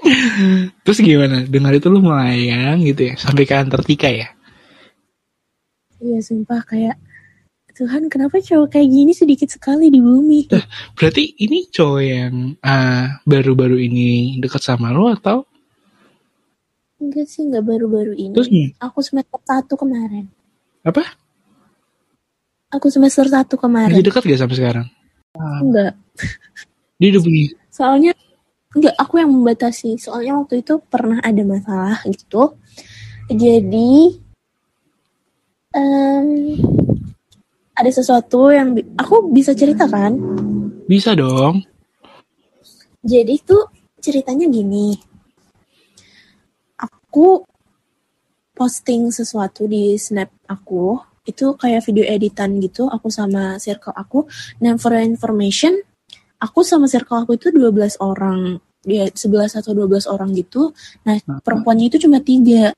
Terus 0.86 1.00
gimana? 1.02 1.44
Dengar 1.48 1.74
itu 1.76 1.88
lu 1.90 2.00
melayang 2.02 2.82
gitu 2.86 3.12
ya 3.12 3.14
sampai 3.18 3.44
ke 3.44 3.54
Antartika 3.58 4.10
ya? 4.10 4.38
iya 6.02 6.20
sumpah 6.22 6.62
kayak 6.66 6.98
Tuhan 7.78 8.10
kenapa 8.10 8.42
cowok 8.42 8.74
kayak 8.74 8.90
gini 8.90 9.14
sedikit 9.14 9.54
sekali 9.54 9.94
di 9.94 10.02
bumi 10.02 10.50
Berarti 10.98 11.38
ini 11.46 11.70
cowok 11.70 12.02
yang 12.02 12.34
ah, 12.66 13.22
baru-baru 13.22 13.78
ini 13.78 14.38
dekat 14.42 14.66
sama 14.66 14.90
lu 14.90 15.10
atau 15.14 15.46
enggak 16.98 17.30
sih 17.30 17.46
enggak 17.46 17.62
baru-baru 17.62 18.18
ini 18.18 18.34
terus 18.34 18.50
nih, 18.50 18.74
aku 18.82 19.06
semester 19.06 19.38
satu 19.46 19.78
kemarin 19.78 20.26
apa? 20.82 21.06
aku 22.74 22.90
semester 22.90 23.30
satu 23.30 23.54
kemarin 23.62 23.94
Masih 23.94 24.06
dekat 24.10 24.22
gak 24.26 24.42
sampai 24.42 24.58
sekarang? 24.58 24.88
enggak 25.38 25.94
Dia 26.98 27.08
udah 27.14 27.22
punya 27.22 27.46
soalnya 27.70 28.12
enggak 28.76 28.96
aku 29.00 29.22
yang 29.22 29.32
membatasi. 29.32 29.96
Soalnya 30.02 30.40
waktu 30.40 30.66
itu 30.66 30.82
pernah 30.84 31.22
ada 31.24 31.44
masalah 31.48 32.04
gitu. 32.10 32.58
Jadi 33.28 34.18
em, 35.76 36.28
ada 37.78 37.92
sesuatu 37.94 38.50
yang 38.50 38.74
bi- 38.74 38.88
aku 38.98 39.30
bisa 39.30 39.54
cerita 39.54 39.86
kan? 39.86 40.18
Bisa 40.88 41.14
dong. 41.14 41.62
jadi 43.08 43.40
tuh 43.40 43.72
ceritanya 44.04 44.52
gini. 44.52 44.96
Aku 46.76 47.44
posting 48.52 49.14
sesuatu 49.14 49.64
di 49.70 49.96
snap 49.96 50.28
aku. 50.50 51.00
Itu 51.28 51.56
kayak 51.60 51.84
video 51.88 52.08
editan 52.08 52.60
gitu 52.64 52.88
aku 52.88 53.08
sama 53.12 53.60
circle 53.60 53.96
aku. 53.96 54.28
Dan 54.60 54.76
for 54.80 54.92
your 54.96 55.04
information 55.04 55.80
aku 56.38 56.60
sama 56.62 56.86
circle 56.86 57.26
aku 57.26 57.38
itu 57.38 57.50
12 57.54 57.98
orang. 58.02 58.62
Dia 58.88 59.10
11 59.12 59.58
atau 59.58 59.76
12 59.76 60.08
orang 60.08 60.32
gitu. 60.32 60.72
Nah 61.04 61.18
perempuannya 61.44 61.92
itu 61.92 61.98
cuma 62.08 62.22
tiga. 62.24 62.72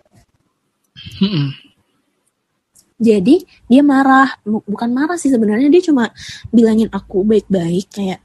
Jadi 2.99 3.35
dia 3.71 3.81
marah. 3.85 4.27
Bu- 4.43 4.65
bukan 4.67 4.89
marah 4.91 5.15
sih 5.15 5.31
sebenarnya 5.31 5.71
dia 5.71 5.79
cuma 5.79 6.11
bilangin 6.51 6.91
aku 6.91 7.23
baik-baik 7.23 7.87
kayak 7.87 8.19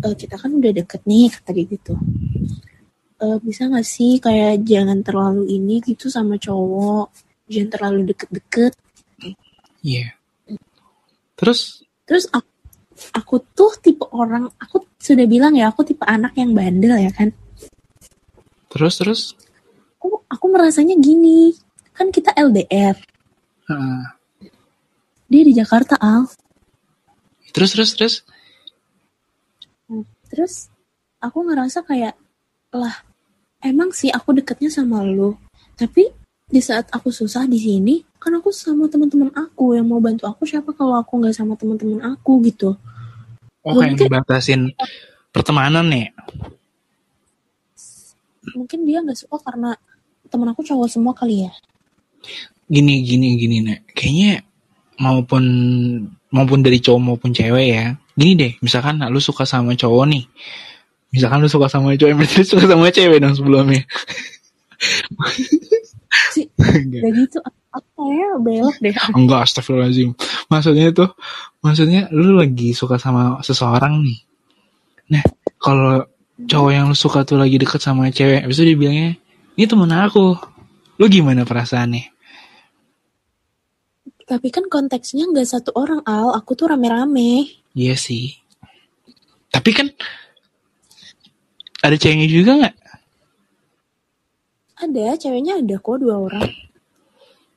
"Eh, 0.00 0.14
kita 0.16 0.38
kan 0.40 0.54
udah 0.54 0.72
deket 0.72 1.02
nih 1.04 1.28
kata 1.28 1.50
dia 1.52 1.66
gitu. 1.68 1.94
"Eh, 3.20 3.36
bisa 3.44 3.68
gak 3.68 3.84
sih 3.84 4.16
kayak 4.22 4.64
jangan 4.64 5.04
terlalu 5.04 5.44
ini 5.52 5.82
gitu 5.84 6.08
sama 6.08 6.40
cowok? 6.40 7.12
Jangan 7.50 7.70
terlalu 7.74 8.00
deket-deket. 8.14 8.72
Iya. 9.84 10.16
Terus? 11.36 11.84
Terus 12.08 12.24
aku, 12.32 12.48
aku 13.14 13.42
tuh 13.54 13.74
tipe 13.82 14.06
orang 14.14 14.50
aku 14.58 14.86
sudah 14.98 15.26
bilang 15.28 15.54
ya 15.54 15.70
aku 15.70 15.84
tipe 15.84 16.02
anak 16.06 16.34
yang 16.38 16.54
bandel 16.54 16.96
ya 16.96 17.10
kan? 17.10 17.30
Terus 18.70 18.94
terus? 18.98 19.20
Aku 19.98 20.22
aku 20.26 20.44
merasanya 20.50 20.98
gini 20.98 21.54
kan 21.94 22.10
kita 22.10 22.34
LDR 22.34 22.98
Heeh. 23.70 24.02
dia 25.30 25.42
di 25.46 25.52
Jakarta 25.54 25.94
Al. 26.02 26.26
Terus 27.54 27.70
terus 27.78 27.90
terus? 27.94 28.14
Terus 30.28 30.54
aku 31.22 31.46
ngerasa 31.46 31.86
kayak 31.86 32.18
lah 32.74 33.06
emang 33.62 33.94
sih 33.94 34.10
aku 34.10 34.34
deketnya 34.34 34.68
sama 34.68 35.06
lu. 35.06 35.38
Tapi 35.78 36.10
di 36.44 36.60
saat 36.60 36.92
aku 36.92 37.08
susah 37.08 37.48
di 37.48 37.56
sini 37.56 38.04
kan 38.20 38.36
aku 38.36 38.52
sama 38.52 38.88
teman-teman 38.88 39.32
aku. 39.32 39.76
Yang 39.76 39.86
mau 39.88 40.00
bantu 40.00 40.24
aku 40.28 40.44
siapa 40.44 40.72
kalau 40.76 40.96
aku 41.00 41.20
nggak 41.20 41.34
sama 41.36 41.56
teman-teman 41.56 42.00
aku 42.04 42.40
gitu. 42.44 42.76
Oh 43.64 43.80
Ya, 43.80 43.92
kayak 43.96 44.12
mungkin- 44.12 44.72
pertemanan 45.32 45.84
nih. 45.88 46.12
Mungkin 48.54 48.84
dia 48.84 49.00
nggak 49.00 49.18
suka 49.24 49.40
karena 49.40 49.72
teman 50.28 50.52
aku 50.52 50.60
cowok 50.60 50.88
semua 50.88 51.16
kali 51.16 51.48
ya. 51.48 51.52
Gini 52.68 53.00
gini 53.04 53.36
gini 53.40 53.56
nek. 53.64 53.88
Kayaknya 53.96 54.44
maupun 55.00 55.44
maupun 56.28 56.60
dari 56.60 56.78
cowok 56.78 57.00
maupun 57.00 57.32
cewek 57.32 57.66
ya. 57.72 57.96
Gini 58.14 58.32
deh 58.36 58.52
misalkan 58.60 59.00
lu 59.08 59.18
suka 59.18 59.48
sama 59.48 59.72
cowok 59.72 60.04
nih. 60.12 60.24
Misalkan 61.10 61.40
lu 61.40 61.48
suka 61.48 61.72
sama 61.72 61.96
cowok 61.96 62.14
berarti 62.20 62.36
lu 62.44 62.46
suka 62.46 62.64
sama 62.68 62.92
cewek 62.92 63.18
dong 63.24 63.32
sebelumnya 63.32 63.80
sih 66.34 66.46
udah 67.00 67.12
gitu 67.12 67.38
apa 67.74 68.02
ya 68.06 68.30
belok 68.38 68.76
deh 68.78 68.94
Enggak, 69.18 69.50
astagfirullahaladzim. 69.50 70.14
Maksudnya 70.46 70.94
tuh, 70.94 71.10
maksudnya 71.58 72.06
lu 72.14 72.38
lagi 72.38 72.70
suka 72.70 73.02
sama 73.02 73.42
seseorang 73.42 73.98
nih. 73.98 74.18
Nah, 75.10 75.24
kalau 75.58 76.06
cowok 76.38 76.70
yang 76.70 76.86
lu 76.86 76.94
suka 76.94 77.26
tuh 77.26 77.34
lagi 77.34 77.58
deket 77.58 77.82
sama 77.82 78.14
cewek, 78.14 78.46
habis 78.46 78.62
itu 78.62 78.70
dia 78.70 78.78
bilangnya, 78.78 79.10
ini 79.58 79.66
temen 79.66 79.90
aku. 79.90 80.38
Lu 81.02 81.10
gimana 81.10 81.42
perasaannya? 81.42 82.14
tapi 84.24 84.48
kan 84.48 84.64
konteksnya 84.72 85.28
nggak 85.28 85.44
satu 85.44 85.76
orang 85.76 86.00
Al 86.08 86.32
aku 86.32 86.56
tuh 86.56 86.72
rame-rame 86.72 87.44
Iya 87.74 87.98
sih. 87.98 88.38
Tapi 89.50 89.70
kan, 89.74 89.90
ada 91.82 91.94
ceweknya 91.98 92.26
juga 92.30 92.50
nggak? 92.58 92.74
Ada 94.78 95.14
ceweknya 95.18 95.60
ada 95.62 95.76
kok 95.78 95.98
dua 96.02 96.16
orang 96.18 96.48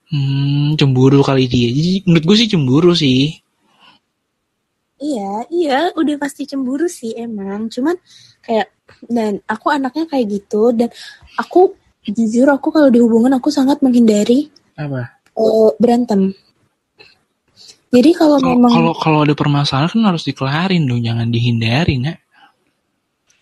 Hmm, 0.07 0.79
cemburu 0.79 1.19
kali 1.19 1.51
dia. 1.51 1.67
Jadi 1.67 2.07
menurut 2.07 2.23
gue 2.23 2.37
sih 2.39 2.47
cemburu 2.47 2.95
sih. 2.95 3.43
Iya, 4.97 5.45
iya, 5.51 5.79
udah 5.93 6.15
pasti 6.15 6.47
cemburu 6.47 6.87
sih 6.87 7.11
emang. 7.13 7.67
Cuman 7.67 7.93
kayak 8.39 8.71
dan 9.11 9.43
aku 9.45 9.67
anaknya 9.67 10.07
kayak 10.07 10.25
gitu 10.31 10.71
dan 10.71 10.89
aku 11.35 11.75
jujur 12.07 12.47
aku 12.47 12.71
kalau 12.71 12.87
di 12.87 13.03
hubungan 13.03 13.35
aku 13.35 13.51
sangat 13.51 13.83
menghindari 13.83 14.47
Apa? 14.79 15.19
eh, 15.35 15.71
berantem. 15.75 16.31
Jadi 17.91 18.11
kalau 18.15 18.39
Kalau 18.39 18.55
memang 18.55 18.71
kalau 18.71 18.93
kalau 18.95 19.19
ada 19.27 19.35
permasalahan 19.35 19.91
kan 19.91 20.07
harus 20.15 20.23
dikelarin 20.23 20.87
dong, 20.87 21.03
jangan 21.03 21.27
dihindari, 21.27 21.99
nak. 21.99 22.23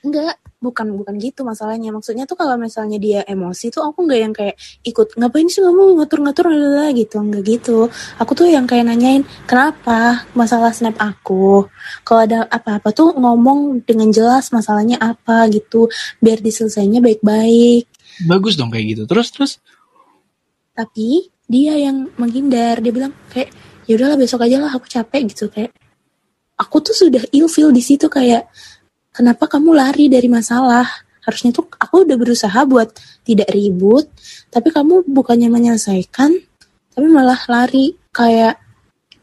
Enggak 0.06 0.38
bukan 0.66 0.98
bukan 0.98 1.16
gitu 1.22 1.46
masalahnya. 1.46 1.94
Maksudnya 1.94 2.26
tuh 2.26 2.38
kalau 2.40 2.58
misalnya 2.58 2.98
dia 2.98 3.22
emosi 3.26 3.70
tuh 3.70 3.86
aku 3.86 4.06
nggak 4.10 4.20
yang 4.22 4.34
kayak 4.34 4.56
ikut 4.82 5.14
ngapain 5.18 5.46
sih 5.46 5.62
kamu 5.62 6.02
ngatur-ngatur 6.02 6.46
adalah 6.50 6.90
gitu, 6.94 7.16
enggak 7.22 7.44
gitu. 7.46 7.80
Aku 8.18 8.32
tuh 8.34 8.50
yang 8.50 8.66
kayak 8.66 8.90
nanyain 8.90 9.22
kenapa 9.46 10.26
masalah 10.34 10.74
snap 10.74 10.98
aku. 10.98 11.70
Kalau 12.02 12.22
ada 12.26 12.50
apa-apa 12.50 12.90
tuh 12.94 13.14
ngomong 13.14 13.86
dengan 13.86 14.10
jelas 14.10 14.50
masalahnya 14.50 14.98
apa 14.98 15.46
gitu, 15.54 15.90
biar 16.22 16.42
diselesainya 16.42 17.02
baik-baik. 17.02 17.86
Bagus 18.26 18.56
dong 18.58 18.74
kayak 18.74 18.86
gitu. 18.98 19.04
Terus 19.06 19.28
terus. 19.30 19.52
Tapi 20.76 21.30
dia 21.46 21.78
yang 21.78 22.10
menghindar, 22.18 22.82
dia 22.82 22.92
bilang 22.92 23.14
kayak 23.32 23.54
ya 23.86 23.94
udahlah 23.96 24.18
besok 24.18 24.44
aja 24.44 24.58
lah 24.58 24.72
aku 24.74 24.90
capek 24.90 25.30
gitu 25.30 25.48
kayak. 25.52 25.72
Aku 26.56 26.80
tuh 26.80 26.96
sudah 26.96 27.20
ilfeel 27.36 27.76
di 27.76 27.84
situ 27.84 28.08
kayak 28.08 28.48
kenapa 29.16 29.48
kamu 29.48 29.72
lari 29.72 30.12
dari 30.12 30.28
masalah? 30.28 30.84
Harusnya 31.24 31.56
tuh 31.56 31.66
aku 31.80 32.06
udah 32.06 32.18
berusaha 32.20 32.60
buat 32.68 32.92
tidak 33.26 33.50
ribut, 33.50 34.06
tapi 34.54 34.70
kamu 34.70 35.08
bukannya 35.10 35.50
menyelesaikan, 35.50 36.38
tapi 36.94 37.08
malah 37.10 37.40
lari 37.50 37.98
kayak 38.14 38.62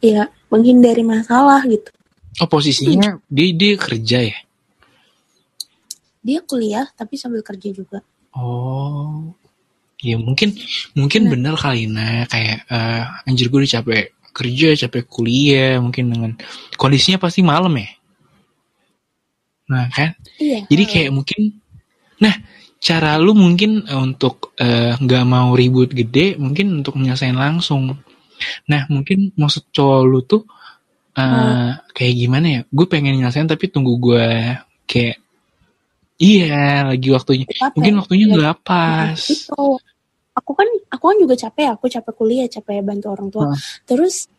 ya 0.03 0.27
menghindari 0.51 1.07
masalah 1.07 1.63
gitu. 1.69 1.93
Oh 2.41 2.49
posisinya 2.49 3.21
dia 3.29 3.53
dia 3.55 3.75
kerja 3.79 4.19
ya? 4.33 4.39
Dia 6.25 6.43
kuliah 6.43 6.89
tapi 6.97 7.15
sambil 7.21 7.45
kerja 7.47 7.71
juga. 7.71 8.03
Oh, 8.33 9.37
ya 10.01 10.17
mungkin 10.19 10.57
mungkin 10.97 11.29
Nah. 11.29 11.31
bener 11.37 11.55
kali 11.55 11.87
nah 11.87 12.25
kayak 12.27 12.67
eh, 12.67 13.29
anjir 13.29 13.47
gue 13.53 13.63
udah 13.63 13.73
capek 13.79 14.11
kerja, 14.33 14.89
capek 14.89 15.05
kuliah, 15.07 15.77
mungkin 15.79 16.09
dengan 16.09 16.33
kondisinya 16.81 17.21
pasti 17.21 17.45
malam 17.45 17.77
ya. 17.77 17.89
Nah 19.73 19.89
kan, 19.89 20.13
Iya. 20.37 20.69
jadi 20.69 20.85
kayak 20.85 21.11
mungkin, 21.11 21.41
nah 22.21 22.35
cara 22.77 23.17
lu 23.17 23.33
mungkin 23.33 23.89
eh, 23.89 23.97
untuk 23.97 24.53
eh, 24.61 24.93
nggak 25.01 25.25
mau 25.25 25.57
ribut 25.57 25.89
gede, 25.89 26.37
mungkin 26.37 26.85
untuk 26.85 27.01
menyelesaikan 27.01 27.41
langsung. 27.41 27.97
Nah 28.69 28.83
mungkin 28.93 29.33
maksud 29.33 29.73
cowok 29.73 30.01
lu 30.05 30.21
tuh 30.23 30.43
eh, 31.17 31.71
kayak 31.91 32.15
gimana 32.15 32.47
ya? 32.49 32.61
Gue 32.69 32.85
pengen 32.85 33.17
nyelesain 33.17 33.49
tapi 33.49 33.73
tunggu 33.73 33.97
gue 33.97 34.27
kayak 34.85 35.17
Iya, 36.23 36.87
lagi 36.87 37.09
waktunya. 37.11 37.47
capek. 37.51 37.75
Mungkin 37.75 37.95
waktunya 37.99 38.27
Iya. 38.31 38.35
nggak 38.39 38.57
pas. 38.63 39.19
Gitu. 39.19 39.65
Aku 40.33 40.53
kan 40.55 40.69
aku 40.87 41.05
kan 41.11 41.17
juga 41.19 41.35
capek, 41.35 41.67
aku 41.75 41.91
capek 41.91 42.15
kuliah, 42.15 42.47
capek 42.47 42.79
bantu 42.81 43.07
orang 43.11 43.29
tua. 43.29 43.51
Hmm. 43.51 43.59
Terus 43.85 44.31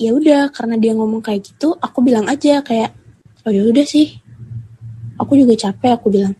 ya 0.00 0.16
udah 0.16 0.48
karena 0.56 0.80
dia 0.80 0.92
ngomong 0.96 1.20
kayak 1.20 1.44
gitu, 1.52 1.76
aku 1.76 2.00
bilang 2.00 2.24
aja 2.26 2.64
kayak 2.64 2.96
oh 3.44 3.52
ya 3.52 3.62
udah 3.68 3.84
sih. 3.84 4.16
Aku 5.16 5.32
juga 5.36 5.56
capek, 5.56 5.96
aku 5.96 6.12
bilang. 6.12 6.34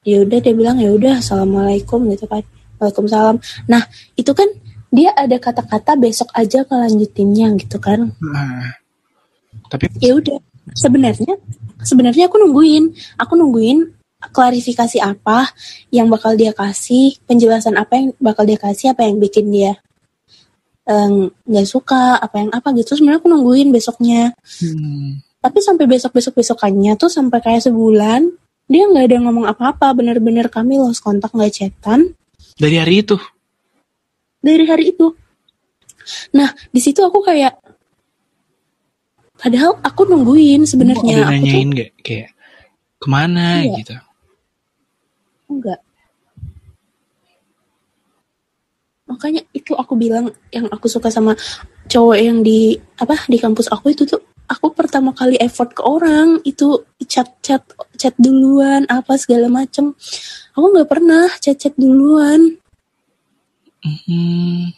Ya 0.00 0.24
udah 0.24 0.38
dia 0.40 0.54
bilang 0.56 0.80
ya 0.80 0.90
udah 0.90 1.20
assalamualaikum 1.20 2.08
gitu 2.12 2.24
kan. 2.24 2.42
Waalaikumsalam. 2.80 3.36
Nah, 3.68 3.82
itu 4.16 4.32
kan 4.32 4.48
dia 4.90 5.14
ada 5.14 5.36
kata-kata 5.38 5.94
besok 6.00 6.32
aja 6.34 6.66
kelanjutinnya 6.66 7.54
gitu 7.60 7.78
kan. 7.78 8.10
Nah, 8.18 8.74
tapi 9.70 9.86
Ya 10.02 10.16
udah. 10.16 10.38
Sebenarnya 10.70 11.34
sebenarnya 11.82 12.30
aku 12.30 12.38
nungguin, 12.38 12.94
aku 13.18 13.32
nungguin 13.34 13.90
klarifikasi 14.20 15.00
apa 15.00 15.50
yang 15.88 16.06
bakal 16.12 16.36
dia 16.36 16.52
kasih, 16.52 17.16
penjelasan 17.24 17.74
apa 17.74 17.96
yang 17.96 18.08
bakal 18.20 18.44
dia 18.44 18.60
kasih, 18.60 18.92
apa 18.92 19.08
yang 19.08 19.16
bikin 19.18 19.48
dia 19.50 19.80
eh, 20.86 21.10
nggak 21.26 21.68
suka, 21.68 22.20
apa 22.20 22.36
yang 22.38 22.50
apa 22.52 22.68
gitu. 22.76 22.94
Sebenarnya 22.98 23.20
aku 23.24 23.30
nungguin 23.32 23.68
besoknya. 23.74 24.36
hmm, 24.62 25.29
Tapi 25.40 25.58
sampai 25.64 25.88
besok-besok 25.88 26.36
besokannya 26.36 27.00
tuh 27.00 27.08
sampai 27.08 27.40
kayak 27.40 27.64
sebulan 27.64 28.28
dia 28.70 28.84
nggak 28.86 29.06
ada 29.10 29.16
ngomong 29.24 29.48
apa-apa, 29.50 29.90
bener-bener 29.96 30.46
kami 30.52 30.78
lost 30.78 31.00
kontak 31.02 31.32
nggak 31.34 31.50
chatan 31.50 32.14
dari 32.60 32.76
hari 32.76 33.02
itu. 33.02 33.16
dari 34.40 34.64
hari 34.68 34.92
itu. 34.94 35.16
Nah 36.36 36.48
di 36.70 36.80
situ 36.80 37.00
aku 37.02 37.20
kayak, 37.24 37.56
padahal 39.36 39.80
aku 39.80 40.06
nungguin 40.06 40.64
sebenarnya. 40.68 41.24
Aku 41.24 41.28
tuh 41.28 41.32
nanyain 41.34 41.68
nggak 41.72 41.90
kayak 42.04 42.30
ke 43.00 43.06
mana 43.08 43.64
Iya. 43.64 43.74
gitu. 43.80 43.96
Enggak. 45.50 45.80
Makanya 49.10 49.42
itu 49.50 49.74
aku 49.74 49.98
bilang 49.98 50.30
yang 50.54 50.70
aku 50.70 50.86
suka 50.86 51.10
sama 51.10 51.34
cowok 51.90 52.16
yang 52.22 52.38
di 52.46 52.78
apa 53.02 53.18
di 53.26 53.36
kampus 53.42 53.66
aku 53.66 53.90
itu 53.90 54.06
tuh 54.06 54.22
aku 54.50 54.74
pertama 54.74 55.14
kali 55.14 55.38
effort 55.38 55.70
ke 55.70 55.82
orang 55.86 56.42
itu 56.42 56.82
chat 57.06 57.30
chat 57.38 57.62
chat 57.94 58.14
duluan 58.18 58.82
apa 58.90 59.14
segala 59.14 59.46
macem. 59.46 59.94
Aku 60.58 60.66
nggak 60.74 60.90
pernah 60.90 61.30
chat 61.38 61.54
chat 61.54 61.74
duluan. 61.78 62.58
Hmm, 63.80 64.74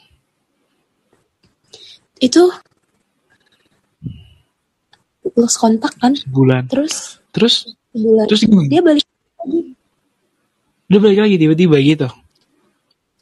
itu 2.22 2.42
lost 5.34 5.58
kontak 5.58 5.96
kan? 5.98 6.12
Sebulan. 6.14 6.68
terus? 6.68 7.18
Terus? 7.32 7.72
Bulan 7.92 8.24
terus 8.28 8.44
gimana? 8.44 8.68
dia 8.68 8.80
balik 8.84 9.04
lagi. 9.40 9.60
Udah 10.92 11.00
balik 11.00 11.20
lagi 11.24 11.36
tiba-tiba 11.40 11.76
gitu. 11.80 12.08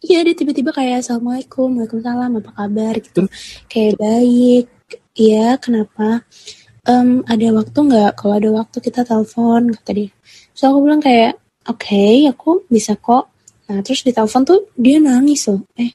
Iya 0.01 0.25
dia 0.25 0.35
tiba-tiba 0.35 0.73
kayak 0.73 1.05
assalamualaikum, 1.05 1.77
waalaikumsalam, 1.77 2.41
apa 2.41 2.51
kabar? 2.57 2.95
gitu. 2.99 3.29
Kayak 3.69 4.01
baik, 4.01 4.65
iya 5.15 5.57
kenapa? 5.59 6.23
em, 6.89 7.21
ada 7.29 7.47
waktu 7.55 7.79
nggak? 7.79 8.11
Kalau 8.17 8.35
ada 8.37 8.51
waktu 8.51 8.79
kita 8.81 9.01
telepon 9.05 9.73
kata 9.77 9.91
dia. 9.93 10.11
So 10.57 10.73
aku 10.73 10.79
bilang 10.89 11.03
kayak 11.03 11.37
oke 11.69 12.05
aku 12.31 12.65
bisa 12.71 12.97
kok. 12.97 13.29
Nah 13.69 13.81
terus 13.85 14.03
di 14.03 14.11
telepon 14.11 14.43
tuh 14.43 14.67
dia 14.75 14.99
nangis 14.99 15.47
loh. 15.49 15.63
Eh 15.77 15.93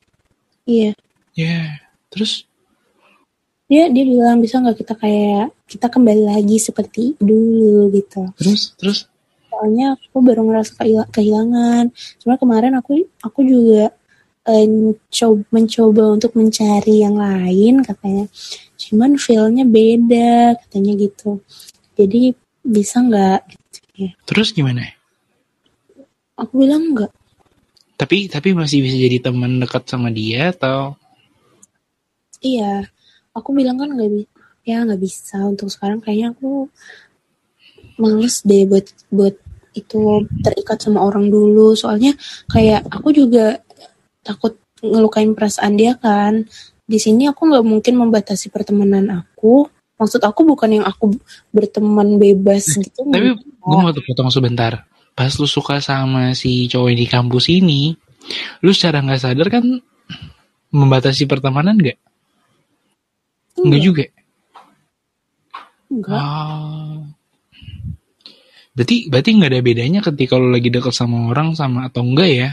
iya. 0.69 0.91
Ya, 1.35 1.83
terus? 2.07 2.47
Dia 3.67 3.89
dia 3.89 4.05
bilang 4.05 4.39
bisa 4.39 4.61
nggak 4.61 4.77
kita 4.85 4.93
kayak 4.95 5.51
kita 5.65 5.87
kembali 5.89 6.23
lagi 6.31 6.57
seperti 6.61 7.17
dulu 7.17 7.91
gitu. 7.91 8.29
Terus 8.39 8.77
terus? 8.77 8.99
Soalnya 9.49 9.95
aku 9.95 10.19
baru 10.19 10.47
ngerasa 10.47 10.71
kehil- 10.79 11.09
kehilangan. 11.11 11.91
Sebenarnya 12.21 12.41
kemarin 12.43 12.73
aku 12.79 12.91
aku 13.23 13.39
juga 13.43 13.91
eh, 14.45 14.67
coba 14.93 15.43
mencoba 15.51 16.03
untuk 16.15 16.31
mencari 16.37 17.01
yang 17.01 17.17
lain 17.17 17.81
katanya. 17.81 18.25
Cuman 18.77 19.17
feelnya 19.17 19.65
beda 19.65 20.57
katanya 20.65 20.93
gitu. 20.97 21.41
Jadi 21.97 22.33
bisa 22.61 23.01
nggak? 23.01 23.39
Gitu 23.49 23.79
ya 23.95 24.11
terus 24.27 24.51
gimana? 24.51 24.95
aku 26.35 26.53
bilang 26.67 26.91
nggak. 26.91 27.11
Tapi 27.95 28.27
tapi 28.27 28.51
masih 28.51 28.83
bisa 28.83 28.99
jadi 28.99 29.23
teman 29.23 29.63
dekat 29.63 29.87
sama 29.87 30.11
dia 30.11 30.51
atau? 30.51 30.99
Iya. 32.43 32.91
Aku 33.31 33.55
bilang 33.55 33.79
kan 33.79 33.95
nggak 33.95 34.11
bisa 34.11 34.35
ya 34.67 34.83
nggak 34.83 35.01
bisa. 35.01 35.39
Untuk 35.47 35.71
sekarang 35.71 36.03
kayaknya 36.03 36.35
aku 36.35 36.67
males 37.95 38.43
deh 38.43 38.67
buat 38.67 38.85
buat 39.07 39.35
itu 39.75 40.27
terikat 40.43 40.83
sama 40.83 41.07
orang 41.07 41.31
dulu. 41.31 41.71
Soalnya 41.75 42.19
kayak 42.51 42.83
aku 42.91 43.15
juga 43.15 43.63
takut 44.25 44.57
ngelukain 44.81 45.37
perasaan 45.37 45.77
dia 45.77 45.93
kan 46.01 46.49
di 46.85 46.97
sini 46.97 47.29
aku 47.29 47.45
nggak 47.45 47.65
mungkin 47.65 47.93
membatasi 48.01 48.49
pertemanan 48.49 49.07
aku 49.13 49.69
maksud 49.95 50.19
aku 50.25 50.43
bukan 50.43 50.81
yang 50.81 50.85
aku 50.85 51.13
berteman 51.53 52.17
bebas 52.17 52.75
gitu 52.75 53.05
tapi 53.07 53.37
gue 53.65 53.77
mau 53.81 53.89
potong 53.89 54.29
sebentar. 54.29 54.85
Pas 55.17 55.31
lu 55.41 55.49
suka 55.49 55.81
sama 55.81 56.37
si 56.37 56.69
cowok 56.69 56.93
di 56.93 57.07
kampus 57.09 57.49
ini, 57.49 57.97
lu 58.61 58.71
secara 58.75 59.01
nggak 59.01 59.21
sadar 59.21 59.47
kan 59.49 59.65
membatasi 60.69 61.25
pertemanan 61.25 61.79
nggak? 61.79 61.97
Enggak 63.57 63.81
juga. 63.81 64.05
enggak 65.89 66.19
Oh. 66.19 66.99
Berarti 68.75 69.07
berarti 69.07 69.29
nggak 69.39 69.51
ada 69.55 69.61
bedanya 69.63 69.99
ketika 70.03 70.35
lu 70.35 70.51
lagi 70.51 70.67
deket 70.67 70.91
sama 70.91 71.31
orang 71.31 71.55
sama 71.55 71.87
atau 71.87 72.03
enggak 72.03 72.29
ya? 72.29 72.49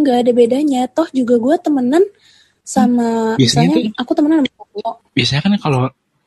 Nggak 0.00 0.18
ada 0.26 0.32
bedanya 0.32 0.80
toh 0.90 1.08
juga 1.12 1.38
gue 1.38 1.56
temenan 1.60 2.04
sama 2.64 3.34
Biasanya 3.36 3.76
misalnya 3.76 3.76
tuh- 3.76 3.96
aku 4.00 4.12
temenan 4.16 4.36
sama 4.40 4.50
cowok 4.56 4.94
Biasanya 5.16 5.42
kan 5.44 5.52
kalau 5.60 5.80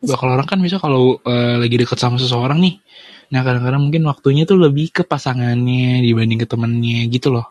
kalau 0.03 0.32
orang 0.36 0.47
kan 0.47 0.59
bisa 0.59 0.78
kalau 0.84 1.15
eh, 1.24 1.55
lagi 1.55 1.76
deket 1.80 1.95
sama 1.95 2.19
seseorang 2.19 2.59
nih. 2.59 2.76
Nah 3.32 3.39
kadang-kadang 3.41 3.88
mungkin 3.88 4.03
waktunya 4.03 4.43
tuh 4.43 4.59
lebih 4.59 4.91
ke 4.91 5.07
pasangannya 5.07 6.03
dibanding 6.03 6.43
ke 6.43 6.47
temennya 6.47 7.07
gitu 7.07 7.32
loh. 7.32 7.47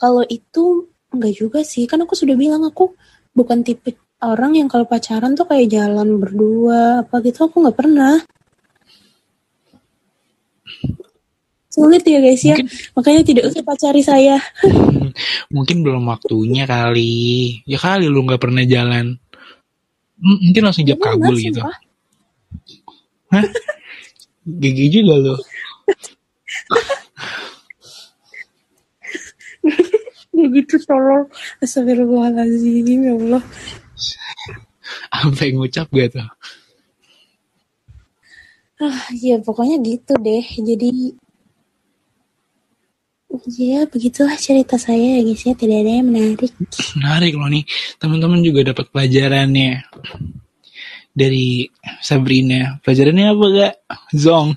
Kalau 0.00 0.24
itu 0.24 0.88
enggak 1.12 1.34
juga 1.36 1.60
sih, 1.60 1.84
kan 1.84 2.00
aku 2.00 2.16
sudah 2.16 2.32
bilang 2.40 2.64
aku 2.64 2.96
bukan 3.36 3.60
tipe 3.60 4.00
orang 4.24 4.56
yang 4.56 4.68
kalau 4.68 4.88
pacaran 4.88 5.36
tuh 5.36 5.44
kayak 5.44 5.68
jalan 5.68 6.16
berdua 6.16 7.04
apa 7.04 7.20
gitu 7.20 7.44
aku 7.44 7.60
nggak 7.60 7.76
pernah. 7.76 8.16
Sulit 11.70 12.02
ya 12.02 12.18
guys 12.18 12.42
ya, 12.42 12.58
Mungkin 12.58 12.66
makanya 12.98 13.22
tidak 13.22 13.44
usah 13.46 13.62
pacari 13.62 14.02
saya. 14.02 14.42
mungkin 15.54 15.86
belum 15.86 16.02
waktunya 16.10 16.66
kali. 16.66 17.62
Ya 17.62 17.78
kali 17.78 18.10
lu 18.10 18.26
nggak 18.26 18.42
pernah 18.42 18.66
jalan. 18.66 19.16
Hmm, 20.18 20.38
Mungkin 20.50 20.62
langsung 20.66 20.84
jawab 20.84 20.98
Bener, 20.98 21.10
kabul 21.14 21.36
sumpah. 21.38 21.46
gitu. 21.46 21.60
Hah? 23.30 23.44
Gigi 24.58 24.86
juga 24.90 25.14
lo. 25.16 25.34
Gitu 30.30 30.76
tolong. 30.88 31.28
Astagfirullahaladzim 31.60 32.98
ya 33.04 33.12
Allah. 33.12 33.42
Sampai 35.12 35.52
ngucap 35.52 35.86
gak 35.92 36.16
tuh? 36.16 36.28
Ah, 38.80 39.04
ya 39.12 39.36
pokoknya 39.44 39.76
gitu 39.84 40.16
deh. 40.16 40.40
Jadi 40.40 41.12
ya 43.46 43.86
begitulah 43.86 44.34
cerita 44.34 44.74
saya 44.76 45.18
ya 45.18 45.20
guys 45.22 45.42
ya. 45.46 45.54
Tidak 45.54 45.78
ada 45.80 45.92
yang 46.02 46.08
menarik. 46.10 46.52
Menarik 46.98 47.32
loh 47.38 47.48
nih. 47.50 47.64
Teman-teman 47.96 48.40
juga 48.42 48.74
dapat 48.74 48.90
pelajarannya 48.90 49.86
dari 51.10 51.66
Sabrina. 52.02 52.78
Pelajarannya 52.82 53.26
apa 53.30 53.44
gak? 53.54 53.74
Zong. 54.14 54.48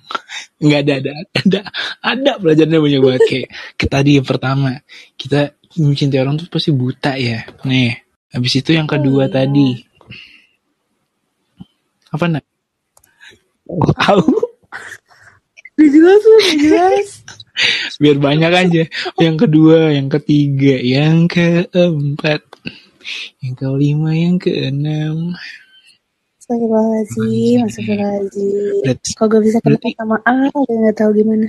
Nggak 0.61 0.79
ada, 0.85 0.93
ada, 0.99 1.11
ada, 1.37 1.59
ada 2.01 2.31
pelajarannya 2.41 2.79
banyak 2.81 3.01
banget 3.01 3.23
kayak, 3.29 3.49
tadi 3.89 4.11
yang 4.17 4.27
pertama 4.27 4.71
kita 5.19 5.53
mencintai 5.77 6.21
orang 6.21 6.37
tuh 6.37 6.49
pasti 6.49 6.71
buta 6.73 7.17
ya. 7.17 7.45
Nih, 7.65 7.93
habis 8.33 8.53
itu 8.57 8.73
yang 8.73 8.89
kedua 8.89 9.25
Oh, 9.25 9.29
iya. 9.29 9.33
tadi 9.33 9.69
apa 12.13 12.25
nak? 12.29 12.45
Tahu? 13.65 14.25
Udah 15.73 15.89
jelas 15.89 16.21
udah 16.21 16.53
jelas. 16.61 17.09
Biar 18.01 18.17
banyak 18.17 18.51
aja. 18.51 18.83
Yang 19.21 19.35
kedua, 19.47 19.93
yang 19.93 20.09
ketiga, 20.09 20.75
yang 20.81 21.29
keempat, 21.29 22.41
yang 23.41 23.53
kelima, 23.55 24.11
yang 24.13 24.37
keenam. 24.41 25.37
Astagfirullahaladzim, 26.43 27.57
astagfirullahaladzim. 27.69 29.15
Kok 29.15 29.27
gak 29.31 29.43
bisa 29.45 29.57
Berarti- 29.63 29.95
sama 29.95 30.17
A, 30.27 30.51
udah 30.51 30.75
gak 30.91 30.97
tahu 30.99 31.11
gimana. 31.15 31.47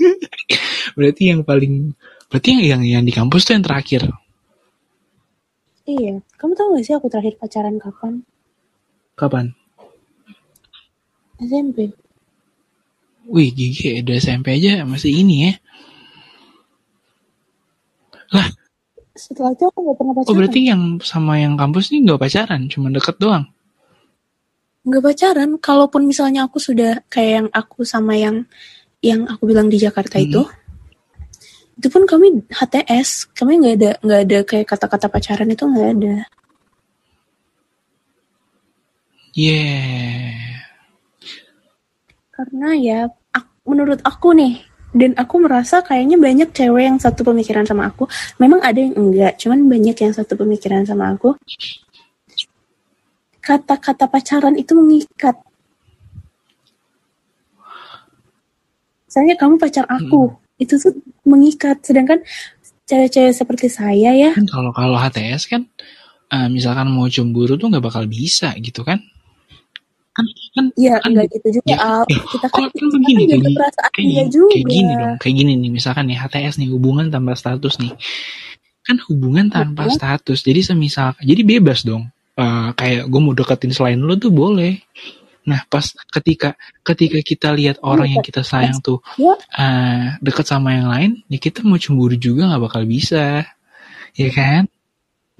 berarti 0.96 1.22
yang 1.28 1.42
paling, 1.44 1.92
berarti 2.32 2.48
yang 2.56 2.62
yang, 2.64 2.82
yang 2.86 3.04
di 3.04 3.12
kampus 3.12 3.44
tuh 3.44 3.58
yang 3.58 3.66
terakhir. 3.66 4.08
Iya, 5.84 6.22
kamu 6.38 6.52
tahu 6.54 6.78
gak 6.78 6.84
sih 6.86 6.94
aku 6.96 7.10
terakhir 7.10 7.34
pacaran 7.36 7.76
kapan? 7.76 8.22
Kapan? 9.18 9.52
SMP. 11.40 11.92
Wih, 13.30 13.54
gigi 13.54 14.02
udah 14.02 14.16
SMP 14.18 14.58
aja 14.58 14.82
masih 14.82 15.14
ini 15.14 15.36
ya. 15.46 15.52
Lah, 18.34 18.48
Setelah 19.14 19.54
itu 19.54 19.64
aku 19.70 19.78
gak 19.86 19.96
pernah 19.98 20.12
pacaran. 20.14 20.30
oh 20.30 20.36
berarti 20.38 20.60
yang 20.66 20.82
sama 21.02 21.38
yang 21.38 21.54
kampus 21.54 21.90
nih 21.92 22.00
nggak 22.06 22.20
pacaran, 22.20 22.60
cuma 22.66 22.90
deket 22.90 23.16
doang. 23.22 23.44
Gak 24.82 25.02
pacaran, 25.04 25.50
kalaupun 25.60 26.02
misalnya 26.08 26.48
aku 26.48 26.58
sudah 26.58 27.04
kayak 27.06 27.32
yang 27.44 27.48
aku 27.52 27.86
sama 27.86 28.16
yang 28.16 28.48
yang 29.00 29.28
aku 29.28 29.46
bilang 29.46 29.68
di 29.70 29.78
Jakarta 29.78 30.18
Hmm. 30.18 30.26
itu, 30.26 30.42
itu 31.76 31.86
pun 31.86 32.02
kami 32.04 32.42
HTS, 32.48 33.30
kami 33.32 33.60
nggak 33.60 33.74
ada 33.78 33.90
nggak 34.00 34.20
ada 34.26 34.38
kayak 34.42 34.66
kata-kata 34.66 35.06
pacaran 35.06 35.48
itu 35.48 35.64
nggak 35.68 35.88
ada. 35.94 36.16
Yeah. 39.32 40.34
Karena 42.32 42.68
ya, 42.74 43.00
menurut 43.70 44.02
aku 44.02 44.34
nih, 44.34 44.58
dan 44.90 45.14
aku 45.14 45.38
merasa 45.38 45.86
kayaknya 45.86 46.18
banyak 46.18 46.50
cewek 46.50 46.82
yang 46.90 46.98
satu 46.98 47.22
pemikiran 47.22 47.62
sama 47.62 47.86
aku. 47.94 48.10
Memang 48.42 48.58
ada 48.58 48.78
yang 48.82 48.98
enggak, 48.98 49.38
cuman 49.38 49.70
banyak 49.70 49.94
yang 49.94 50.10
satu 50.10 50.34
pemikiran 50.34 50.82
sama 50.82 51.14
aku. 51.14 51.38
Kata-kata 53.38 54.10
pacaran 54.10 54.58
itu 54.58 54.74
mengikat. 54.74 55.38
Misalnya 59.06 59.34
kamu 59.38 59.58
pacar 59.58 59.86
aku, 59.90 60.34
itu 60.58 60.74
tuh 60.78 60.94
mengikat. 61.26 61.82
Sedangkan 61.82 62.22
cewek-cewek 62.86 63.34
seperti 63.34 63.66
saya 63.70 64.10
ya, 64.14 64.30
Kan 64.34 64.50
kalau 64.50 64.74
kalau 64.74 64.98
HTS 64.98 65.46
kan, 65.50 65.66
eh, 66.30 66.48
misalkan 66.50 66.90
mau 66.90 67.06
cemburu 67.06 67.54
tuh 67.54 67.70
nggak 67.70 67.82
bakal 67.82 68.06
bisa 68.10 68.54
gitu 68.58 68.82
kan? 68.82 69.02
Kan 70.20 70.26
kan 70.52 70.64
ya 70.76 70.94
kan 70.96 71.08
enggak 71.08 71.26
gitu 71.32 71.48
juga. 71.56 71.66
ya, 71.66 71.76
Al. 71.80 72.02
ya, 72.04 72.16
Kita 72.28 72.46
kan, 72.46 72.60
kan 72.60 72.68
kita 72.68 72.80
kan 72.80 72.88
begini 72.94 73.22
jaga 73.24 73.40
kayak, 73.40 73.56
perasaan 73.56 73.90
kayak, 73.90 74.04
dia 74.04 74.12
gini- 74.12 74.30
juga. 74.30 74.50
kayak 74.52 74.66
gini 74.68 74.92
dong, 74.92 75.14
kayak 75.16 75.34
gini 75.34 75.52
nih 75.56 75.70
misalkan 75.72 76.04
nih 76.06 76.18
HTS 76.18 76.54
nih 76.58 76.68
hubungan 76.68 77.06
tanpa 77.08 77.32
status 77.34 77.74
nih, 77.78 77.92
kan 78.80 78.96
hubungan 79.06 79.46
tanpa 79.48 79.82
Betul. 79.86 79.96
status, 79.96 80.38
jadi 80.40 80.60
semisal, 80.62 81.16
jadi 81.18 81.42
bebas 81.42 81.82
dong. 81.82 82.08
Eh, 82.34 82.68
kayak 82.72 83.04
gue 83.06 83.20
mau 83.20 83.32
deketin 83.32 83.70
selain 83.70 83.96
lo 83.96 84.14
tuh 84.14 84.30
boleh. 84.30 84.80
Nah 85.40 85.64
pas 85.66 85.82
ketika 86.10 86.52
ketika 86.80 87.16
kita 87.20 87.48
lihat 87.50 87.80
orang 87.80 88.08
yang 88.10 88.20
kita 88.20 88.40
sayang 88.40 88.76
tuh 88.80 89.00
Ya, 89.16 89.34
eh 89.56 90.04
deket 90.20 90.44
sama 90.44 90.72
yang 90.72 90.88
lain, 90.88 91.10
ya 91.26 91.36
kita 91.36 91.60
mau 91.62 91.76
cemburu 91.76 92.12
juga 92.14 92.44
nggak 92.44 92.62
bakal 92.62 92.82
bisa, 92.84 93.44
ya 94.12 94.28
kan? 94.30 94.68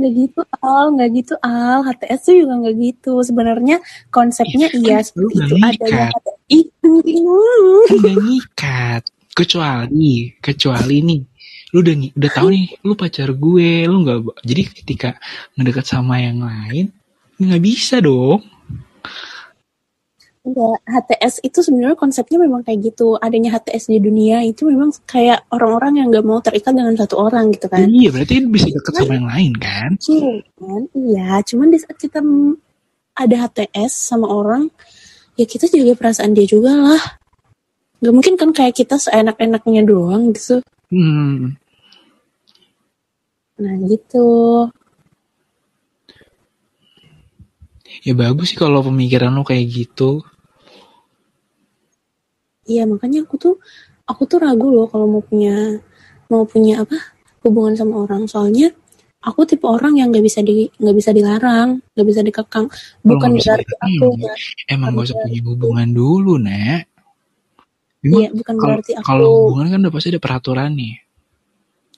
Nggak 0.01 0.13
gitu 0.17 0.41
Al, 0.65 0.87
nggak 0.97 1.11
gitu 1.13 1.35
Al. 1.45 1.79
HTS 1.85 2.21
tuh 2.25 2.35
juga 2.41 2.53
nggak 2.65 2.77
gitu. 2.81 3.13
Sebenarnya 3.21 3.77
konsepnya 4.09 4.73
Iya, 4.73 4.81
iya 4.81 4.97
kan 4.97 5.05
seperti 5.05 5.35
itu. 5.37 5.55
Ada 5.61 5.85
yang. 5.85 6.11
HTS. 6.17 6.39
Itu. 6.51 6.93
gak 8.01 8.17
ngikat 8.27 9.03
kecuali 9.37 10.35
kecuali 10.43 10.97
nih 11.07 11.23
lu 11.71 11.87
udah 11.87 11.95
udah 12.19 12.31
tahu 12.35 12.49
nih 12.51 12.67
lu 12.83 12.99
pacar 12.99 13.31
gue 13.31 13.87
lu 13.87 14.03
nggak 14.03 14.19
jadi 14.43 14.63
ketika 14.75 15.09
ngedekat 15.55 15.87
sama 15.87 16.19
yang 16.19 16.43
lain 16.43 16.91
nggak 17.39 17.63
bisa 17.63 18.03
dong 18.03 18.43
Enggak, 20.51 20.83
HTS 20.83 21.47
itu 21.47 21.63
sebenarnya 21.63 21.95
konsepnya 21.95 22.43
memang 22.43 22.67
kayak 22.67 22.91
gitu. 22.91 23.15
Adanya 23.23 23.55
HTS 23.55 23.95
di 23.95 24.03
dunia 24.03 24.43
itu 24.43 24.67
memang 24.67 24.91
kayak 25.07 25.47
orang-orang 25.55 26.03
yang 26.03 26.07
nggak 26.11 26.27
mau 26.27 26.43
terikat 26.43 26.75
dengan 26.75 26.99
satu 26.99 27.23
orang 27.23 27.55
gitu 27.55 27.71
kan. 27.71 27.87
iya 27.87 28.11
berarti 28.11 28.43
bisa 28.51 28.67
deket 28.67 28.99
sama 28.99 29.15
yang 29.15 29.29
lain 29.31 29.53
kan 29.55 29.91
Cuman, 30.03 30.83
iya, 30.99 31.39
cuman 31.47 31.71
di 31.71 31.79
saat 31.79 31.95
kita 32.03 32.19
ada 33.15 33.37
HTS 33.47 33.93
sama 33.95 34.27
orang, 34.27 34.67
ya 35.39 35.47
kita 35.47 35.71
jaga 35.71 35.95
perasaan 35.95 36.35
dia 36.35 36.51
juga 36.51 36.75
lah. 36.75 37.03
Gak 38.03 38.11
mungkin 38.11 38.35
kan 38.35 38.51
kayak 38.51 38.75
kita 38.75 38.99
seenak-enaknya 38.99 39.87
doang 39.87 40.35
gitu. 40.35 40.67
hmm. 40.91 41.55
Nah 43.61 43.77
gitu. 43.87 44.27
ya 48.01 48.17
bagus 48.17 48.57
sih 48.57 48.59
kalau 48.59 48.81
pemikiran 48.81 49.29
lo 49.37 49.45
kayak 49.45 49.69
gitu 49.69 50.25
Iya 52.71 52.87
makanya 52.87 53.27
aku 53.27 53.35
tuh 53.35 53.55
aku 54.07 54.23
tuh 54.31 54.39
ragu 54.39 54.71
loh 54.71 54.87
kalau 54.87 55.11
mau 55.11 55.23
punya 55.23 55.75
mau 56.31 56.47
punya 56.47 56.87
apa 56.87 56.95
hubungan 57.43 57.75
sama 57.75 58.07
orang. 58.07 58.31
Soalnya 58.31 58.71
aku 59.21 59.43
tipe 59.43 59.67
orang 59.67 59.99
yang 59.99 60.15
nggak 60.15 60.23
bisa 60.23 60.39
di 60.41 60.71
nggak 60.71 60.97
bisa 60.97 61.11
dilarang, 61.11 61.83
nggak 61.99 62.07
bisa 62.07 62.21
dikekang. 62.23 62.67
Bukan 63.03 63.31
berarti 63.35 63.75
aku 63.75 63.87
emang- 63.91 64.15
nggak- 64.23 64.39
emang 64.71 64.89
gak 64.95 65.05
usah 65.11 65.17
punya 65.19 65.41
hubungan 65.43 65.89
dulu 65.91 66.35
Emang 68.01 68.23
Iya, 68.25 68.29
bukan 68.33 68.55
kalau 68.57 68.73
berarti 68.81 68.93
aku 68.97 69.05
kalau 69.05 69.29
hubungan 69.51 69.67
kan 69.69 69.79
udah 69.85 69.93
pasti 69.93 70.09
ada 70.09 70.21
peraturan 70.23 70.71
nih. 70.73 70.95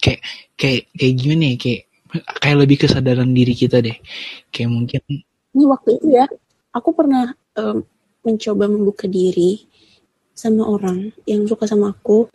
Kayak 0.02 0.20
kayak 0.58 0.80
kayak 0.98 1.14
gimana 1.14 1.44
ya 1.46 1.56
kayak 1.62 1.82
kayak 2.42 2.56
lebih 2.58 2.76
kesadaran 2.82 3.30
diri 3.30 3.54
kita 3.54 3.78
deh. 3.78 3.96
Kayak 4.50 4.70
mungkin 4.72 5.00
ini 5.52 5.64
waktu 5.68 5.88
itu 6.00 6.06
ya 6.10 6.26
aku 6.74 6.90
pernah 6.90 7.30
em, 7.54 7.86
mencoba 8.26 8.64
membuka 8.66 9.06
diri 9.06 9.62
sama 10.32 10.66
orang 10.68 11.12
yang 11.28 11.46
suka 11.46 11.64
sama 11.68 11.92
aku. 11.92 12.28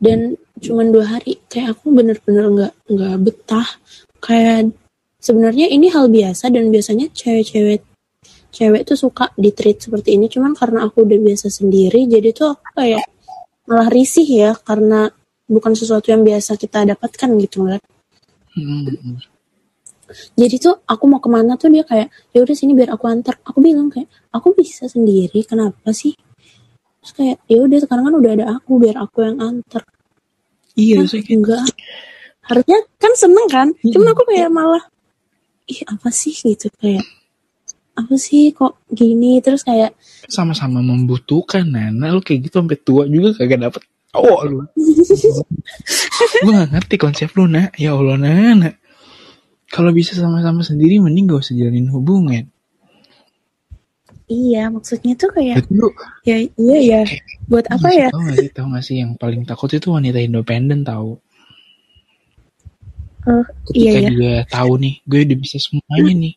Dan 0.00 0.36
cuman 0.60 0.92
dua 0.92 1.18
hari 1.18 1.40
kayak 1.48 1.76
aku 1.76 1.92
bener-bener 1.92 2.44
nggak 2.50 2.72
nggak 2.88 3.16
betah. 3.24 3.68
Kayak 4.20 4.72
sebenarnya 5.20 5.68
ini 5.68 5.92
hal 5.92 6.08
biasa 6.08 6.48
dan 6.52 6.68
biasanya 6.72 7.12
cewek-cewek 7.12 7.84
cewek 8.50 8.82
tuh 8.82 8.98
suka 8.98 9.30
di 9.38 9.54
treat 9.54 9.78
seperti 9.78 10.16
ini. 10.16 10.26
Cuman 10.26 10.56
karena 10.56 10.88
aku 10.88 11.04
udah 11.04 11.18
biasa 11.20 11.52
sendiri 11.52 12.08
jadi 12.08 12.32
tuh 12.32 12.56
aku 12.56 12.64
kayak 12.76 13.04
malah 13.70 13.86
risih 13.86 14.26
ya 14.26 14.50
karena 14.58 15.06
bukan 15.46 15.78
sesuatu 15.78 16.10
yang 16.10 16.26
biasa 16.26 16.58
kita 16.58 16.82
dapatkan 16.86 17.30
gitu 17.38 17.66
kan 17.66 17.82
hmm, 18.54 19.18
jadi 20.34 20.56
tuh 20.58 20.74
aku 20.86 21.04
mau 21.06 21.22
ke 21.22 21.30
mana 21.30 21.54
tuh 21.54 21.70
dia 21.70 21.86
kayak 21.86 22.10
ya 22.34 22.42
udah 22.42 22.56
sini 22.56 22.74
biar 22.74 22.94
aku 22.94 23.06
antar. 23.06 23.38
Aku 23.46 23.62
bilang 23.62 23.90
kayak 23.94 24.10
aku 24.34 24.58
bisa 24.58 24.90
sendiri 24.90 25.46
kenapa 25.46 25.94
sih 25.94 26.18
terus 27.00 27.12
kayak 27.16 27.36
ya 27.48 27.58
udah 27.64 27.78
sekarang 27.80 28.04
kan 28.12 28.14
udah 28.20 28.30
ada 28.36 28.46
aku 28.60 28.70
biar 28.76 28.96
aku 29.00 29.18
yang 29.24 29.38
antar. 29.40 29.82
Iya 30.76 31.02
kayak 31.08 31.28
enggak. 31.32 31.64
harusnya 32.44 32.78
kan 32.98 33.12
seneng 33.14 33.46
kan? 33.46 33.68
Mm-mm. 33.72 33.92
cuman 33.94 34.08
aku 34.12 34.22
kayak 34.28 34.50
malah 34.52 34.84
ih 35.64 35.80
apa 35.88 36.08
sih? 36.12 36.36
Gitu 36.36 36.68
kayak 36.76 37.04
apa 37.96 38.14
sih 38.20 38.52
kok 38.52 38.84
gini? 38.92 39.40
Terus 39.40 39.64
kayak 39.64 39.96
sama-sama 40.28 40.84
membutuhkan 40.84 41.64
Nana. 41.64 42.12
Lu 42.12 42.20
kayak 42.20 42.52
gitu 42.52 42.60
sampai 42.60 42.76
tua 42.76 43.08
juga 43.08 43.32
kagak 43.32 43.60
dapet 43.64 43.82
oh 44.14 44.40
lu. 44.44 44.60
Gue 46.44 46.52
gak 46.52 46.70
ngerti 46.74 46.96
konsep 47.00 47.32
lu 47.38 47.48
nak. 47.48 47.78
Ya 47.80 47.96
Allah 47.96 48.20
Nana. 48.20 48.70
Kalau 49.70 49.94
bisa 49.94 50.18
sama-sama 50.18 50.66
sendiri 50.66 50.98
mending 50.98 51.30
gak 51.30 51.46
usah 51.46 51.56
jalin 51.56 51.88
hubungan 51.88 52.50
iya 54.30 54.70
maksudnya 54.70 55.18
tuh 55.18 55.34
kayak 55.34 55.66
lu 55.74 55.90
ya 56.22 56.38
iya 56.54 56.78
ya 56.78 57.00
buat 57.50 57.66
apa 57.66 57.90
ya 57.90 58.08
Tau 58.14 58.22
gak 58.22 58.36
sih, 58.38 58.48
tau 58.54 58.66
gak 58.70 58.84
sih 58.86 58.96
yang 59.02 59.18
paling 59.18 59.42
takut 59.42 59.68
itu 59.74 59.90
wanita 59.90 60.22
independen 60.22 60.86
tahu. 60.86 61.18
Eh, 63.26 63.44
Ketika 63.68 63.76
iya 63.76 63.92
ya 64.00 64.10
dia 64.14 64.36
tahu 64.48 64.80
nih, 64.80 64.94
gue 65.04 65.20
udah 65.28 65.38
bisa 65.42 65.56
semuanya 65.60 66.12
nih. 66.14 66.34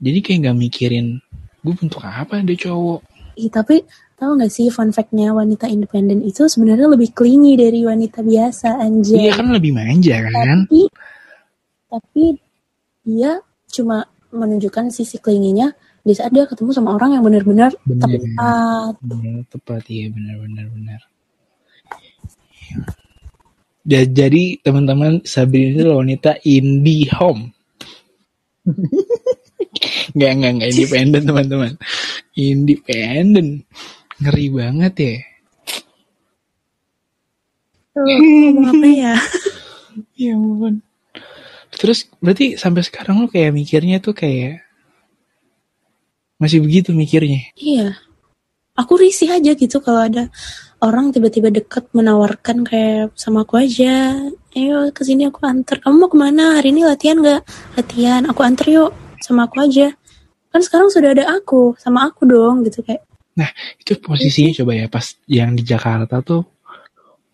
Jadi 0.00 0.18
kayak 0.24 0.38
gak 0.50 0.56
mikirin 0.58 1.06
gue 1.62 1.74
bentuk 1.76 2.02
apa 2.02 2.40
dia 2.42 2.56
cowok. 2.64 3.00
Ih, 3.38 3.52
tapi 3.52 3.84
tahu 4.18 4.34
nggak 4.34 4.50
sih 4.50 4.66
fun 4.72 4.90
fact-nya 4.90 5.30
wanita 5.30 5.70
independen 5.70 6.26
itu 6.26 6.50
sebenarnya 6.50 6.90
lebih 6.90 7.14
clingy 7.14 7.54
dari 7.54 7.86
wanita 7.86 8.24
biasa 8.26 8.82
anjay. 8.82 9.30
Iya 9.30 9.32
kan 9.38 9.54
lebih 9.54 9.76
manja 9.76 10.16
kan. 10.26 10.66
Tapi 10.66 10.80
tapi 11.86 12.24
dia 13.06 13.38
cuma 13.70 14.10
menunjukkan 14.34 14.90
sisi 14.90 15.22
clingy-nya 15.22 15.72
di 16.08 16.16
saat 16.16 16.32
dia 16.32 16.48
ketemu 16.48 16.72
sama 16.72 16.96
orang 16.96 17.20
yang 17.20 17.24
benar-benar 17.24 17.76
tepat. 17.84 18.96
Bener, 19.04 19.44
tepat 19.52 19.84
iya 19.92 20.08
benar-benar 20.08 20.66
benar. 20.72 21.00
Ya, 23.84 24.04
jadi 24.08 24.56
teman-teman 24.64 25.20
Sabrina 25.28 25.84
itu 25.84 25.92
wanita 25.92 26.40
indie 26.48 27.12
home. 27.12 27.52
Nggak, 30.16 30.32
nggak, 30.40 30.52
nggak 30.58 30.70
independen 30.74 31.22
teman-teman. 31.28 31.72
Independen. 32.34 33.46
Ngeri 34.18 34.46
banget 34.50 34.94
ya. 34.96 35.16
Tuh, 37.94 38.02
ngomong 38.18 38.66
apa 38.72 38.88
ya? 38.88 39.14
Ya 40.16 40.32
ampun. 40.34 40.80
Terus 41.78 42.10
berarti 42.18 42.58
sampai 42.58 42.82
sekarang 42.82 43.22
lo 43.22 43.26
kayak 43.30 43.54
mikirnya 43.54 44.02
tuh 44.02 44.16
kayak 44.16 44.67
masih 46.38 46.62
begitu 46.62 46.94
mikirnya. 46.94 47.50
Iya. 47.58 47.98
Aku 48.78 48.94
risih 48.94 49.34
aja 49.34 49.58
gitu 49.58 49.82
kalau 49.82 50.06
ada 50.06 50.30
orang 50.78 51.10
tiba-tiba 51.10 51.50
deket 51.50 51.90
menawarkan 51.90 52.62
kayak 52.62 53.10
sama 53.18 53.42
aku 53.42 53.58
aja. 53.58 54.14
Ayo 54.54 54.94
ke 54.94 55.02
sini 55.02 55.26
aku 55.26 55.42
antar. 55.42 55.82
Kamu 55.82 55.98
mau 55.98 56.06
ke 56.06 56.14
mana? 56.14 56.62
Hari 56.62 56.70
ini 56.70 56.86
latihan 56.86 57.18
nggak? 57.18 57.42
Latihan. 57.74 58.22
Aku 58.30 58.46
antar 58.46 58.70
yuk. 58.70 58.94
Sama 59.18 59.50
aku 59.50 59.66
aja. 59.66 59.90
Kan 60.54 60.62
sekarang 60.62 60.94
sudah 60.94 61.10
ada 61.10 61.26
aku. 61.26 61.74
Sama 61.82 62.06
aku 62.06 62.22
dong 62.22 62.62
gitu 62.62 62.86
kayak. 62.86 63.02
Itu 63.82 63.98
posisinya 63.98 64.62
coba 64.62 64.72
ya 64.78 64.86
pas 64.86 65.14
yang 65.26 65.58
di 65.58 65.62
Jakarta 65.66 66.22
tuh 66.22 66.42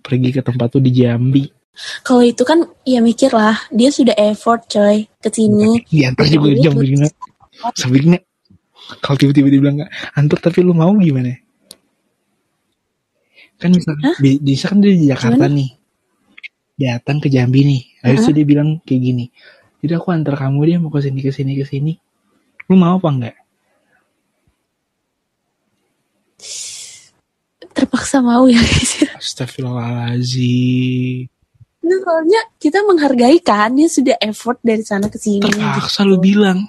pergi 0.00 0.32
ke 0.32 0.40
tempat 0.40 0.68
tuh 0.72 0.80
di 0.80 0.96
Jambi. 0.96 1.44
Kalau 2.00 2.24
itu 2.24 2.40
kan 2.40 2.64
ya 2.88 3.04
mikir 3.04 3.36
lah. 3.36 3.68
Dia 3.68 3.92
sudah 3.92 4.16
effort 4.16 4.64
coy. 4.64 5.04
ke 5.20 5.28
sini. 5.28 5.84
Diantar 5.92 6.24
juga 6.24 6.56
di 6.56 6.60
Jambi 6.64 7.04
Sabrina. 7.76 8.16
Kalau 9.00 9.16
tiba-tiba 9.18 9.48
dia 9.50 9.60
bilang 9.62 9.76
nggak 9.82 9.92
antar 10.14 10.38
tapi 10.38 10.62
lu 10.62 10.76
mau 10.76 10.92
gimana? 10.98 11.34
Kan 13.58 13.70
bisa, 13.72 13.94
bisa 14.20 14.64
kan 14.68 14.82
dia 14.82 14.92
di 14.92 15.08
Jakarta 15.08 15.46
nih. 15.46 15.70
Datang 16.74 17.22
ke 17.22 17.30
Jambi 17.30 17.62
nih. 17.62 17.82
Habis 18.02 18.28
itu 18.28 18.42
dia 18.42 18.46
bilang 18.46 18.82
kayak 18.82 19.00
gini. 19.00 19.24
Jadi 19.78 19.92
aku 19.94 20.10
antar 20.10 20.34
kamu 20.34 20.60
dia 20.66 20.76
mau 20.82 20.90
ke 20.90 21.00
sini 21.04 21.20
ke 21.22 21.30
sini 21.30 21.52
ke 21.54 21.64
sini. 21.64 21.92
Lu 22.66 22.74
mau 22.74 22.98
apa 22.98 23.08
enggak? 23.08 23.36
Terpaksa 27.74 28.22
mau 28.22 28.46
ya 28.46 28.58
guys. 28.58 29.02
Astagfirullahaladzim. 29.18 31.26
Nah, 31.84 31.98
soalnya 32.00 32.40
kita 32.56 32.80
menghargai 32.86 33.38
kan. 33.44 33.76
Dia 33.76 33.92
sudah 33.92 34.16
effort 34.24 34.56
dari 34.64 34.80
sana 34.80 35.12
ke 35.12 35.20
sini. 35.20 35.44
Terpaksa 35.44 36.06
gitu. 36.06 36.14
lu 36.14 36.16
bilang. 36.16 36.64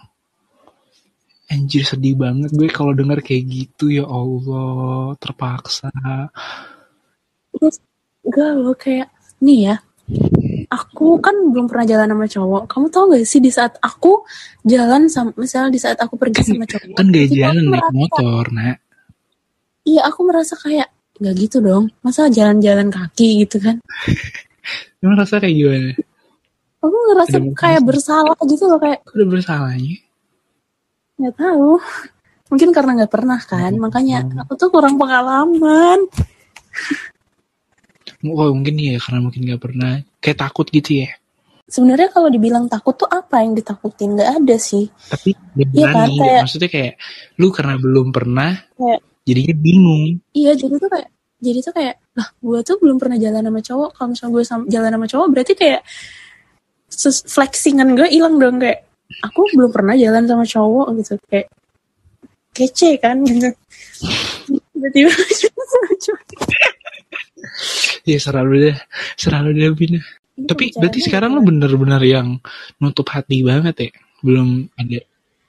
Anjir 1.45 1.85
sedih 1.85 2.17
banget 2.17 2.49
gue 2.57 2.65
kalau 2.73 2.97
denger 2.97 3.21
kayak 3.21 3.43
gitu 3.45 3.93
ya 3.93 4.05
Allah. 4.05 5.13
Terpaksa. 5.21 5.93
Terus 7.53 7.77
enggak 8.25 8.51
loh 8.57 8.75
kayak 8.75 9.07
nih 9.41 9.59
ya. 9.71 9.75
Aku 10.69 11.21
kan 11.21 11.33
belum 11.53 11.69
pernah 11.69 11.85
jalan 11.85 12.09
sama 12.13 12.25
cowok. 12.25 12.63
Kamu 12.65 12.85
tahu 12.89 13.03
gak 13.13 13.25
sih 13.29 13.41
di 13.41 13.53
saat 13.53 13.77
aku 13.81 14.25
jalan 14.65 15.05
sama 15.09 15.33
misalnya 15.37 15.69
di 15.73 15.81
saat 15.81 15.97
aku 16.01 16.17
pergi 16.17 16.41
sama 16.41 16.65
cowok. 16.65 16.97
Kan 16.97 17.13
gak 17.13 17.29
jalan 17.29 17.63
naik 17.69 17.85
merasa- 17.85 17.93
motor 17.93 18.45
nak. 18.53 18.77
Iya, 19.85 20.01
aku 20.09 20.19
merasa 20.25 20.57
kayak 20.57 20.89
nggak 21.21 21.35
gitu 21.45 21.57
dong. 21.61 21.93
Masa 22.01 22.25
jalan-jalan 22.25 22.89
kaki 22.89 23.45
gitu 23.45 23.61
kan? 23.61 23.77
Lu 25.05 25.13
ngerasa 25.13 25.37
kayak 25.37 25.53
gimana? 25.53 25.91
Aku 26.81 26.97
ngerasa 27.13 27.37
kayak 27.53 27.81
bersalah 27.85 28.37
gitu 28.49 28.65
loh 28.65 28.81
kayak 28.81 29.05
udah 29.13 29.27
bersalahnya? 29.29 30.04
Nggak 31.15 31.35
tahu. 31.35 31.79
Mungkin 32.45 32.69
karena 32.69 32.91
nggak 33.01 33.13
pernah 33.13 33.39
kan, 33.41 33.71
Hmm. 33.73 33.81
makanya 33.81 34.17
aku 34.43 34.53
tuh 34.55 34.69
kurang 34.69 34.95
pengalaman. 34.95 36.05
Oh 38.25 38.49
mungkin 38.53 38.75
ya 38.77 38.97
karena 38.97 39.19
mungkin 39.21 39.45
gak 39.45 39.61
pernah. 39.61 40.01
Kayak 40.17 40.49
takut 40.49 40.65
gitu 40.67 41.05
ya. 41.05 41.09
Sebenarnya 41.65 42.09
kalau 42.09 42.29
dibilang 42.29 42.65
takut 42.65 42.93
tuh 42.93 43.09
apa 43.09 43.41
yang 43.41 43.53
ditakutin? 43.53 44.13
Nggak 44.13 44.29
ada 44.41 44.55
sih. 44.57 44.85
Tapi 45.09 45.33
Iya 45.73 45.87
kan, 45.89 46.09
kayak- 46.09 46.43
Maksudnya 46.45 46.69
kayak 46.69 46.93
lu 47.37 47.49
karena 47.49 47.75
belum 47.77 48.07
pernah 48.09 48.51
Kayak 48.77 48.99
jadinya 49.25 49.55
bingung. 49.57 50.03
Iya 50.33 50.51
jadi 50.53 50.73
tuh 50.77 50.89
kayak 50.89 51.09
jadi 51.35 51.59
tuh 51.61 51.73
kayak 51.73 51.95
lah 52.15 52.27
gue 52.31 52.59
tuh 52.61 52.75
belum 52.81 52.97
pernah 52.97 53.17
jalan 53.17 53.43
sama 53.45 53.61
cowok 53.61 53.89
kalau 53.93 54.07
misalnya 54.09 54.31
gue 54.33 54.43
jalan 54.71 54.91
sama 54.95 55.07
cowok 55.09 55.27
berarti 55.29 55.53
kayak 55.53 55.81
flexingan 57.27 57.89
gue 57.93 58.07
hilang 58.07 58.39
dong 58.39 58.57
kayak 58.57 58.84
aku 59.21 59.41
belum 59.55 59.71
pernah 59.71 59.95
jalan 59.97 60.25
sama 60.25 60.45
cowok 60.45 60.87
gitu 61.01 61.13
kayak 61.29 61.47
kece 62.55 62.97
kan 62.97 63.21
gitu 63.25 63.51
tiba-tiba 64.73 65.11
sama 65.39 65.93
cowok 65.99 66.23
Ya 68.05 68.21
selalu 68.21 68.69
deh, 68.69 68.77
selalu 69.17 69.49
deh 69.57 69.73
Bina. 69.73 69.97
Ini 69.97 70.45
Tapi 70.45 70.63
pembicaranya 70.69 70.77
berarti 70.77 70.99
sekarang 71.01 71.31
lo 71.33 71.41
bener-bener 71.41 72.01
yang 72.05 72.37
nutup 72.77 73.09
hati 73.09 73.41
banget 73.41 73.75
ya? 73.81 73.89
Belum 74.21 74.69
ada. 74.77 74.99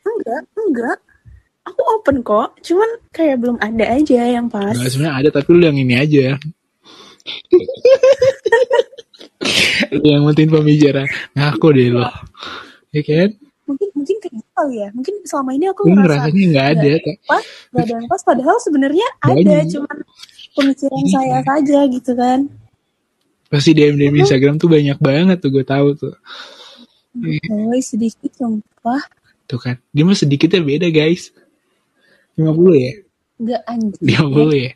enggak 0.06 0.42
enggak 0.56 0.98
aku 1.66 1.80
open 1.98 2.22
kok 2.22 2.56
cuman 2.62 2.90
kayak 3.10 3.36
belum 3.42 3.58
ada 3.58 3.84
aja 3.98 4.22
yang 4.38 4.46
pas 4.48 4.72
Nggak, 4.72 4.88
sebenarnya 4.88 5.16
ada 5.20 5.28
tapi 5.34 5.48
lu 5.52 5.64
yang 5.66 5.76
ini 5.76 5.94
aja. 5.98 6.26
lu 10.00 10.06
yang 10.06 10.24
penting 10.32 10.48
pembicara. 10.48 11.02
Ngaku 11.34 11.68
deh 11.74 11.88
lo. 11.92 12.08
Ya 12.94 13.02
kan? 13.04 13.30
Mungkin 13.66 13.88
mungkin 13.92 14.16
kayak 14.22 14.34
gitu 14.38 14.50
kali 14.54 14.74
ya 14.80 14.88
mungkin 14.94 15.14
selama 15.26 15.50
ini 15.52 15.66
aku 15.68 15.80
Lu 15.84 15.98
ngerasa 15.98 16.30
ngerasanya 16.30 16.44
nggak 16.50 16.66
ada. 16.72 16.92
Pas 17.26 17.44
gak 17.74 17.82
ada 17.82 17.92
yang 17.92 18.06
pas 18.06 18.22
padahal 18.22 18.56
sebenarnya 18.62 19.06
ada 19.20 19.56
cuman 19.66 19.96
pemikiran 20.56 21.02
Iya. 21.04 21.12
saya 21.12 21.38
saja 21.44 21.78
gitu 21.90 22.12
kan 22.16 22.40
Pasti 23.46 23.70
DM 23.78 23.94
DM 23.94 24.14
Instagram 24.18 24.58
tuh 24.58 24.66
banyak 24.66 24.98
banget 24.98 25.38
tuh 25.38 25.54
gue 25.54 25.62
tahu 25.62 25.94
tuh. 25.94 26.14
Boy 27.14 27.78
sedikit 27.78 28.34
sumpah 28.34 29.06
Tuh 29.46 29.62
kan. 29.62 29.78
Dia 29.94 30.02
mah 30.02 30.18
sedikitnya 30.18 30.58
beda 30.58 30.90
guys. 30.90 31.30
50 32.34 32.42
ya? 32.74 32.92
nggak 33.36 33.62
anjir 33.68 34.00
50 34.02 34.64
ya? 34.66 34.72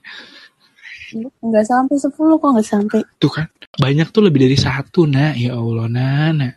nggak 1.43 1.64
sampai 1.66 1.97
10 1.99 2.14
kok 2.14 2.49
nggak 2.55 2.68
sampai 2.70 3.01
Tuh 3.18 3.32
kan. 3.34 3.47
Banyak 3.74 4.14
tuh 4.14 4.22
lebih 4.22 4.47
dari 4.47 4.55
satu 4.55 5.11
nah. 5.11 5.34
Ya 5.34 5.59
Allah 5.59 5.91
Nana. 5.91 6.51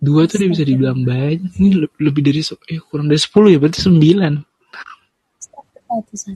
Dua 0.00 0.24
tuh 0.24 0.40
udah 0.40 0.48
bisa 0.48 0.64
dibilang 0.64 1.04
banyak. 1.04 1.60
Ini 1.60 1.68
le- 1.76 2.00
lebih 2.00 2.24
dari 2.24 2.40
eh, 2.40 2.80
kurang 2.80 3.12
dari 3.12 3.20
10 3.20 3.52
ya 3.52 3.58
berarti 3.60 3.80
9. 3.84 4.00
satu 5.44 6.14
satu 6.16 6.32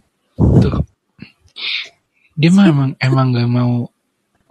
Tuh. 0.60 0.84
Dia 2.36 2.50
mah 2.52 2.66
emang 2.68 2.90
emang 3.00 3.26
gak 3.32 3.48
mau 3.48 3.88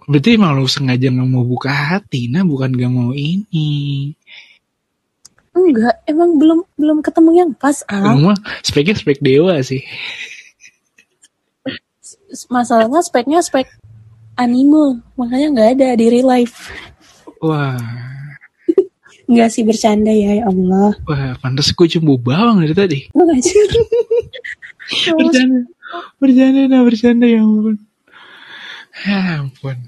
Berarti 0.04 0.36
emang 0.36 0.56
lu 0.56 0.68
sengaja 0.68 1.08
gak 1.08 1.28
mau 1.30 1.44
buka 1.46 1.70
hati 1.70 2.26
Nah 2.26 2.42
bukan 2.42 2.74
gak 2.74 2.90
mau 2.90 3.14
ini. 3.14 4.10
Enggak 5.54 6.02
emang 6.10 6.34
belum 6.34 6.66
belum 6.74 6.98
ketemu 6.98 7.30
yang 7.38 7.50
pas 7.54 7.86
ah 7.86 8.02
Emang 8.02 8.34
mah 8.34 8.38
speknya 8.66 8.98
spek 8.98 9.22
dewa 9.22 9.54
sih. 9.62 9.86
Masalahnya 12.50 12.98
speknya 13.06 13.38
spek 13.38 13.70
anime 14.34 14.98
makanya 15.14 15.54
nggak 15.54 15.70
ada 15.78 15.88
di 15.94 16.10
real 16.10 16.26
life. 16.26 16.74
Wah 17.38 17.78
nggak 19.24 19.48
sih 19.50 19.62
bercanda 19.64 20.12
ya 20.12 20.42
ya 20.42 20.44
Allah. 20.48 20.96
Wah 21.08 21.34
pantas 21.40 21.72
gue 21.72 21.88
cembu 21.88 22.20
bawang 22.20 22.60
dari 22.64 22.74
tadi. 22.76 22.98
Lu 23.16 23.24
Bercanda. 25.16 25.60
Bercanda 26.20 26.60
nah 26.68 26.82
bercanda 26.84 27.26
ya 27.28 27.40
ampun. 27.40 27.76
Ya 29.04 29.18
ampun. 29.40 29.78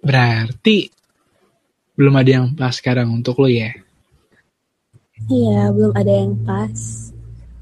Berarti 0.00 0.94
Belum 1.94 2.18
ada 2.18 2.26
yang 2.26 2.58
pas 2.58 2.74
sekarang 2.74 3.06
untuk 3.06 3.38
lo 3.38 3.46
ya? 3.46 3.70
Iya, 5.30 5.70
belum 5.70 5.94
ada 5.94 6.10
yang 6.10 6.34
pas. 6.42 6.74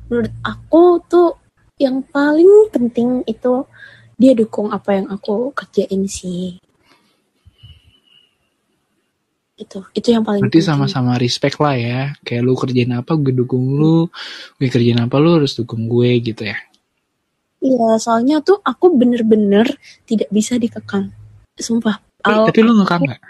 Menurut 0.09 0.33
aku 0.41 1.05
tuh 1.05 1.37
yang 1.77 2.01
paling 2.01 2.73
penting 2.73 3.21
itu 3.29 3.69
dia 4.17 4.33
dukung 4.33 4.73
apa 4.73 4.97
yang 4.97 5.13
aku 5.13 5.53
kerjain 5.53 6.09
sih. 6.09 6.57
Itu, 9.53 9.85
itu 9.93 10.09
yang 10.11 10.25
paling 10.25 10.43
Berarti 10.43 10.61
sama-sama 10.65 11.21
respect 11.21 11.61
lah 11.61 11.77
ya 11.77 12.01
Kayak 12.25 12.43
lu 12.43 12.57
kerjain 12.57 12.93
apa 12.97 13.13
gue 13.15 13.37
dukung 13.37 13.79
lu 13.79 14.09
Gue 14.57 14.69
kerjain 14.73 14.99
apa 14.99 15.21
lu 15.21 15.39
harus 15.39 15.53
dukung 15.55 15.87
gue 15.87 16.11
gitu 16.25 16.49
ya 16.49 16.57
Iya, 17.63 17.95
soalnya 18.03 18.43
tuh 18.43 18.59
aku 18.59 18.91
bener-bener 18.99 19.63
tidak 20.03 20.27
bisa 20.35 20.59
dikekang. 20.59 21.15
Sumpah. 21.55 22.03
Tapi, 22.19 22.35
Al- 22.35 22.47
tapi 22.51 22.59
lu 22.59 22.75
ngekang 22.75 23.07
gak? 23.07 23.23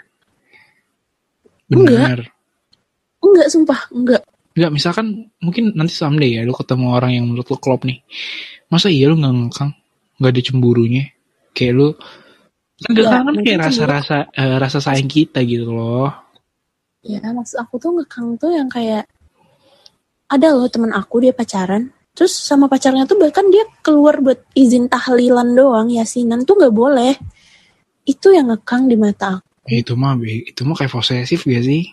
Enggak. 1.69 2.01
Bener 2.17 2.33
enggak, 3.33 3.47
sumpah, 3.49 3.79
enggak. 3.89 4.21
Enggak, 4.53 4.71
misalkan 4.71 5.05
mungkin 5.41 5.73
nanti 5.73 5.97
someday 5.97 6.37
ya 6.37 6.41
lu 6.45 6.53
ketemu 6.53 6.93
orang 6.93 7.11
yang 7.17 7.25
menurut 7.25 7.49
lu 7.49 7.57
klop 7.57 7.81
nih. 7.89 8.05
Masa 8.69 8.93
iya 8.93 9.09
lu 9.09 9.17
nggak 9.17 9.33
ngekang? 9.33 9.71
Nggak 10.21 10.31
ada 10.37 10.41
cemburunya? 10.45 11.03
Kayak 11.57 11.73
lu 11.73 11.87
kan 12.83 12.93
Ya, 12.93 13.01
ngekang 13.07 13.23
kan 13.25 13.35
kayak 13.43 13.59
rasa-rasa 13.69 14.17
eh, 14.35 14.55
rasa 14.59 14.79
sayang 14.83 15.09
kita 15.09 15.39
gitu 15.47 15.71
loh. 15.71 16.11
Ya, 17.03 17.19
maksud 17.31 17.59
aku 17.59 17.79
tuh 17.79 17.91
ngekang 17.99 18.35
tuh 18.39 18.51
yang 18.55 18.67
kayak 18.71 19.07
ada 20.27 20.47
loh 20.55 20.67
temen 20.67 20.91
aku 20.91 21.23
dia 21.23 21.33
pacaran. 21.35 21.91
Terus 22.13 22.33
sama 22.35 22.69
pacarnya 22.69 23.09
tuh 23.09 23.17
bahkan 23.17 23.49
dia 23.49 23.65
keluar 23.81 24.21
buat 24.21 24.45
izin 24.53 24.85
tahlilan 24.85 25.57
doang, 25.57 25.89
yasinan 25.89 26.45
tuh 26.45 26.59
nggak 26.59 26.75
boleh. 26.75 27.13
Itu 28.05 28.35
yang 28.35 28.51
ngekang 28.53 28.91
di 28.91 28.95
mata 28.99 29.39
aku. 29.39 29.47
Ya, 29.71 29.79
itu 29.79 29.95
mah 29.95 30.19
itu 30.23 30.61
mah 30.67 30.75
kayak 30.75 30.91
posesif 30.91 31.47
gak 31.47 31.63
sih? 31.63 31.87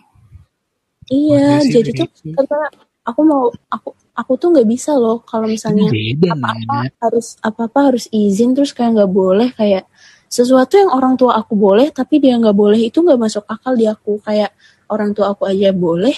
Iya, 1.07 1.63
Posesif 1.63 1.71
jadi 1.71 1.91
tuh 2.03 2.07
karena 2.45 2.67
aku 3.07 3.21
mau 3.25 3.49
aku 3.71 3.89
aku 4.13 4.31
tuh 4.37 4.47
nggak 4.53 4.69
bisa 4.69 4.93
loh 4.93 5.23
kalau 5.25 5.49
misalnya 5.49 5.89
apa-apa 6.29 6.93
harus 7.01 7.39
apa-apa 7.41 7.79
harus 7.93 8.05
izin 8.13 8.53
terus 8.53 8.75
kayak 8.75 9.01
nggak 9.01 9.11
boleh 9.11 9.49
kayak 9.55 9.89
sesuatu 10.31 10.79
yang 10.79 10.95
orang 10.95 11.19
tua 11.19 11.35
aku 11.35 11.59
boleh 11.59 11.91
tapi 11.91 12.23
dia 12.23 12.39
nggak 12.39 12.55
boleh 12.55 12.87
itu 12.87 13.03
nggak 13.03 13.19
masuk 13.19 13.43
akal 13.51 13.75
di 13.75 13.83
aku. 13.83 14.23
Kayak 14.23 14.55
orang 14.87 15.11
tua 15.11 15.35
aku 15.35 15.43
aja 15.43 15.75
boleh. 15.75 16.15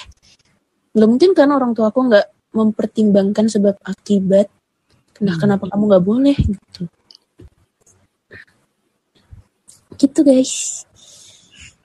Nggak 0.93 1.09
mungkin 1.09 1.32
kan 1.34 1.49
orang 1.49 1.74
tua 1.74 1.89
aku 1.89 2.05
nggak 2.05 2.53
mempertimbangkan 2.53 3.49
sebab 3.49 3.74
akibat. 3.82 4.53
Nah 5.26 5.34
Hmm. 5.34 5.41
kenapa 5.41 5.66
kamu 5.66 5.84
nggak 5.89 6.05
boleh 6.05 6.38
gitu. 6.38 6.82
Gitu 9.97 10.20
guys. 10.22 10.86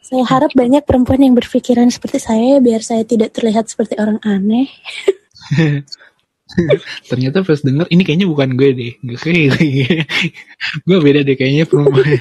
Saya 0.04 0.24
harap 0.24 0.52
banyak 0.56 0.84
perempuan 0.84 1.20
yang 1.20 1.36
berpikiran 1.36 1.88
seperti 1.92 2.20
saya 2.20 2.60
biar 2.64 2.80
saya 2.80 3.04
tidak 3.04 3.32
terlihat 3.36 3.68
seperti 3.68 3.92
orang 4.00 4.16
aneh 4.24 4.64
Ternyata 7.10 7.46
pas 7.46 7.60
denger 7.60 7.86
ini 7.90 8.02
kayaknya 8.02 8.26
bukan 8.28 8.54
gue 8.58 8.70
deh. 8.74 8.92
Kayak 9.18 10.06
gue 10.86 10.98
beda 10.98 11.20
deh 11.24 11.36
kayaknya 11.38 11.64
perempuan. 11.68 12.18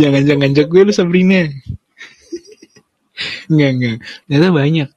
Jangan-jangan 0.00 0.50
ngajak 0.50 0.66
gue 0.68 0.82
lu 0.86 0.92
Sabrina. 0.92 1.46
Enggak, 3.48 3.70
enggak. 3.78 3.96
Ternyata 4.28 4.48
banyak. 4.52 4.88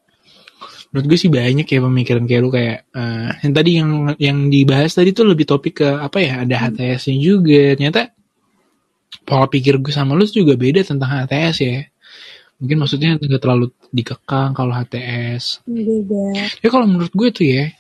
Menurut 0.90 1.06
gue 1.06 1.20
sih 1.22 1.30
banyak 1.30 1.68
ya 1.70 1.80
pemikiran 1.86 2.24
kayak 2.26 2.42
lu 2.42 2.50
kayak 2.50 2.78
eh, 2.98 3.30
yang 3.46 3.54
tadi 3.54 3.72
yang 3.78 3.90
yang 4.18 4.38
dibahas 4.50 4.98
tadi 4.98 5.14
tuh 5.14 5.30
lebih 5.30 5.46
topik 5.46 5.86
ke 5.86 5.90
apa 6.02 6.18
ya 6.18 6.34
ada 6.44 6.56
HTS-nya 6.66 7.16
juga. 7.22 7.78
Ternyata 7.78 8.10
pola 9.22 9.46
pikir 9.46 9.78
gue 9.78 9.94
sama 9.94 10.18
lu 10.18 10.26
juga 10.26 10.58
beda 10.58 10.82
tentang 10.82 11.10
HTS 11.10 11.58
ya. 11.62 11.86
Mungkin 12.60 12.78
maksudnya 12.80 13.16
nggak 13.16 13.42
terlalu 13.42 13.72
dikekang 13.96 14.52
kalau 14.52 14.76
HTS. 14.76 15.64
beda 15.64 16.36
Ya 16.60 16.68
kalau 16.68 16.86
menurut 16.86 17.12
gue 17.16 17.30
tuh 17.32 17.48
ya, 17.48 17.72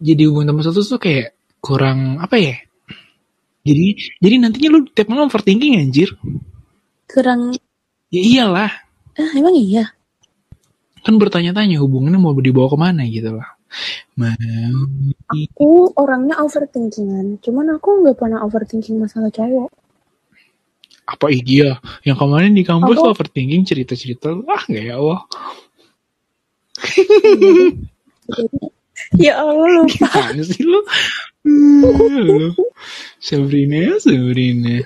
jadi 0.00 0.22
hubungan 0.26 0.56
teman 0.56 0.64
satu 0.64 0.80
tuh 0.80 1.00
kayak 1.00 1.36
kurang 1.60 2.18
apa 2.18 2.40
ya? 2.40 2.56
Jadi 3.68 4.00
jadi 4.24 4.34
nantinya 4.40 4.68
lu 4.72 4.88
tiap 4.88 5.12
malam 5.12 5.28
overthinking 5.28 5.76
anjir. 5.76 6.16
kurang 7.08 7.56
Ya 8.08 8.22
iyalah, 8.24 8.72
ah 9.20 9.30
emang 9.36 9.52
iya 9.52 9.92
kan 11.08 11.16
bertanya-tanya 11.16 11.80
hubungannya 11.80 12.20
mau 12.20 12.36
dibawa 12.36 12.68
ke 12.68 12.76
mana 12.76 13.02
gitu 13.08 13.32
lah. 13.32 13.48
Mau 14.16 14.28
Aku 15.28 15.92
orangnya 15.96 16.40
overthinkingan, 16.40 17.40
cuman 17.40 17.80
aku 17.80 18.04
nggak 18.04 18.16
pernah 18.16 18.44
overthinking 18.44 19.00
masalah 19.00 19.32
cowok. 19.32 19.72
Apa 21.08 21.32
iya? 21.32 21.80
Yang 22.04 22.16
kemarin 22.20 22.52
di 22.52 22.68
kampus 22.68 23.00
lu 23.00 23.08
overthinking 23.08 23.64
cerita-cerita 23.64 24.36
ah 24.44 24.62
nggak 24.68 24.84
ya 24.84 24.94
Allah. 25.00 25.20
Ya 29.16 29.40
Allah 29.40 29.68
lupa. 29.82 30.10
Gimana 30.10 30.42
sih 30.44 30.62
lu? 30.66 30.80
Hmm. 31.46 32.52
Sabrina, 33.22 33.96
Sabrina. 34.02 34.84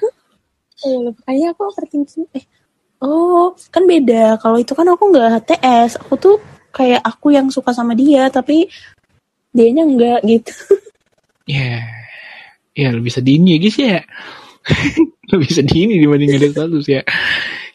Ya, 0.78 0.96
lupa. 1.00 1.20
Kayaknya 1.26 1.48
aku 1.56 1.60
overthinking. 1.66 2.24
Eh, 2.36 2.44
oh 3.02 3.56
kan 3.72 3.82
beda. 3.88 4.38
Kalau 4.38 4.62
itu 4.62 4.72
kan 4.78 4.86
aku 4.86 5.10
nggak 5.10 5.42
HTS. 5.42 5.98
Aku 6.06 6.14
tuh 6.20 6.36
kayak 6.70 7.02
aku 7.02 7.34
yang 7.34 7.50
suka 7.50 7.74
sama 7.74 7.98
dia, 7.98 8.30
tapi 8.30 8.70
dianya 9.50 9.82
enggak 9.82 10.20
gitu. 10.28 10.54
Ya, 11.42 11.82
ya 12.70 12.94
lebih 12.94 13.10
sedih 13.10 13.34
ya 13.42 13.58
guys 13.58 13.74
ya. 13.74 14.06
lebih 15.32 15.50
sedih 15.50 15.80
ini 15.90 15.94
dibanding 15.98 16.32
ada 16.38 16.48
status 16.50 16.86
ya. 16.86 17.02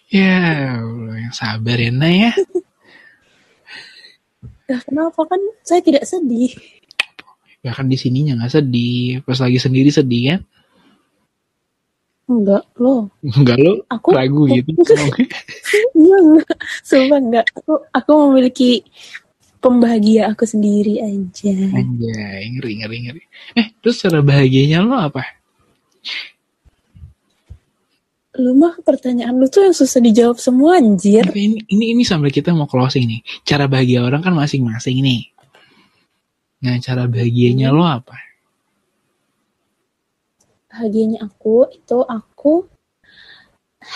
Ya, 0.07 0.79
Allah, 0.79 1.15
yang 1.19 1.35
sabar 1.35 1.77
ya 1.77 1.91
Nah 1.91 2.11
ya. 2.11 2.31
Nah, 4.67 4.79
kenapa 4.83 5.21
kan 5.27 5.41
saya 5.63 5.79
tidak 5.83 6.03
sedih? 6.03 6.51
Ya 7.63 7.71
kan 7.75 7.87
di 7.87 7.99
sininya 7.99 8.39
nggak 8.39 8.53
sedih, 8.59 9.23
pas 9.23 9.39
lagi 9.39 9.59
sendiri 9.59 9.91
sedih 9.91 10.23
kan. 10.35 10.41
Enggak, 12.27 12.63
lo. 12.75 13.07
Enggak 13.23 13.55
lo 13.55 13.73
Aku 13.87 14.11
ragu 14.11 14.43
gitu. 14.55 14.75
Iya 15.95 16.17
enggak. 16.19 16.57
Sumpah 16.83 17.19
enggak. 17.23 17.45
Aku, 17.55 17.73
aku 17.95 18.11
memiliki 18.27 18.83
pembahagia 19.63 20.27
aku 20.31 20.43
sendiri 20.43 20.99
aja. 20.99 21.55
Anjay, 21.71 22.43
ngeri, 22.55 22.71
ngeri, 22.83 22.97
ngeri. 23.07 23.21
Eh, 23.55 23.67
terus 23.79 24.03
cara 24.03 24.19
bahagianya 24.19 24.83
lo 24.83 24.95
apa? 24.99 25.23
Lu 28.37 28.53
mah 28.53 28.77
pertanyaan 28.85 29.33
lu 29.35 29.49
tuh 29.49 29.65
yang 29.65 29.75
susah 29.75 29.97
dijawab 29.97 30.37
semua 30.37 30.77
anjir. 30.77 31.25
Tapi 31.25 31.41
ini, 31.41 31.57
ini, 31.73 31.85
ini 31.97 32.03
sampai 32.05 32.29
kita 32.29 32.53
mau 32.53 32.69
closing 32.69 33.09
nih. 33.09 33.21
Cara 33.41 33.65
bahagia 33.65 34.05
orang 34.05 34.21
kan 34.21 34.37
masing-masing 34.37 35.01
nih. 35.01 35.21
Nah, 36.61 36.77
cara 36.77 37.09
bahagianya 37.09 37.73
lo 37.73 37.85
apa? 37.85 38.17
Bahagianya 40.69 41.25
aku 41.25 41.65
itu 41.73 41.97
aku 42.05 42.69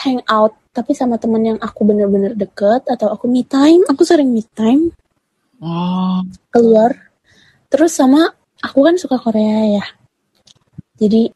hang 0.02 0.26
out 0.26 0.58
tapi 0.74 0.98
sama 0.98 1.20
temen 1.22 1.44
yang 1.44 1.60
aku 1.62 1.84
bener-bener 1.86 2.34
deket 2.34 2.82
atau 2.90 3.14
aku 3.14 3.30
me 3.30 3.46
time. 3.46 3.86
Aku 3.86 4.02
sering 4.02 4.34
me 4.34 4.42
time 4.58 4.90
Oh, 5.62 6.26
keluar. 6.50 7.14
Terus 7.70 7.94
sama 7.94 8.34
aku 8.66 8.82
kan 8.82 8.98
suka 8.98 9.22
Korea 9.22 9.78
ya. 9.78 9.86
Jadi 10.98 11.30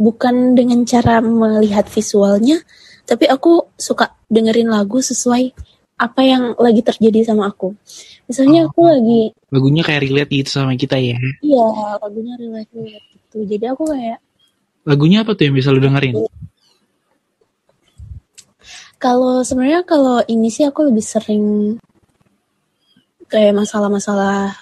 bukan 0.00 0.56
dengan 0.56 0.80
cara 0.88 1.20
melihat 1.20 1.84
visualnya, 1.92 2.64
tapi 3.04 3.28
aku 3.28 3.68
suka 3.76 4.16
dengerin 4.32 4.72
lagu 4.72 5.04
sesuai 5.04 5.52
apa 6.00 6.20
yang 6.24 6.56
lagi 6.56 6.80
terjadi 6.80 7.28
sama 7.28 7.52
aku. 7.52 7.76
Misalnya 8.24 8.64
aku 8.72 8.88
lagi, 8.88 9.36
lagunya 9.52 9.84
kayak 9.84 10.08
relate 10.08 10.32
gitu 10.32 10.50
sama 10.56 10.72
kita 10.80 10.96
ya. 10.96 11.20
iya 11.44 11.66
lagunya 12.00 12.40
relate 12.40 12.72
relate 12.72 13.06
gitu. 13.12 13.36
Jadi 13.44 13.64
aku 13.68 13.84
kayak 13.84 14.18
Lagunya 14.88 15.20
apa 15.20 15.36
tuh 15.36 15.44
yang 15.44 15.54
bisa 15.60 15.68
lo 15.68 15.76
dengerin? 15.76 16.16
kalau 19.00 19.40
sebenarnya 19.40 19.80
kalau 19.88 20.20
ini 20.28 20.52
sih 20.52 20.68
aku 20.68 20.92
lebih 20.92 21.00
sering 21.00 21.44
kayak 23.32 23.56
masalah-masalah 23.56 24.52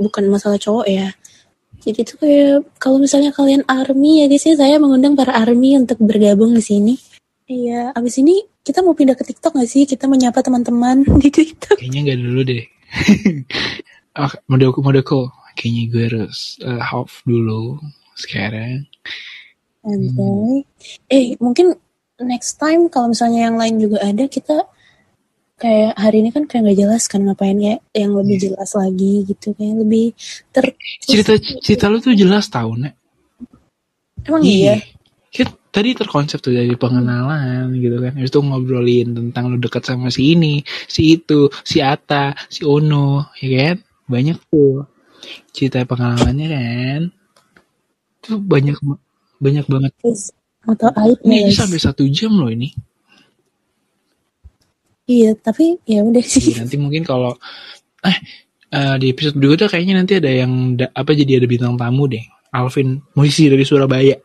bukan 0.00 0.24
masalah 0.32 0.56
cowok 0.56 0.88
ya. 0.88 1.12
Jadi 1.78 1.98
itu 2.02 2.14
kayak 2.18 2.66
kalau 2.82 2.98
misalnya 2.98 3.30
kalian 3.30 3.62
army 3.70 4.22
ya 4.22 4.26
guys 4.26 4.44
ya 4.44 4.54
saya 4.58 4.76
mengundang 4.82 5.14
para 5.14 5.32
army 5.34 5.78
untuk 5.78 5.98
bergabung 6.02 6.52
di 6.52 6.62
sini. 6.62 6.94
Iya, 7.48 7.96
abis 7.96 8.20
ini 8.20 8.44
kita 8.60 8.84
mau 8.84 8.92
pindah 8.92 9.16
ke 9.16 9.24
TikTok 9.24 9.56
gak 9.56 9.70
sih? 9.70 9.88
Kita 9.88 10.04
menyapa 10.04 10.44
teman-teman 10.44 11.00
di 11.22 11.32
TikTok. 11.32 11.80
Kayaknya 11.80 12.00
nggak 12.12 12.20
dulu 12.20 12.40
deh. 12.44 12.64
oh, 14.20 14.32
modelku, 14.52 14.78
modelku. 14.84 15.20
Kayaknya 15.56 15.82
gue 15.88 16.02
harus 16.12 16.60
uh, 16.60 16.84
off 16.92 17.24
dulu 17.24 17.80
sekarang. 18.14 18.84
Anjay. 19.82 20.66
Eh, 21.08 21.26
mungkin 21.40 21.72
next 22.20 22.60
time 22.60 22.92
kalau 22.92 23.14
misalnya 23.14 23.48
yang 23.48 23.56
lain 23.56 23.80
juga 23.80 24.04
ada 24.04 24.28
kita 24.28 24.68
kayak 25.58 25.98
hari 25.98 26.22
ini 26.22 26.30
kan 26.30 26.46
kayak 26.46 26.70
nggak 26.70 26.78
jelas 26.78 27.10
kan 27.10 27.26
ngapain 27.26 27.58
ya 27.58 27.76
yang 27.90 28.14
lebih 28.14 28.38
jelas 28.38 28.70
lagi 28.78 29.26
gitu 29.26 29.52
kayak 29.58 29.82
lebih 29.82 30.14
ter 30.54 30.70
Cerita 31.02 31.34
cerita 31.60 31.90
lu 31.90 31.98
tuh 31.98 32.14
jelas 32.14 32.46
tau, 32.46 32.78
Nek. 32.78 32.94
emang 34.22 34.42
iya 34.46 34.78
Kita 35.28 35.52
tadi 35.74 35.92
terkonsep 35.92 36.38
tuh 36.40 36.54
dari 36.54 36.72
pengenalan 36.78 37.74
gitu 37.76 37.96
kan. 38.00 38.12
Habis 38.16 38.30
itu 38.32 38.40
ngobrolin 38.40 39.08
tentang 39.12 39.52
lu 39.52 39.58
dekat 39.60 39.84
sama 39.84 40.08
si 40.08 40.32
ini, 40.32 40.62
si 40.88 41.20
itu, 41.20 41.52
si 41.66 41.82
Ata, 41.84 42.32
si 42.48 42.64
Ono, 42.64 43.28
ya 43.42 43.48
kan? 43.68 43.76
Banyak 44.08 44.38
tuh 44.48 44.88
cerita 45.52 45.84
pengalamannya 45.84 46.46
kan. 46.48 47.00
Tuh 48.24 48.38
banyak 48.40 48.76
banyak 49.38 49.66
banget. 49.68 49.92
atau 50.68 50.90
aib 51.00 51.18
Ini 51.24 51.48
guys 51.48 51.56
sampai 51.64 51.80
satu 51.80 52.04
jam 52.10 52.34
loh 52.36 52.50
ini. 52.52 52.74
Iya 55.08 55.32
tapi 55.34 55.80
ya 55.88 56.04
udah 56.04 56.22
sih. 56.22 56.54
Nanti 56.60 56.76
mungkin 56.76 57.02
kalau 57.02 57.34
eh 58.04 58.18
eh, 58.70 58.94
di 59.00 59.10
episode 59.10 59.34
berikutnya 59.40 59.72
kayaknya 59.72 59.94
nanti 60.04 60.12
ada 60.20 60.30
yang 60.30 60.76
da- 60.76 60.92
apa 60.92 61.16
jadi 61.16 61.40
ada 61.40 61.46
bintang 61.48 61.74
tamu 61.74 62.04
deh. 62.06 62.22
Alvin 62.52 63.00
musisi 63.16 63.48
dari 63.48 63.64
Surabaya. 63.64 64.16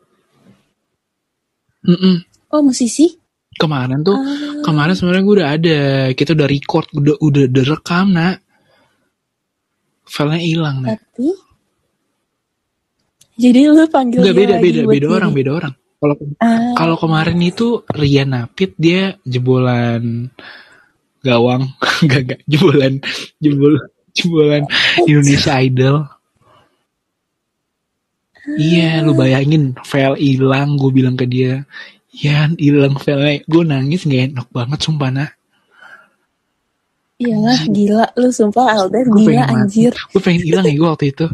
Mm-mm. 1.83 2.15
oh 2.55 2.61
musisi? 2.63 3.11
Kemarin 3.53 4.01
tuh 4.01 4.15
Ah, 4.15 4.63
kemarin 4.65 4.95
sebenarnya 4.95 5.23
gue 5.23 5.35
udah 5.39 5.49
ada. 5.51 5.79
Kita 6.15 6.31
udah 6.33 6.47
record 6.47 6.87
udah 6.95 7.15
udah, 7.19 7.43
udah 7.51 7.63
rekam 7.67 8.07
nak. 8.15 8.39
Filenya 10.03 10.41
hilang 10.41 10.77
nak. 10.83 10.99
Tapi 10.99 11.31
jadi 13.33 13.59
lu 13.65 13.85
panggil 13.89 14.21
nggak 14.21 14.29
dia 14.29 14.41
beda 14.45 14.53
lagi 14.53 14.63
beda 14.63 14.81
beda 14.85 15.07
orang 15.09 15.31
beda 15.33 15.51
orang. 15.57 15.73
Kalau 16.03 16.15
kalau 16.75 16.95
kemarin 16.99 17.39
itu 17.39 17.67
Rian 17.89 18.29
Napit 18.35 18.75
dia 18.75 19.15
jebolan 19.23 20.27
gawang. 21.23 21.71
Gak 22.11 22.21
gak 22.27 22.41
jebolan 22.45 22.99
jebol 23.39 23.79
jebolan 24.13 24.63
Indonesia 25.07 25.55
Idol. 25.57 25.97
Iya 28.43 28.99
lu 29.07 29.15
bayangin 29.15 29.71
file 29.87 30.19
hilang 30.19 30.75
gue 30.75 30.91
bilang 30.91 31.15
ke 31.15 31.23
dia. 31.23 31.63
Yan 32.11 32.59
hilang 32.59 32.99
filenya 32.99 33.39
gue 33.47 33.63
nangis 33.63 34.03
nggak 34.03 34.35
enak 34.35 34.47
banget 34.51 34.79
sumpah 34.83 35.09
nak. 35.09 35.31
Iyalah 37.23 37.61
gila. 37.71 38.05
Lu 38.19 38.29
sumpah 38.29 38.83
Alden 38.83 39.07
gue 39.07 39.31
gila 39.31 39.47
anjir. 39.47 39.95
Gue 40.11 40.19
pengen 40.19 40.43
hilang 40.43 40.67
ya 40.67 40.75
gue 40.75 40.89
waktu 40.91 41.07
itu. 41.15 41.25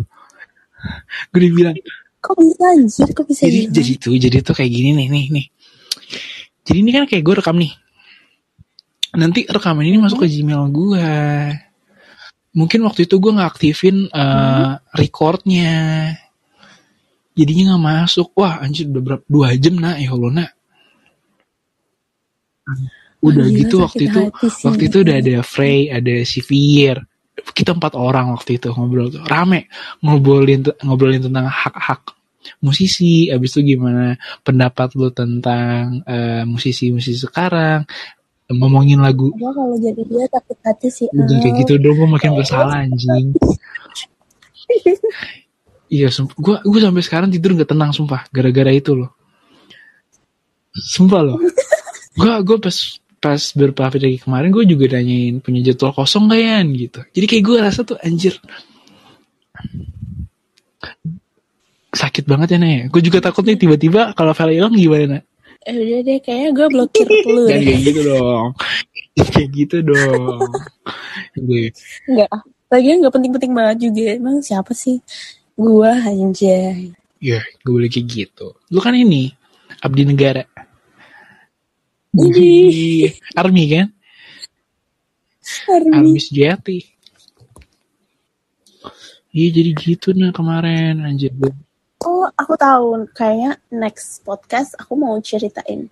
Gue 1.34 1.38
udah 1.42 1.52
bilang 1.58 1.76
kok 2.22 2.36
bisa 2.38 2.64
anjir? 2.70 3.08
Kok 3.10 3.26
bisa 3.26 3.42
jadi 3.50 3.58
hilang? 3.66 3.74
jadi 3.74 3.92
tuh 3.98 4.14
jadi 4.16 4.38
tuh 4.46 4.54
kayak 4.54 4.72
gini 4.72 4.90
nih 4.94 5.08
nih 5.10 5.26
nih. 5.34 5.46
Jadi 6.62 6.78
ini 6.78 6.92
kan 6.94 7.04
kayak 7.10 7.24
gue 7.26 7.36
rekam 7.42 7.58
nih 7.58 7.74
nanti 9.18 9.46
rekaman 9.50 9.86
ini 9.86 9.98
masuk 9.98 10.26
ke 10.26 10.28
Gmail 10.30 10.70
gue 10.70 11.08
mungkin 12.54 12.80
waktu 12.86 13.06
itu 13.06 13.16
gue 13.22 13.32
nggak 13.36 13.52
aktifin 13.56 14.10
eh, 14.10 14.72
recordnya. 14.98 15.74
Jadinya 17.38 17.76
nggak 17.76 17.86
masuk. 17.86 18.28
Wah 18.36 18.60
anjir 18.60 18.90
udah 18.90 19.04
berapa 19.04 19.26
dua 19.30 19.56
jam 19.56 19.80
nak. 19.80 19.98
Ya 20.02 20.12
Allah 20.12 20.32
nak. 20.44 20.52
Udah 23.20 23.46
Gila, 23.48 23.60
gitu 23.60 23.76
waktu 23.84 24.04
itu 24.08 24.22
sih. 24.48 24.66
waktu 24.68 24.84
itu 24.88 24.98
udah 25.04 25.16
ada 25.20 25.36
Frey 25.44 25.92
ada 25.92 26.24
si 26.24 26.40
Fier 26.40 27.04
kita 27.40 27.76
empat 27.76 27.96
orang 27.96 28.36
waktu 28.36 28.60
itu 28.60 28.72
ngobrol 28.76 29.12
tuh. 29.12 29.24
Rame. 29.24 29.72
Ngobrolin 30.04 30.68
ngobrolin 30.84 31.24
tentang 31.24 31.48
hak-hak 31.48 32.16
musisi. 32.60 33.32
Abis 33.32 33.56
itu 33.56 33.76
gimana 33.76 34.20
pendapat 34.44 34.92
lu 35.00 35.08
tentang 35.16 36.04
eh, 36.04 36.44
musisi-musisi 36.44 37.24
sekarang 37.24 37.88
ngomongin 38.50 38.98
lagu 38.98 39.30
Gua 39.38 39.54
kalau 39.54 39.78
jadi 39.78 40.02
dia 40.02 40.26
sakit 40.26 40.58
hati 40.66 40.88
sih. 40.90 41.08
Udah 41.14 41.38
kayak 41.38 41.56
gitu 41.66 41.74
dong 41.78 41.96
gue 42.02 42.08
makin 42.10 42.32
bersalah 42.34 42.86
anjing. 42.86 43.34
Iya 45.90 46.14
gue 46.14 46.56
gue 46.62 46.80
sampai 46.86 47.02
sekarang 47.02 47.34
tidur 47.34 47.58
nggak 47.58 47.74
tenang 47.74 47.90
sumpah. 47.90 48.30
Gara-gara 48.30 48.70
itu 48.70 48.94
loh. 48.94 49.10
Sumpah 50.70 51.22
loh. 51.26 51.42
Gue 52.14 52.30
gue 52.46 52.58
pas 52.62 52.78
pas 53.18 53.42
berpapit 53.58 53.98
lagi 53.98 54.22
kemarin 54.22 54.54
gue 54.54 54.70
juga 54.70 55.02
nanyain 55.02 55.42
punya 55.42 55.66
jadwal 55.66 55.92
kosong 55.98 56.30
gak 56.30 56.40
ya 56.46 56.62
gitu. 56.62 57.02
Jadi 57.10 57.26
kayak 57.26 57.44
gue 57.44 57.58
rasa 57.58 57.82
tuh 57.82 57.98
anjir. 58.06 58.38
Sakit 61.90 62.30
banget 62.30 62.54
ya 62.54 62.58
Nek 62.62 62.94
gue 62.94 63.02
juga 63.02 63.18
takut 63.26 63.42
nih 63.42 63.58
tiba-tiba 63.58 64.14
kalau 64.14 64.38
file 64.38 64.62
hilang 64.62 64.78
gimana? 64.78 65.26
Eh 65.68 65.76
udah 65.76 66.00
deh 66.08 66.18
kayaknya 66.24 66.50
gue 66.56 66.68
blokir 66.72 67.08
lu 67.36 67.44
deh. 67.48 67.60
kayak 67.60 67.80
gitu 67.84 68.02
dong 68.08 68.48
kayak 69.36 69.50
gitu 69.52 69.78
dong 69.84 70.40
Gue 71.36 71.76
Enggak. 72.08 72.32
Lagian 72.70 73.02
nggak 73.02 73.14
penting-penting 73.18 73.52
banget 73.58 73.78
juga. 73.90 74.14
Emang 74.14 74.46
siapa 74.46 74.78
sih? 74.78 75.02
Gua 75.58 75.90
anjay. 76.06 76.94
Ya, 77.18 77.42
gue 77.66 77.74
boleh 77.74 77.90
kayak 77.90 78.08
gitu. 78.08 78.54
Lu 78.70 78.78
kan 78.80 78.94
ini, 78.94 79.34
abdi 79.82 80.06
negara. 80.06 80.46
Ini. 82.14 82.30
Wih, 82.30 83.10
Army 83.34 83.64
kan? 83.74 83.88
Army. 85.66 85.94
Army 85.98 86.20
sejati. 86.22 86.80
Iya 89.30 89.62
jadi 89.62 89.72
gitu 89.78 90.14
nah 90.14 90.30
kemarin 90.34 91.06
anjir 91.06 91.34
gue. 91.34 91.54
Oh, 92.00 92.32
aku 92.32 92.54
tahu. 92.56 93.12
Kayaknya 93.12 93.60
next 93.76 94.24
podcast 94.24 94.76
aku 94.80 94.96
mau 94.96 95.20
ceritain 95.20 95.92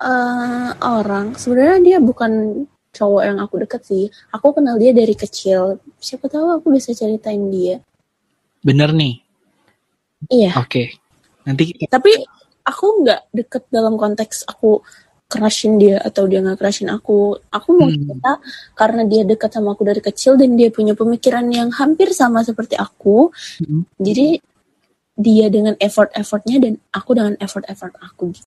eh 0.00 0.70
orang. 0.80 1.36
Sebenarnya 1.36 1.78
dia 1.84 1.98
bukan 2.00 2.64
cowok 2.94 3.22
yang 3.26 3.38
aku 3.42 3.54
deket 3.60 3.82
sih. 3.84 4.04
Aku 4.32 4.56
kenal 4.56 4.80
dia 4.80 4.96
dari 4.96 5.12
kecil. 5.12 5.78
Siapa 6.00 6.32
tahu 6.32 6.60
aku 6.60 6.72
bisa 6.72 6.96
ceritain 6.96 7.52
dia. 7.52 7.80
Bener 8.64 8.96
nih. 8.96 9.20
Iya. 10.32 10.56
Oke. 10.56 10.96
Nanti 11.44 11.76
kita 11.76 11.92
Tapi 11.92 12.24
aku 12.64 13.04
nggak 13.04 13.20
deket 13.36 13.62
dalam 13.68 14.00
konteks 14.00 14.48
aku 14.48 14.80
crushin 15.28 15.76
dia 15.76 16.00
atau 16.00 16.24
dia 16.24 16.40
nggak 16.40 16.56
crushin 16.56 16.88
aku. 16.88 17.36
Aku 17.52 17.76
mau 17.76 17.92
Hmm. 17.92 18.00
cerita 18.00 18.32
karena 18.72 19.02
dia 19.04 19.22
dekat 19.28 19.52
sama 19.52 19.76
aku 19.76 19.84
dari 19.84 20.00
kecil 20.00 20.40
dan 20.40 20.56
dia 20.56 20.72
punya 20.72 20.96
pemikiran 20.96 21.44
yang 21.52 21.68
hampir 21.68 22.16
sama 22.16 22.40
seperti 22.40 22.80
aku. 22.80 23.28
Hmm. 23.60 23.84
Jadi 24.00 24.40
dia 25.14 25.46
dengan 25.46 25.78
effort-effortnya 25.78 26.58
dan 26.58 26.72
aku 26.90 27.14
dengan 27.14 27.34
effort-effort 27.38 27.94
aku 28.02 28.34
gitu. 28.34 28.46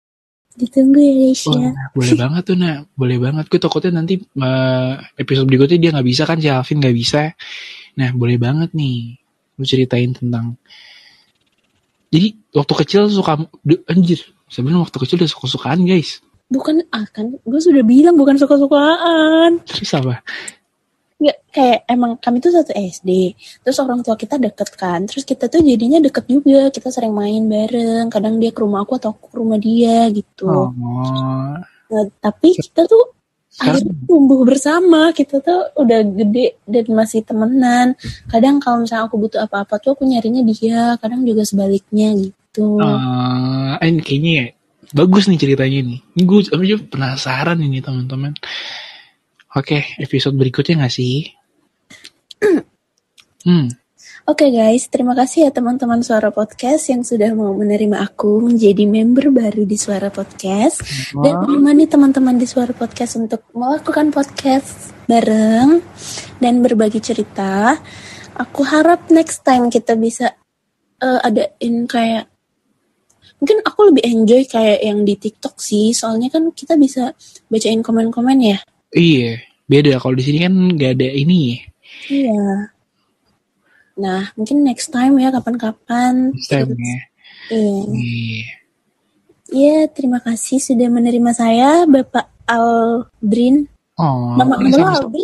Ditunggu 0.58 0.98
ya 0.98 1.14
guys 1.22 1.46
Wah, 1.46 1.70
ya. 1.70 1.72
boleh 1.94 2.16
banget 2.18 2.42
tuh 2.50 2.58
nak, 2.58 2.78
boleh 2.98 3.18
banget. 3.22 3.46
Gue 3.46 3.62
takutnya 3.62 4.02
nanti 4.02 4.18
eh, 4.18 4.94
episode 5.22 5.46
berikutnya 5.46 5.78
dia 5.78 5.90
nggak 5.94 6.08
bisa 6.08 6.26
kan, 6.26 6.42
si 6.42 6.50
Alvin 6.50 6.82
nggak 6.82 6.98
bisa. 6.98 7.30
Nah, 8.02 8.10
boleh 8.18 8.42
banget 8.42 8.74
nih, 8.74 9.22
lu 9.54 9.64
ceritain 9.70 10.10
tentang. 10.18 10.58
Jadi 12.10 12.42
waktu 12.58 12.74
kecil 12.74 13.06
suka, 13.14 13.38
anjir, 13.86 14.18
sebenarnya 14.50 14.82
waktu 14.82 14.98
kecil 14.98 15.22
udah 15.22 15.30
suka-sukaan 15.30 15.86
guys. 15.86 16.26
Bukan 16.50 16.90
akan, 16.90 17.38
gue 17.44 17.62
sudah 17.62 17.84
bilang 17.86 18.18
bukan 18.18 18.42
suka-sukaan. 18.42 19.62
Terus 19.62 19.94
apa? 19.94 20.26
Nggak, 21.18 21.38
kayak 21.50 21.80
emang 21.90 22.12
kami 22.22 22.38
tuh 22.38 22.54
satu 22.54 22.78
SD. 22.78 23.34
Terus 23.66 23.78
orang 23.82 24.06
tua 24.06 24.14
kita 24.14 24.38
deket 24.38 24.70
kan. 24.78 25.02
Terus 25.10 25.26
kita 25.26 25.50
tuh 25.50 25.66
jadinya 25.66 25.98
deket 25.98 26.30
juga. 26.30 26.70
Kita 26.70 26.94
sering 26.94 27.10
main 27.10 27.50
bareng. 27.50 28.14
Kadang 28.14 28.38
dia 28.38 28.54
ke 28.54 28.62
rumah 28.62 28.86
aku 28.86 29.02
atau 29.02 29.18
aku 29.18 29.34
ke 29.34 29.36
rumah 29.42 29.58
dia 29.58 30.10
gitu. 30.14 30.46
Oh, 30.46 30.70
Nah, 31.88 32.04
tapi 32.20 32.52
kita 32.52 32.84
tuh 32.84 33.16
akhirnya 33.58 33.98
tumbuh 34.06 34.46
bersama. 34.46 35.10
Kita 35.10 35.42
tuh 35.42 35.74
udah 35.82 36.06
gede 36.06 36.62
dan 36.70 36.86
masih 36.94 37.26
temenan. 37.26 37.98
Kadang 38.30 38.62
kalau 38.62 38.86
misalnya 38.86 39.10
aku 39.10 39.18
butuh 39.18 39.42
apa-apa 39.42 39.82
tuh 39.82 39.98
aku 39.98 40.06
nyarinya 40.06 40.46
dia. 40.46 40.94
Kadang 41.02 41.26
juga 41.26 41.42
sebaliknya 41.50 42.14
gitu. 42.14 42.78
ini 43.82 44.02
kayaknya 44.06 44.32
ya, 44.38 44.46
bagus 44.94 45.26
nih 45.26 45.40
ceritanya 45.42 45.80
nih. 45.82 46.00
Ini 46.14 46.22
gue 46.30 46.78
penasaran 46.94 47.58
ini 47.58 47.82
teman-teman. 47.82 48.38
Oke, 49.56 49.96
episode 50.02 50.36
berikutnya 50.36 50.84
nggak 50.84 50.96
sih? 50.96 51.32
hmm, 53.48 53.68
Oke 54.28 54.52
guys, 54.52 54.92
terima 54.92 55.16
kasih 55.16 55.48
ya 55.48 55.52
teman-teman 55.56 56.04
Suara 56.04 56.36
Podcast 56.36 56.92
yang 56.92 57.00
sudah 57.00 57.32
mau 57.32 57.56
menerima 57.56 58.04
aku 58.04 58.44
menjadi 58.44 58.84
member 58.84 59.32
baru 59.32 59.64
di 59.64 59.80
Suara 59.80 60.12
Podcast. 60.12 60.84
Dan 61.16 61.48
menemani 61.48 61.88
teman-teman 61.88 62.36
di 62.36 62.44
Suara 62.44 62.76
Podcast 62.76 63.16
untuk 63.16 63.48
melakukan 63.56 64.12
podcast 64.12 64.92
bareng 65.08 65.80
dan 66.44 66.60
berbagi 66.60 67.00
cerita. 67.00 67.80
Aku 68.36 68.68
harap 68.68 69.08
next 69.16 69.48
time 69.48 69.72
kita 69.72 69.96
bisa 69.96 70.36
eh, 71.00 71.20
adain 71.24 71.88
kayak 71.88 72.28
mungkin 73.40 73.64
aku 73.64 73.96
lebih 73.96 74.04
enjoy 74.12 74.44
kayak 74.44 74.84
yang 74.84 75.08
di 75.08 75.16
TikTok 75.16 75.56
sih, 75.56 75.96
soalnya 75.96 76.28
kan 76.28 76.52
kita 76.52 76.76
bisa 76.76 77.16
bacain 77.48 77.80
komen-komen 77.80 78.44
ya. 78.44 78.60
Iya, 78.98 79.40
beda. 79.70 80.02
Kalau 80.02 80.18
di 80.18 80.24
sini 80.26 80.42
kan 80.42 80.54
nggak 80.74 80.92
ada 80.98 81.10
ini. 81.14 81.62
Iya. 82.10 82.74
Nah, 83.98 84.22
mungkin 84.38 84.66
next 84.66 84.90
time 84.94 85.18
ya 85.22 85.30
kapan-kapan. 85.30 86.34
Next 86.34 86.50
time 86.50 86.74
ya. 86.74 87.00
Iya. 87.54 87.78
Iya. 87.94 88.46
Iya, 89.48 89.78
terima 89.88 90.20
kasih 90.20 90.60
sudah 90.60 90.92
menerima 90.92 91.32
saya, 91.32 91.88
Bapak 91.88 92.28
Aldrin. 92.44 93.72
Oh, 93.96 94.36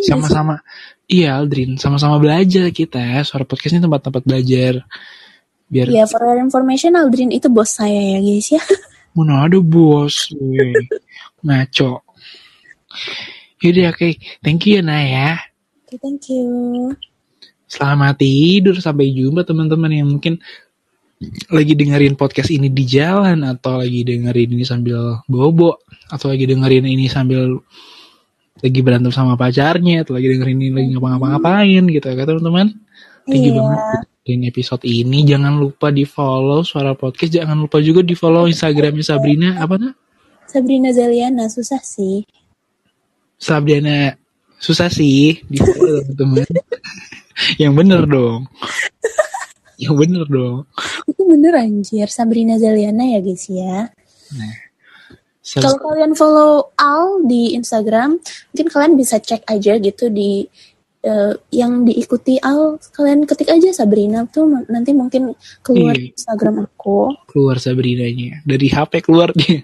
sama-sama. 0.08 0.64
Iya, 1.04 1.36
Aldrin, 1.36 1.76
sama-sama 1.76 2.16
belajar 2.16 2.72
kita. 2.72 3.20
Suara 3.28 3.44
podcast 3.44 3.76
ini 3.76 3.84
tempat-tempat 3.84 4.24
belajar. 4.24 4.80
Biar 5.68 5.92
Ya, 5.92 6.08
for 6.08 6.24
your 6.24 6.40
information, 6.40 6.96
Aldrin 6.96 7.36
itu 7.36 7.52
bos 7.52 7.76
saya 7.76 8.00
ya, 8.00 8.18
guys 8.24 8.48
ya. 8.48 8.62
mana 9.14 9.44
ada 9.44 9.60
bos. 9.60 10.32
Ngaco. 11.44 12.00
Yaudah, 13.64 13.96
oke. 13.96 14.20
Thank 14.44 14.68
you 14.68 14.76
ya, 14.76 14.82
Naya. 14.84 15.40
Oke, 15.88 15.96
thank 15.96 16.28
you. 16.28 16.92
Selamat 17.64 18.20
tidur. 18.20 18.76
Sampai 18.76 19.08
jumpa 19.08 19.40
teman-teman 19.48 19.88
yang 19.88 20.08
mungkin 20.12 20.36
lagi 21.48 21.72
dengerin 21.72 22.20
podcast 22.20 22.52
ini 22.52 22.68
di 22.68 22.84
jalan 22.84 23.40
atau 23.40 23.80
lagi 23.80 24.04
dengerin 24.04 24.52
ini 24.52 24.64
sambil 24.68 25.24
bobo 25.24 25.80
atau 26.12 26.28
lagi 26.28 26.44
dengerin 26.44 26.84
ini 26.84 27.08
sambil 27.08 27.56
lagi 28.60 28.80
berantem 28.84 29.08
sama 29.08 29.32
pacarnya 29.32 30.04
atau 30.04 30.12
lagi 30.12 30.28
dengerin 30.28 30.60
ini 30.60 30.68
lagi 30.76 30.88
ngapa-ngapain 30.92 31.82
gitu 31.88 32.04
ya 32.04 32.24
teman-teman. 32.28 32.68
Thank 33.24 33.48
you 33.48 33.52
Iya. 33.56 33.64
banget 33.64 33.80
dengerin 34.24 34.42
episode 34.52 34.84
ini. 34.84 35.18
Jangan 35.24 35.56
lupa 35.56 35.88
di 35.88 36.04
follow 36.04 36.60
suara 36.60 36.92
podcast. 36.92 37.32
Jangan 37.32 37.56
lupa 37.64 37.80
juga 37.80 38.04
di 38.04 38.12
follow 38.12 38.44
Instagramnya 38.44 39.04
Sabrina 39.08 39.56
apa 39.56 39.80
tuh? 39.80 39.92
Sabrina 40.44 40.92
Zaliana, 40.92 41.48
susah 41.48 41.80
sih. 41.80 42.28
Sabrina 43.36 44.14
susah 44.58 44.88
sih 44.88 45.40
di 45.44 45.58
follow 45.60 46.00
teman-teman. 46.14 46.46
Yang 47.62 47.72
bener 47.74 48.02
dong. 48.06 48.40
Yang 49.82 49.94
bener 50.06 50.24
dong. 50.30 50.58
Itu 51.10 51.22
bener 51.26 51.52
anjir, 51.58 52.06
Sabrina 52.06 52.56
Zaliana 52.56 53.04
ya, 53.10 53.18
guys 53.18 53.44
ya. 53.50 53.90
Sab- 55.44 55.60
Kalau 55.66 55.78
kalian 55.82 56.14
follow 56.16 56.72
Al 56.78 57.26
di 57.26 57.52
Instagram, 57.52 58.16
mungkin 58.22 58.68
kalian 58.70 58.94
bisa 58.96 59.20
cek 59.20 59.44
aja 59.44 59.76
gitu 59.76 60.08
di 60.08 60.46
eh, 61.04 61.32
yang 61.50 61.84
diikuti 61.84 62.40
Al, 62.40 62.80
kalian 62.90 63.22
ketik 63.22 63.46
aja 63.46 63.70
Sabrina 63.70 64.24
tuh 64.26 64.48
nanti 64.64 64.90
mungkin 64.90 65.30
keluar 65.60 65.92
Iya. 65.92 66.10
Instagram 66.10 66.64
aku. 66.64 67.12
keluar 67.28 67.56
Sabrinanya 67.56 68.40
dari 68.42 68.66
HP 68.66 69.00
keluar 69.00 69.30
dia 69.30 69.60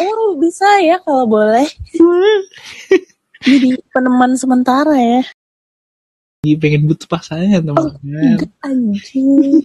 Oh, 0.00 0.34
bisa 0.34 0.64
ya 0.80 0.96
kalau 0.98 1.24
boleh. 1.24 1.68
Jadi 3.44 3.76
peneman 3.88 4.34
sementara 4.34 4.96
ya. 4.96 5.22
Dia 6.38 6.54
pengen 6.56 6.86
butuh 6.86 7.06
pasangan 7.06 7.60
teman-teman 7.60 8.38
Enggak 8.38 8.52
anjing. 8.62 9.58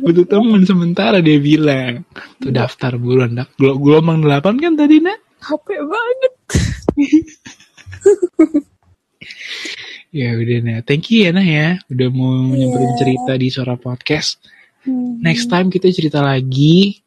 butuh 0.00 0.24
teman 0.24 0.64
sementara 0.64 1.20
dia 1.20 1.36
bilang 1.36 2.00
tuh 2.38 2.48
daftar 2.48 2.96
buruan 2.96 3.36
dak 3.36 3.52
Gel- 3.56 3.76
gelombang 3.76 4.24
delapan 4.24 4.56
kan 4.56 4.72
tadi 4.74 4.98
nak 4.98 5.20
HP 5.38 5.66
banget. 5.78 6.32
ya 10.18 10.32
udah 10.34 10.58
nah 10.64 10.78
thank 10.84 11.12
you 11.12 11.26
ya 11.26 11.30
nah 11.34 11.44
ya 11.44 11.76
udah 11.92 12.08
mau 12.12 12.48
nyamperin 12.48 12.92
cerita 12.96 13.32
di 13.36 13.48
suara 13.52 13.74
podcast 13.76 14.38
Hmm. 14.86 15.18
next 15.20 15.50
time 15.50 15.74
kita 15.74 15.90
cerita 15.90 16.22
lagi 16.22 17.02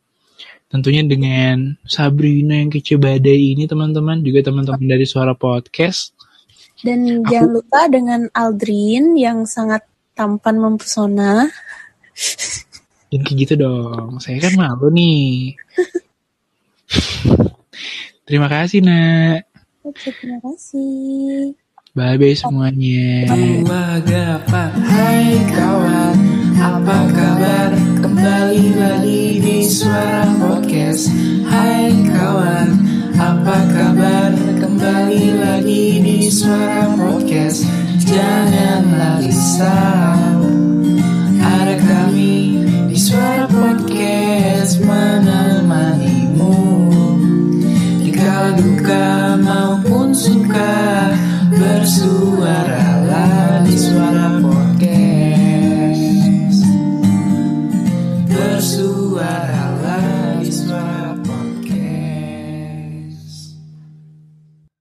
tentunya 0.68 1.08
dengan 1.08 1.80
Sabrina 1.88 2.60
yang 2.60 2.68
kece 2.68 3.00
badai 3.00 3.56
ini 3.56 3.64
teman-teman 3.64 4.20
juga 4.22 4.44
teman-teman 4.52 4.86
dari 4.86 5.08
suara 5.08 5.34
podcast 5.34 6.12
Dan 6.82 7.22
jangan 7.30 7.62
lupa 7.62 7.86
dengan 7.88 8.26
Aldrin 8.34 9.14
yang 9.14 9.46
sangat 9.46 9.86
tampan 10.18 10.58
mempesona. 10.58 11.46
Jangan 13.14 13.22
kayak 13.22 13.38
gitu 13.38 13.54
dong. 13.62 14.18
Saya 14.18 14.42
kan 14.42 14.58
malu 14.58 14.90
nih. 14.90 15.54
Terima 18.26 18.50
kasih, 18.50 18.82
Nak. 18.82 19.51
Oke, 19.82 20.14
terima 20.14 20.38
kasih. 20.46 21.58
Bye-bye 21.98 22.38
semuanya. 22.38 23.34
Wagapa 23.66 24.70
Hai 24.78 25.42
kawan 25.50 26.16
Apa 26.54 27.10
kabar? 27.10 27.74
Kembali 27.98 28.78
lagi 28.78 29.42
di 29.42 29.66
Suara 29.66 30.30
Podcast. 30.38 31.10
Hai 31.50 31.90
kawan 32.14 32.78
Apa 33.18 33.58
kabar? 33.74 34.30
Kembali 34.62 35.34
lagi 35.42 35.98
di 36.06 36.30
Suara 36.30 36.94
Podcast. 36.94 37.66
Janganlah 38.06 39.18
risau 39.26 40.46
Ada 41.42 41.76
kami 41.82 42.62
di 42.86 42.98
Suara 43.02 43.50
Podcast 43.50 44.78
Menemanimu 44.86 46.81
duka 48.62 49.34
maupun 49.42 50.14
suka 50.14 51.10
bersuara 51.50 52.86
di 53.66 53.74
suara 53.74 54.38
podcast. 54.38 56.06
Bersuara 58.30 58.91